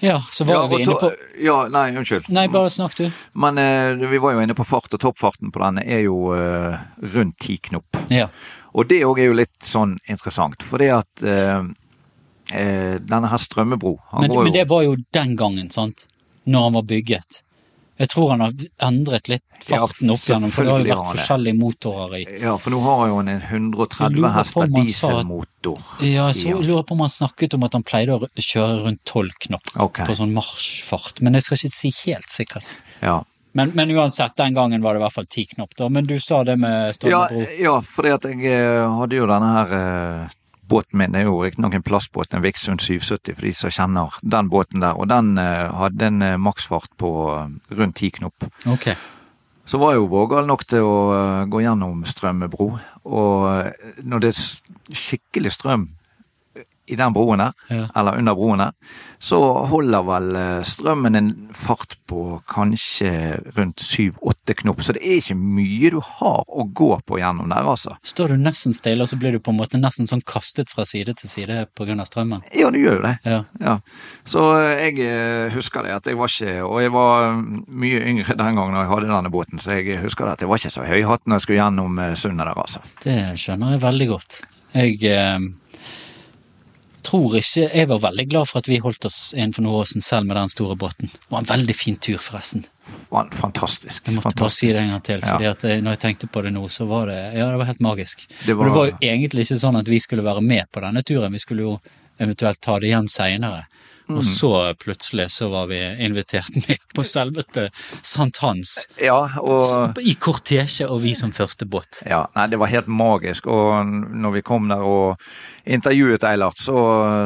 Ja, 0.02 0.18
så 0.32 0.46
var 0.46 0.56
Ja, 0.56 0.68
vi 0.68 0.82
inne 0.82 0.96
på 0.98 1.12
ja, 1.46 1.58
nei, 1.70 1.92
unnskyld. 1.96 2.30
Nei, 2.34 2.48
bare 2.50 2.70
snakk 2.74 2.96
du. 2.98 3.04
Men 3.34 3.58
eh, 3.62 3.94
vi 4.10 4.18
var 4.18 4.34
jo 4.34 4.42
inne 4.42 4.56
på 4.58 4.66
fart, 4.66 4.90
og 4.94 5.00
toppfarten 5.00 5.52
på 5.54 5.62
denne 5.62 5.84
er 5.86 6.02
jo 6.08 6.34
eh, 6.34 6.80
rundt 7.14 7.38
ti 7.40 7.58
knop. 7.70 7.98
Ja. 8.10 8.28
Og 8.72 8.88
det 8.88 9.04
òg 9.06 9.20
er 9.20 9.32
jo 9.32 9.38
litt 9.38 9.68
sånn 9.68 9.98
interessant, 10.08 10.64
for 10.64 10.82
det 10.82 10.92
at 10.96 11.24
eh, 11.28 11.62
eh, 12.56 12.98
denne 13.04 13.32
her 13.32 13.42
Strømmebro 13.42 13.98
han 14.14 14.28
Men, 14.28 14.44
men 14.48 14.56
det 14.56 14.68
var 14.72 14.86
jo 14.88 14.98
den 15.12 15.36
gangen, 15.40 15.72
sant? 15.74 16.08
Når 16.44 16.68
han 16.68 16.78
var 16.80 16.86
bygget. 16.90 17.44
Jeg 18.02 18.10
tror 18.10 18.32
han 18.32 18.42
har 18.42 18.54
endret 18.82 19.28
litt 19.30 19.44
Ja, 19.68 19.84
farten 19.84 20.10
opp 20.10 20.24
igjennom, 20.26 20.50
for 20.54 20.66
det 20.66 20.72
har 20.74 20.82
jo 20.82 20.88
vært 20.90 21.10
forskjellige 21.12 21.58
motorer 21.60 22.16
i 22.18 22.22
Ja, 22.42 22.56
for 22.58 22.74
nå 22.74 22.80
har 22.82 23.04
jo 23.12 23.18
han 23.20 23.30
en 23.30 23.44
130 23.44 24.16
lurer 24.16 24.24
på 24.24 24.32
hester 24.40 24.72
dieselmotor. 24.74 25.84
Ja, 26.02 26.30
jeg 26.32 26.40
så, 26.40 26.48
Ja. 26.50 26.62
lurer 26.66 26.88
på 26.88 26.96
om 26.98 27.04
han 27.06 27.14
snakket 27.14 27.54
om 27.54 27.68
at 27.68 27.78
han 27.78 27.86
pleide 27.86 28.18
å 28.18 28.30
kjøre 28.34 28.88
rundt 28.88 29.04
tolv 29.06 29.36
knop 29.46 29.70
okay. 29.76 30.08
på 30.08 30.18
sånn 30.18 30.34
marsjfart, 30.34 31.22
men 31.22 31.38
jeg 31.38 31.46
skal 31.46 31.60
ikke 31.60 31.76
si 31.76 31.94
helt 32.08 32.34
sikkert. 32.34 32.74
Ja. 33.04 33.20
Men, 33.52 33.72
men 33.76 33.92
uansett, 33.92 34.36
den 34.40 34.54
gangen 34.56 34.84
var 34.84 34.94
det 34.94 35.02
i 35.02 35.04
hvert 35.04 35.14
fall 35.14 35.28
ti 35.30 35.46
knop, 35.46 35.74
da. 35.78 35.90
Men 35.92 36.06
du 36.08 36.20
sa 36.24 36.44
det 36.48 36.56
med 36.62 36.96
Ja, 37.04 37.26
bro? 37.32 37.42
ja, 37.60 37.74
fordi 37.84 38.14
at 38.16 38.28
jeg 38.30 38.46
eh, 38.48 38.86
hadde 39.00 39.18
jo 39.18 39.28
denne 39.28 39.50
her 39.58 39.74
eh, 39.78 40.38
båten 40.72 41.02
min, 41.02 41.12
det 41.12 41.24
er 41.24 41.28
jo 41.28 41.42
riktignok 41.44 41.76
en 41.76 41.84
plastbåt, 41.84 42.34
en 42.34 42.44
Vixund 42.46 42.80
770 42.80 43.36
for 43.36 43.48
de 43.48 43.54
som 43.58 43.74
kjenner 43.76 44.20
den 44.24 44.52
båten 44.52 44.84
der, 44.84 44.96
og 44.96 45.10
den 45.12 45.34
eh, 45.42 45.68
hadde 45.82 46.08
en 46.08 46.22
eh, 46.24 46.38
maksfart 46.40 46.94
på 47.02 47.12
eh, 47.36 47.76
rundt 47.76 48.00
10 48.00 48.14
knop. 48.22 48.48
Ok. 48.72 48.94
Så 49.68 49.80
var 49.80 49.94
jeg 49.94 50.02
jo 50.02 50.12
vågal 50.12 50.48
nok 50.48 50.64
til 50.68 50.84
å 50.88 50.96
gå 51.52 51.62
gjennom 51.64 52.02
Strømmebro, 52.08 52.72
og 53.08 54.00
når 54.04 54.24
det 54.24 54.32
er 54.32 54.96
skikkelig 54.98 55.52
strøm 55.54 55.86
i 56.92 56.98
den 57.00 57.14
broen 57.16 57.42
der, 57.44 57.54
Ja. 57.72 57.86
eller 57.96 58.18
under 58.20 58.36
broen 58.36 58.60
der, 58.66 58.72
så 59.22 59.38
holder 59.70 60.04
vel 60.06 60.36
eh, 60.36 60.64
strømmen 60.66 61.16
en 61.16 61.30
fart 61.54 61.96
på 62.10 62.42
kanskje 62.50 63.12
rundt 63.58 63.82
7-8 63.82 64.56
knop, 64.64 64.82
så 64.82 64.96
det 64.98 65.04
er 65.06 65.20
ikke 65.22 65.38
mye 65.38 65.92
du 65.94 66.00
har 66.02 66.44
å 66.50 66.66
gå 66.74 66.90
på 67.08 67.20
gjennom 67.22 67.52
der, 67.52 67.68
altså. 67.70 67.96
Står 68.04 68.34
du 68.34 68.42
nesten 68.42 68.74
stille, 68.76 69.06
og 69.06 69.12
så 69.12 69.20
blir 69.22 69.36
du 69.36 69.40
på 69.44 69.54
en 69.54 69.60
måte 69.60 69.80
nesten 69.82 70.10
sånn 70.10 70.24
kastet 70.26 70.72
fra 70.74 70.86
side 70.88 71.16
til 71.20 71.30
side 71.32 71.62
av 71.62 72.06
strømmen? 72.10 72.44
Ja, 72.58 72.72
du 72.74 72.80
gjør 72.82 73.00
jo 73.00 73.06
det. 73.06 73.16
Ja. 73.26 73.44
Ja. 73.62 73.78
Så 74.26 74.46
eh, 74.58 74.88
jeg 74.88 75.00
eh, 75.06 75.54
husker 75.54 75.86
det, 75.86 75.96
at 76.02 76.10
jeg 76.10 76.18
var 76.18 76.32
ikke 76.32 76.66
Og 76.66 76.82
jeg 76.82 76.92
var 76.94 77.32
mm, 77.38 77.64
mye 77.82 78.02
yngre 78.12 78.36
den 78.38 78.58
gangen 78.58 78.78
jeg 78.80 78.90
hadde 78.92 79.10
denne 79.12 79.32
båten, 79.34 79.62
så 79.62 79.78
jeg 79.78 80.02
husker 80.02 80.26
det 80.26 80.38
at 80.38 80.44
jeg 80.46 80.50
var 80.52 80.62
ikke 80.62 80.74
så 80.74 80.86
høyhatt 80.88 81.26
når 81.28 81.40
jeg 81.40 81.46
skulle 81.48 81.62
gjennom 81.62 82.02
sundet 82.18 82.48
der, 82.48 82.62
altså. 82.66 82.84
Det 83.06 83.18
skjønner 83.40 83.76
jeg 83.76 83.84
veldig 83.86 84.08
godt. 84.12 84.42
Jeg 84.72 84.98
tror 87.04 87.36
ikke 87.40 87.68
Jeg 87.74 87.88
var 87.90 88.00
veldig 88.00 88.26
glad 88.30 88.48
for 88.50 88.60
at 88.60 88.68
vi 88.68 88.78
holdt 88.84 89.06
oss 89.06 89.34
innenfor 89.36 89.64
Nordåsen 89.66 90.02
selv 90.02 90.26
med 90.28 90.38
den 90.38 90.50
store 90.50 90.76
båten. 90.76 91.10
Det 91.14 91.30
var 91.32 91.40
en 91.44 91.50
veldig 91.52 91.76
fin 91.76 91.96
tur, 91.96 92.18
forresten. 92.18 92.66
Fan- 93.10 93.30
Fantastisk. 93.32 94.08
Jeg 94.08 94.16
måtte 94.16 94.36
bare 94.36 94.50
si 94.50 94.68
det 94.72 94.80
en 94.82 94.90
gang 94.96 95.04
til, 95.04 95.20
Ja. 95.22 95.38
at 95.52 95.64
eh, 95.64 95.82
når 95.82 95.92
jeg 95.98 96.00
tenkte 96.00 96.28
på 96.32 96.44
det 96.44 96.54
nå, 96.54 96.68
så 96.70 96.88
var 96.88 97.06
det 97.08 97.20
Ja, 97.38 97.50
det 97.52 97.58
var 97.58 97.66
helt 97.66 97.80
magisk. 97.82 98.28
Det 98.46 98.54
var- 98.56 98.66
Og 98.68 98.72
det 98.72 98.76
var 98.80 98.86
jo 98.90 98.98
egentlig 99.02 99.46
ikke 99.48 99.60
sånn 99.60 99.80
at 99.80 99.88
vi 99.88 100.00
skulle 100.00 100.24
være 100.24 100.42
med 100.42 100.66
på 100.72 100.82
denne 100.82 101.04
turen, 101.04 101.32
vi 101.32 101.40
skulle 101.40 101.62
jo 101.64 101.80
eventuelt 102.20 102.60
ta 102.62 102.80
det 102.80 102.90
igjen 102.90 103.08
seinere. 103.08 103.66
Mm. 104.10 104.18
Og 104.18 104.24
så 104.26 104.74
plutselig 104.76 105.30
så 105.32 105.50
var 105.50 105.68
vi 105.68 105.78
invitert 106.04 106.50
med 106.68 106.78
på 106.94 107.04
selvete 107.06 107.70
Sankt 108.04 108.38
Hans. 108.42 108.88
Ja, 109.02 109.30
og 109.40 109.98
I 110.04 110.16
kortesje 110.16 110.90
og 110.90 111.02
vi 111.02 111.14
som 111.16 111.32
første 111.32 111.66
båt. 111.66 112.04
Ja, 112.06 112.26
nei, 112.36 112.48
det 112.48 112.60
var 112.60 112.68
helt 112.68 112.88
magisk. 112.88 113.48
Og 113.48 113.86
når 113.86 114.34
vi 114.34 114.42
kom 114.42 114.68
der 114.68 114.82
og 114.84 115.18
intervjuet 115.66 116.24
Eilert, 116.24 116.58
så, 116.58 116.78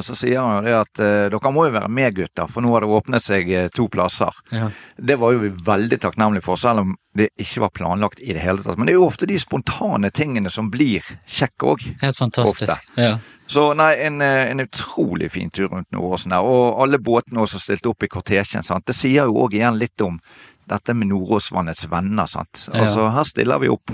så 0.04 0.16
sier 0.18 0.42
han 0.42 0.60
jo 0.60 0.66
det 0.68 0.76
at 0.78 1.02
eh, 1.04 1.28
dere 1.32 1.52
må 1.56 1.68
jo 1.68 1.76
være 1.76 1.92
med, 1.92 2.16
gutter, 2.18 2.50
for 2.52 2.66
nå 2.66 2.74
har 2.74 2.86
det 2.86 2.92
åpnet 2.98 3.24
seg 3.24 3.52
eh, 3.52 3.68
to 3.74 3.88
plasser. 3.92 4.36
Ja. 4.52 4.70
Det 4.98 5.18
var 5.22 5.36
jo 5.36 5.44
vi 5.46 5.52
veldig 5.66 6.00
takknemlige 6.04 6.46
for, 6.46 6.60
selv 6.60 6.84
om 6.84 6.96
det 7.16 7.30
ikke 7.40 7.64
var 7.64 7.72
planlagt 7.72 8.20
i 8.20 8.34
det 8.36 8.44
hele 8.44 8.64
tatt. 8.64 8.78
Men 8.78 8.90
det 8.90 8.96
er 8.96 9.00
jo 9.00 9.08
ofte 9.08 9.30
de 9.30 9.38
spontane 9.40 10.12
tingene 10.12 10.52
som 10.52 10.68
blir 10.72 11.06
kjekke 11.24 11.72
òg. 11.72 11.86
Helt 12.02 12.20
fantastisk. 12.20 12.92
Ja. 13.00 13.16
Så 13.48 13.70
nei, 13.78 13.94
en, 14.04 14.20
eh, 14.26 14.50
en 14.52 14.66
utrolig 14.66 15.32
fin 15.32 15.50
tur 15.54 15.70
rundt 15.70 15.92
Nordåsen 15.96 16.34
der. 16.36 16.44
Og 16.44 16.82
alle 16.84 17.00
båtene 17.00 17.44
også 17.46 17.62
stilte 17.62 17.92
opp 17.94 18.04
i 18.04 18.12
kortesjen. 18.12 18.66
sant? 18.66 18.86
Det 18.88 18.98
sier 18.98 19.30
jo 19.30 19.46
òg 19.46 19.56
igjen 19.56 19.80
litt 19.80 20.02
om 20.02 20.20
dette 20.68 20.94
med 20.98 21.12
Nordåsvannets 21.14 21.88
venner. 21.92 22.28
sant? 22.28 22.68
Ja. 22.74 22.82
Altså, 22.84 23.08
her 23.14 23.24
stiller 23.24 23.62
vi 23.64 23.70
opp. 23.70 23.94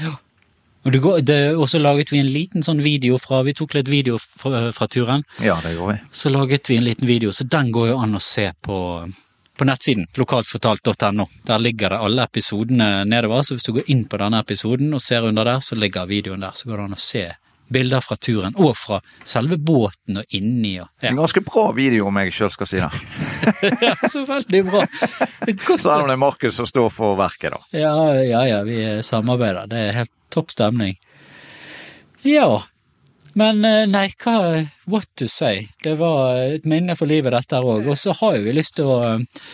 Ja. 0.00 0.16
Og 0.84 1.68
så 1.70 1.78
laget 1.78 2.12
vi 2.12 2.18
en 2.18 2.32
liten 2.32 2.62
sånn 2.62 2.82
video 2.82 3.18
fra 3.22 3.42
Vi 3.46 3.54
tok 3.54 3.74
litt 3.74 3.88
video 3.88 4.18
fra, 4.18 4.72
fra 4.74 4.88
turen. 4.90 5.22
Ja, 5.38 5.60
det 5.62 5.76
gjorde 5.76 5.94
vi. 5.94 6.00
Så 6.10 6.32
laget 6.32 6.70
vi 6.70 6.76
en 6.76 6.84
liten 6.84 7.06
video, 7.06 7.32
så 7.32 7.44
den 7.44 7.70
går 7.72 7.92
jo 7.92 7.98
an 8.02 8.18
å 8.18 8.22
se 8.22 8.48
på, 8.60 8.78
på 9.58 9.68
nettsiden. 9.68 10.08
Lokaltfortalt.no. 10.18 11.28
Der 11.46 11.62
ligger 11.62 11.94
det 11.94 12.00
alle 12.02 12.26
episodene 12.26 13.04
nedover, 13.04 13.46
så 13.46 13.54
hvis 13.54 13.68
du 13.68 13.76
går 13.78 13.94
inn 13.94 14.04
på 14.10 14.18
denne 14.18 14.42
episoden 14.42 14.90
og 14.94 15.04
ser 15.04 15.28
under 15.28 15.46
der, 15.46 15.62
så 15.62 15.78
ligger 15.78 16.10
videoen 16.10 16.42
der. 16.42 16.58
Så 16.58 16.68
går 16.68 16.82
det 16.82 16.88
an 16.90 16.98
å 16.98 17.02
se 17.06 17.28
bilder 17.72 18.04
fra 18.04 18.16
turen, 18.16 18.56
og 18.56 18.74
fra 18.78 19.00
selve 19.24 19.58
båten 19.58 20.20
og 20.22 20.36
inni 20.36 20.74
og 20.82 20.88
ja. 21.02 21.10
En 21.10 21.20
ganske 21.22 21.42
bra 21.46 21.68
video, 21.76 22.08
om 22.10 22.20
jeg 22.22 22.34
sjøl 22.36 22.52
skal 22.54 22.70
si 22.70 22.82
det. 22.82 22.90
ja, 23.86 23.94
så 24.08 24.24
veldig 24.28 24.64
bra. 24.68 24.84
Godt 25.66 25.84
Selv 25.84 26.02
om 26.02 26.10
det 26.10 26.16
er 26.16 26.20
Markus 26.22 26.60
som 26.60 26.68
står 26.68 26.92
for 26.94 27.16
verket, 27.18 27.56
da. 27.56 27.62
Ja, 27.76 27.94
ja, 28.20 28.44
ja, 28.48 28.60
vi 28.68 28.78
samarbeider. 29.06 29.70
Det 29.70 29.88
er 29.88 29.96
helt 30.02 30.14
topp 30.32 30.54
stemning. 30.54 30.94
Ja, 32.22 32.62
men 33.38 33.64
eh, 33.64 33.84
nei, 33.88 34.08
hva 34.22 34.62
What 34.90 35.08
to 35.16 35.28
say? 35.28 35.68
Det 35.82 35.96
var 36.00 36.36
et 36.58 36.66
minne 36.68 36.96
for 36.98 37.08
livet, 37.08 37.32
dette 37.32 37.60
òg. 37.62 37.88
Og 37.88 37.98
så 37.98 38.14
har 38.20 38.36
jo 38.36 38.46
vi 38.46 38.56
lyst 38.56 38.76
til 38.78 38.90
å 38.92 38.98
eh, 39.06 39.44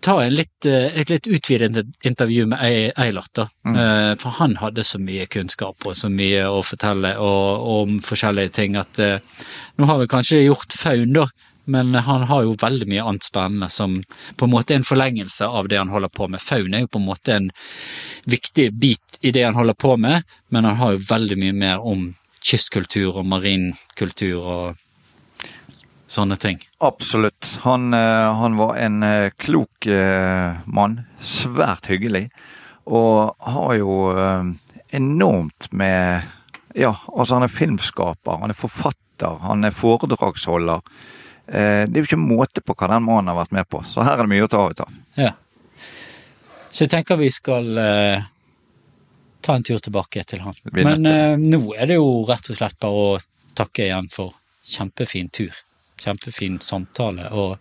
ta 0.00 0.16
en 0.24 0.34
litt, 0.34 0.66
eh, 0.66 0.88
et 1.00 1.10
litt 1.12 1.26
utvidet 1.28 1.84
intervju 2.06 2.46
med 2.46 2.58
Ei- 2.64 2.92
Eilert, 2.96 3.32
da. 3.36 3.48
Mm. 3.66 4.16
For 4.20 4.30
han 4.40 4.56
hadde 4.56 4.84
så 4.84 4.98
mye 4.98 5.26
kunnskap 5.26 5.86
og 5.86 5.96
så 5.96 6.08
mye 6.12 6.46
å 6.48 6.62
fortelle 6.64 7.14
og, 7.18 7.68
om 7.74 8.00
forskjellige 8.04 8.52
ting 8.56 8.76
at 8.80 8.98
eh, 8.98 9.20
nå 9.76 9.86
har 9.90 10.00
vi 10.00 10.08
kanskje 10.10 10.44
gjort 10.46 10.72
faun, 10.72 11.12
da. 11.12 11.26
Men 11.70 11.94
han 11.94 12.24
har 12.26 12.42
jo 12.42 12.56
veldig 12.58 12.88
mye 12.90 13.02
annet 13.06 13.26
spennende 13.28 13.68
som 13.70 13.98
på 14.36 14.46
en 14.46 14.50
måte 14.50 14.72
er 14.74 14.80
en 14.80 14.88
forlengelse 14.88 15.46
av 15.46 15.68
det 15.70 15.78
han 15.78 15.92
holder 15.92 16.08
på 16.08 16.26
med. 16.32 16.40
Faun 16.42 16.74
er 16.74 16.82
jo 16.86 16.90
på 16.90 16.98
en 16.98 17.06
måte 17.06 17.36
en 17.36 17.50
viktig 18.26 18.70
bit 18.80 19.20
i 19.20 19.30
det 19.30 19.44
han 19.44 19.54
holder 19.54 19.76
på 19.78 19.94
med, 20.00 20.24
men 20.48 20.64
han 20.66 20.80
har 20.80 20.96
jo 20.96 21.04
veldig 21.10 21.38
mye 21.38 21.52
mer 21.60 21.84
om 21.86 22.08
kystkultur 22.42 23.20
og 23.20 23.28
marinkultur 23.28 24.40
og 24.40 24.80
sånne 26.10 26.40
ting. 26.40 26.58
Absolutt. 26.80 27.58
Han, 27.62 27.94
eh, 27.94 28.34
han 28.40 28.56
var 28.56 28.76
en 28.80 29.02
eh, 29.02 29.30
klok 29.36 29.86
eh, 29.86 30.60
mann. 30.64 31.00
Svært 31.20 31.90
hyggelig. 31.92 32.30
Og 32.88 33.36
har 33.38 33.74
jo 33.76 33.96
enormt 34.90 35.68
med 35.70 36.22
Ja, 36.74 36.94
altså 37.12 37.36
han 37.36 37.44
er 37.44 37.50
filmskaper, 37.50 38.40
han 38.40 38.50
er 38.50 38.56
forfatter, 38.56 39.36
han 39.42 39.66
er 39.66 39.74
foredragsholder. 39.74 40.80
Det 41.50 41.90
er 41.90 41.98
jo 41.98 42.06
ikke 42.06 42.18
måte 42.18 42.62
på 42.62 42.76
hva 42.78 42.88
den 42.92 43.02
mannen 43.02 43.32
har 43.32 43.40
vært 43.40 43.54
med 43.54 43.66
på, 43.66 43.80
så 43.82 44.04
her 44.06 44.14
er 44.14 44.22
det 44.22 44.30
mye 44.30 44.46
å 44.46 44.50
ta 44.50 44.60
ut 44.70 44.82
av. 44.84 44.92
Ja. 45.18 45.32
Så 46.70 46.84
jeg 46.84 46.92
tenker 46.92 47.18
vi 47.18 47.30
skal 47.34 47.78
eh, 47.82 48.28
ta 49.42 49.56
en 49.58 49.66
tur 49.66 49.82
tilbake 49.82 50.22
til 50.24 50.44
han. 50.46 50.54
Men 50.72 51.06
eh, 51.06 51.34
nå 51.36 51.74
er 51.74 51.90
det 51.90 51.98
jo 51.98 52.22
rett 52.28 52.52
og 52.52 52.60
slett 52.60 52.78
bare 52.82 53.02
å 53.02 53.18
takke 53.58 53.88
igjen 53.88 54.10
for 54.12 54.36
kjempefin 54.70 55.32
tur. 55.34 55.56
Kjempefin 56.00 56.58
samtale, 56.64 57.28
og 57.32 57.58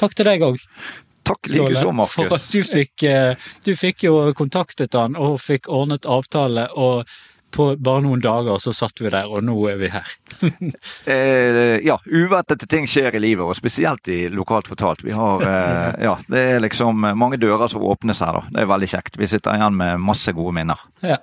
takk 0.00 0.14
til 0.18 0.28
deg 0.30 0.44
òg. 0.46 0.62
Takk 1.22 1.52
likeså, 1.52 1.92
For 2.08 2.24
at 2.24 2.30
Markus. 2.32 2.48
du 2.50 2.62
fikk, 2.66 3.02
eh, 3.06 3.34
du 3.64 3.76
fikk 3.78 4.08
jo 4.08 4.16
kontaktet 4.34 4.96
han 4.98 5.14
og 5.14 5.36
fikk 5.40 5.68
ordnet 5.70 6.08
avtale, 6.10 6.66
og 6.74 7.06
på 7.52 7.66
bare 7.76 8.00
noen 8.00 8.20
dager 8.24 8.56
så 8.58 8.72
satt 8.72 9.00
vi 9.04 9.10
der, 9.12 9.28
og 9.28 9.44
nå 9.44 9.54
er 9.70 9.76
vi 9.82 9.90
her. 9.92 10.08
Eh, 11.12 11.78
ja, 11.84 11.98
uventede 12.06 12.66
ting 12.70 12.86
skjer 12.88 13.14
i 13.18 13.20
livet, 13.20 13.44
og 13.44 13.56
spesielt 13.58 14.08
i 14.08 14.24
lokalt 14.32 14.70
fortalt. 14.70 15.04
Vi 15.04 15.12
har 15.12 15.42
eh, 15.42 16.04
Ja, 16.06 16.16
det 16.32 16.42
er 16.54 16.62
liksom 16.62 17.04
mange 17.18 17.38
dører 17.42 17.68
som 17.70 17.84
åpnes 17.84 18.22
her, 18.24 18.38
da. 18.38 18.42
Det 18.54 18.64
er 18.64 18.70
veldig 18.70 18.88
kjekt. 18.94 19.18
Vi 19.20 19.28
sitter 19.30 19.58
igjen 19.58 19.76
med 19.76 20.00
masse 20.02 20.32
gode 20.34 20.54
minner. 20.56 20.80
Ja. 21.04 21.18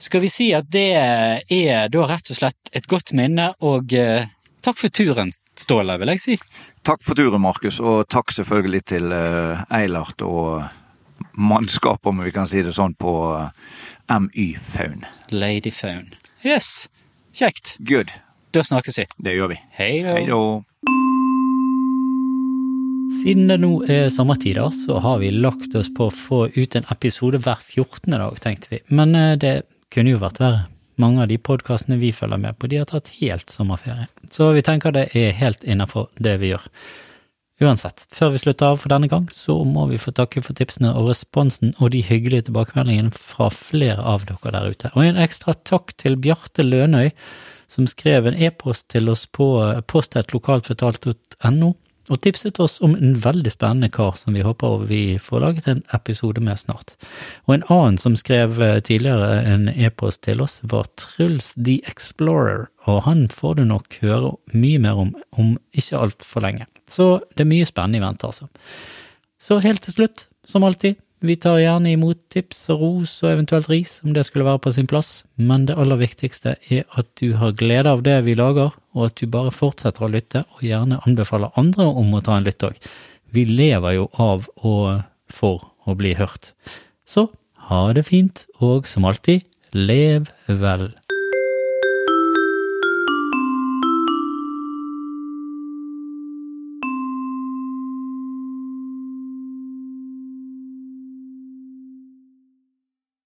Skal 0.00 0.22
vi 0.24 0.30
si 0.32 0.50
at 0.56 0.70
det 0.72 0.86
er 0.96 1.90
da 1.92 2.06
rett 2.08 2.30
og 2.32 2.38
slett 2.38 2.72
et 2.76 2.86
godt 2.88 3.12
minne, 3.16 3.50
og 3.60 3.92
eh, 3.96 4.30
takk 4.64 4.78
for 4.80 4.92
turen, 4.94 5.34
Ståle, 5.60 5.96
vil 6.00 6.14
jeg 6.14 6.22
si. 6.22 6.36
Takk 6.86 7.04
for 7.04 7.18
turen, 7.18 7.42
Markus, 7.44 7.80
og 7.84 8.06
takk 8.12 8.32
selvfølgelig 8.32 8.82
til 8.94 9.12
eh, 9.12 9.64
Eilert 9.80 10.24
og 10.24 10.64
mannskapet, 11.36 12.08
om 12.10 12.22
vi 12.24 12.32
kan 12.34 12.48
si 12.48 12.62
det 12.64 12.72
sånn, 12.76 12.96
på 12.96 13.12
eh, 13.36 13.52
MY 14.16 14.48
Faun. 14.56 15.04
Lady 15.34 15.72
Faun. 15.74 16.08
Yes, 16.46 16.88
kjekt. 17.36 17.76
Good. 17.84 18.14
Da 18.56 18.64
snakkes 18.66 18.98
vi. 19.02 19.06
Det 19.22 19.36
gjør 19.36 19.52
vi. 19.52 19.60
Hei 19.76 19.92
da. 20.06 20.16
Hei 20.16 20.26
da. 20.30 20.40
Siden 23.20 23.50
det 23.50 23.58
nå 23.60 23.74
er 23.90 24.08
sommertider, 24.08 24.72
så 24.72 25.02
har 25.04 25.20
vi 25.20 25.28
lagt 25.34 25.74
oss 25.76 25.90
på 25.92 26.08
å 26.08 26.14
få 26.14 26.44
ut 26.54 26.76
en 26.78 26.88
episode 26.94 27.42
hver 27.44 27.60
14. 27.60 28.14
dag, 28.14 28.38
tenkte 28.40 28.72
vi. 28.72 28.82
Men 28.88 29.14
eh, 29.18 29.36
det 29.36 29.54
kunne 29.92 30.14
jo 30.14 30.22
vært 30.22 30.40
verre. 30.40 30.68
Mange 31.00 31.24
av 31.24 31.30
de 31.30 31.38
podkastene 31.40 31.96
vi 32.00 32.12
følger 32.12 32.40
med 32.42 32.58
på, 32.58 32.68
de 32.68 32.80
har 32.82 32.88
tatt 32.90 33.12
helt 33.20 33.52
sommerferie. 33.52 34.08
Så 34.30 34.50
vi 34.56 34.64
tenker 34.66 34.92
det 34.94 35.08
er 35.16 35.32
helt 35.38 35.64
innafor 35.64 36.10
det 36.20 36.36
vi 36.42 36.52
gjør. 36.52 36.66
Uansett, 37.60 38.06
før 38.16 38.32
vi 38.32 38.40
slutter 38.40 38.72
av 38.72 38.78
for 38.80 38.92
denne 38.92 39.08
gang, 39.12 39.26
så 39.32 39.58
må 39.68 39.84
vi 39.90 39.98
få 40.00 40.14
takke 40.16 40.40
for 40.44 40.56
tipsene 40.56 40.94
og 40.96 41.10
responsen 41.10 41.74
og 41.76 41.92
de 41.92 42.00
hyggelige 42.06 42.46
tilbakemeldingene 42.48 43.12
fra 43.12 43.50
flere 43.52 44.00
av 44.00 44.24
dere 44.28 44.54
der 44.54 44.72
ute. 44.72 44.92
Og 44.94 45.04
en 45.04 45.20
ekstra 45.20 45.52
takk 45.68 45.92
til 46.00 46.16
Bjarte 46.16 46.64
Lønøy, 46.64 47.10
som 47.70 47.88
skrev 47.88 48.26
en 48.26 48.38
e-post 48.40 48.88
til 48.94 49.12
oss 49.12 49.26
på 49.28 49.52
postetlokaltfortalt.no 49.92 51.74
og 52.10 52.20
tipset 52.24 52.58
oss 52.62 52.80
om 52.84 52.96
en 52.96 53.14
veldig 53.22 53.52
spennende 53.54 53.90
kar 53.94 54.16
som 54.18 54.34
vi 54.34 54.42
håper 54.44 54.84
vi 54.90 55.02
får 55.22 55.44
laget 55.44 55.68
en 55.70 55.82
episode 55.94 56.42
med 56.42 56.58
snart. 56.58 56.96
Og 57.46 57.54
en 57.54 57.66
annen 57.70 58.00
som 58.02 58.16
skrev 58.18 58.58
eh, 58.62 58.80
tidligere 58.82 59.44
en 59.46 59.68
e-post 59.70 60.22
til 60.26 60.42
oss, 60.42 60.58
var 60.62 60.90
Truls 61.00 61.52
the 61.54 61.78
Explorer, 61.90 62.66
og 62.90 63.04
han 63.06 63.28
får 63.30 63.60
du 63.60 63.64
nok 63.70 64.00
høre 64.02 64.34
mye 64.52 64.82
mer 64.82 64.98
om 65.06 65.14
om 65.38 65.54
ikke 65.72 65.98
altfor 65.98 66.42
lenge. 66.44 66.66
Så 66.90 67.20
det 67.36 67.44
er 67.44 67.52
mye 67.52 67.68
spennende 67.68 68.00
i 68.00 68.04
vente, 68.04 68.26
altså. 68.26 68.50
Så 69.40 69.60
helt 69.62 69.82
til 69.86 69.94
slutt, 69.94 70.26
som 70.44 70.66
alltid, 70.66 70.98
vi 71.20 71.36
tar 71.36 71.58
gjerne 71.60 71.92
imot 71.92 72.22
tips 72.32 72.62
og 72.72 72.80
ros 72.80 73.12
og 73.24 73.34
eventuelt 73.34 73.68
ris, 73.68 73.98
om 74.04 74.14
det 74.16 74.24
skulle 74.26 74.46
være 74.46 74.62
på 74.64 74.72
sin 74.72 74.88
plass, 74.88 75.24
men 75.36 75.66
det 75.68 75.76
aller 75.80 76.00
viktigste 76.00 76.54
er 76.72 76.86
at 76.98 77.10
du 77.20 77.34
har 77.40 77.56
glede 77.60 77.92
av 77.92 78.04
det 78.06 78.16
vi 78.24 78.36
lager, 78.38 78.72
og 78.96 79.10
at 79.10 79.20
du 79.20 79.28
bare 79.30 79.52
fortsetter 79.54 80.06
å 80.06 80.10
lytte, 80.12 80.44
og 80.56 80.64
gjerne 80.64 81.02
anbefaler 81.04 81.52
andre 81.60 81.86
om 81.86 82.14
å 82.16 82.22
ta 82.24 82.38
en 82.38 82.48
lytt 82.48 82.64
òg. 82.64 82.78
Vi 83.30 83.44
lever 83.46 83.98
jo 83.98 84.08
av 84.18 84.48
og 84.64 85.04
for 85.30 85.68
å 85.86 85.94
bli 85.98 86.14
hørt. 86.18 86.54
Så 87.04 87.28
ha 87.68 87.82
det 87.94 88.06
fint, 88.08 88.46
og 88.64 88.88
som 88.88 89.04
alltid, 89.06 89.44
lev 89.76 90.30
vel. 90.48 90.88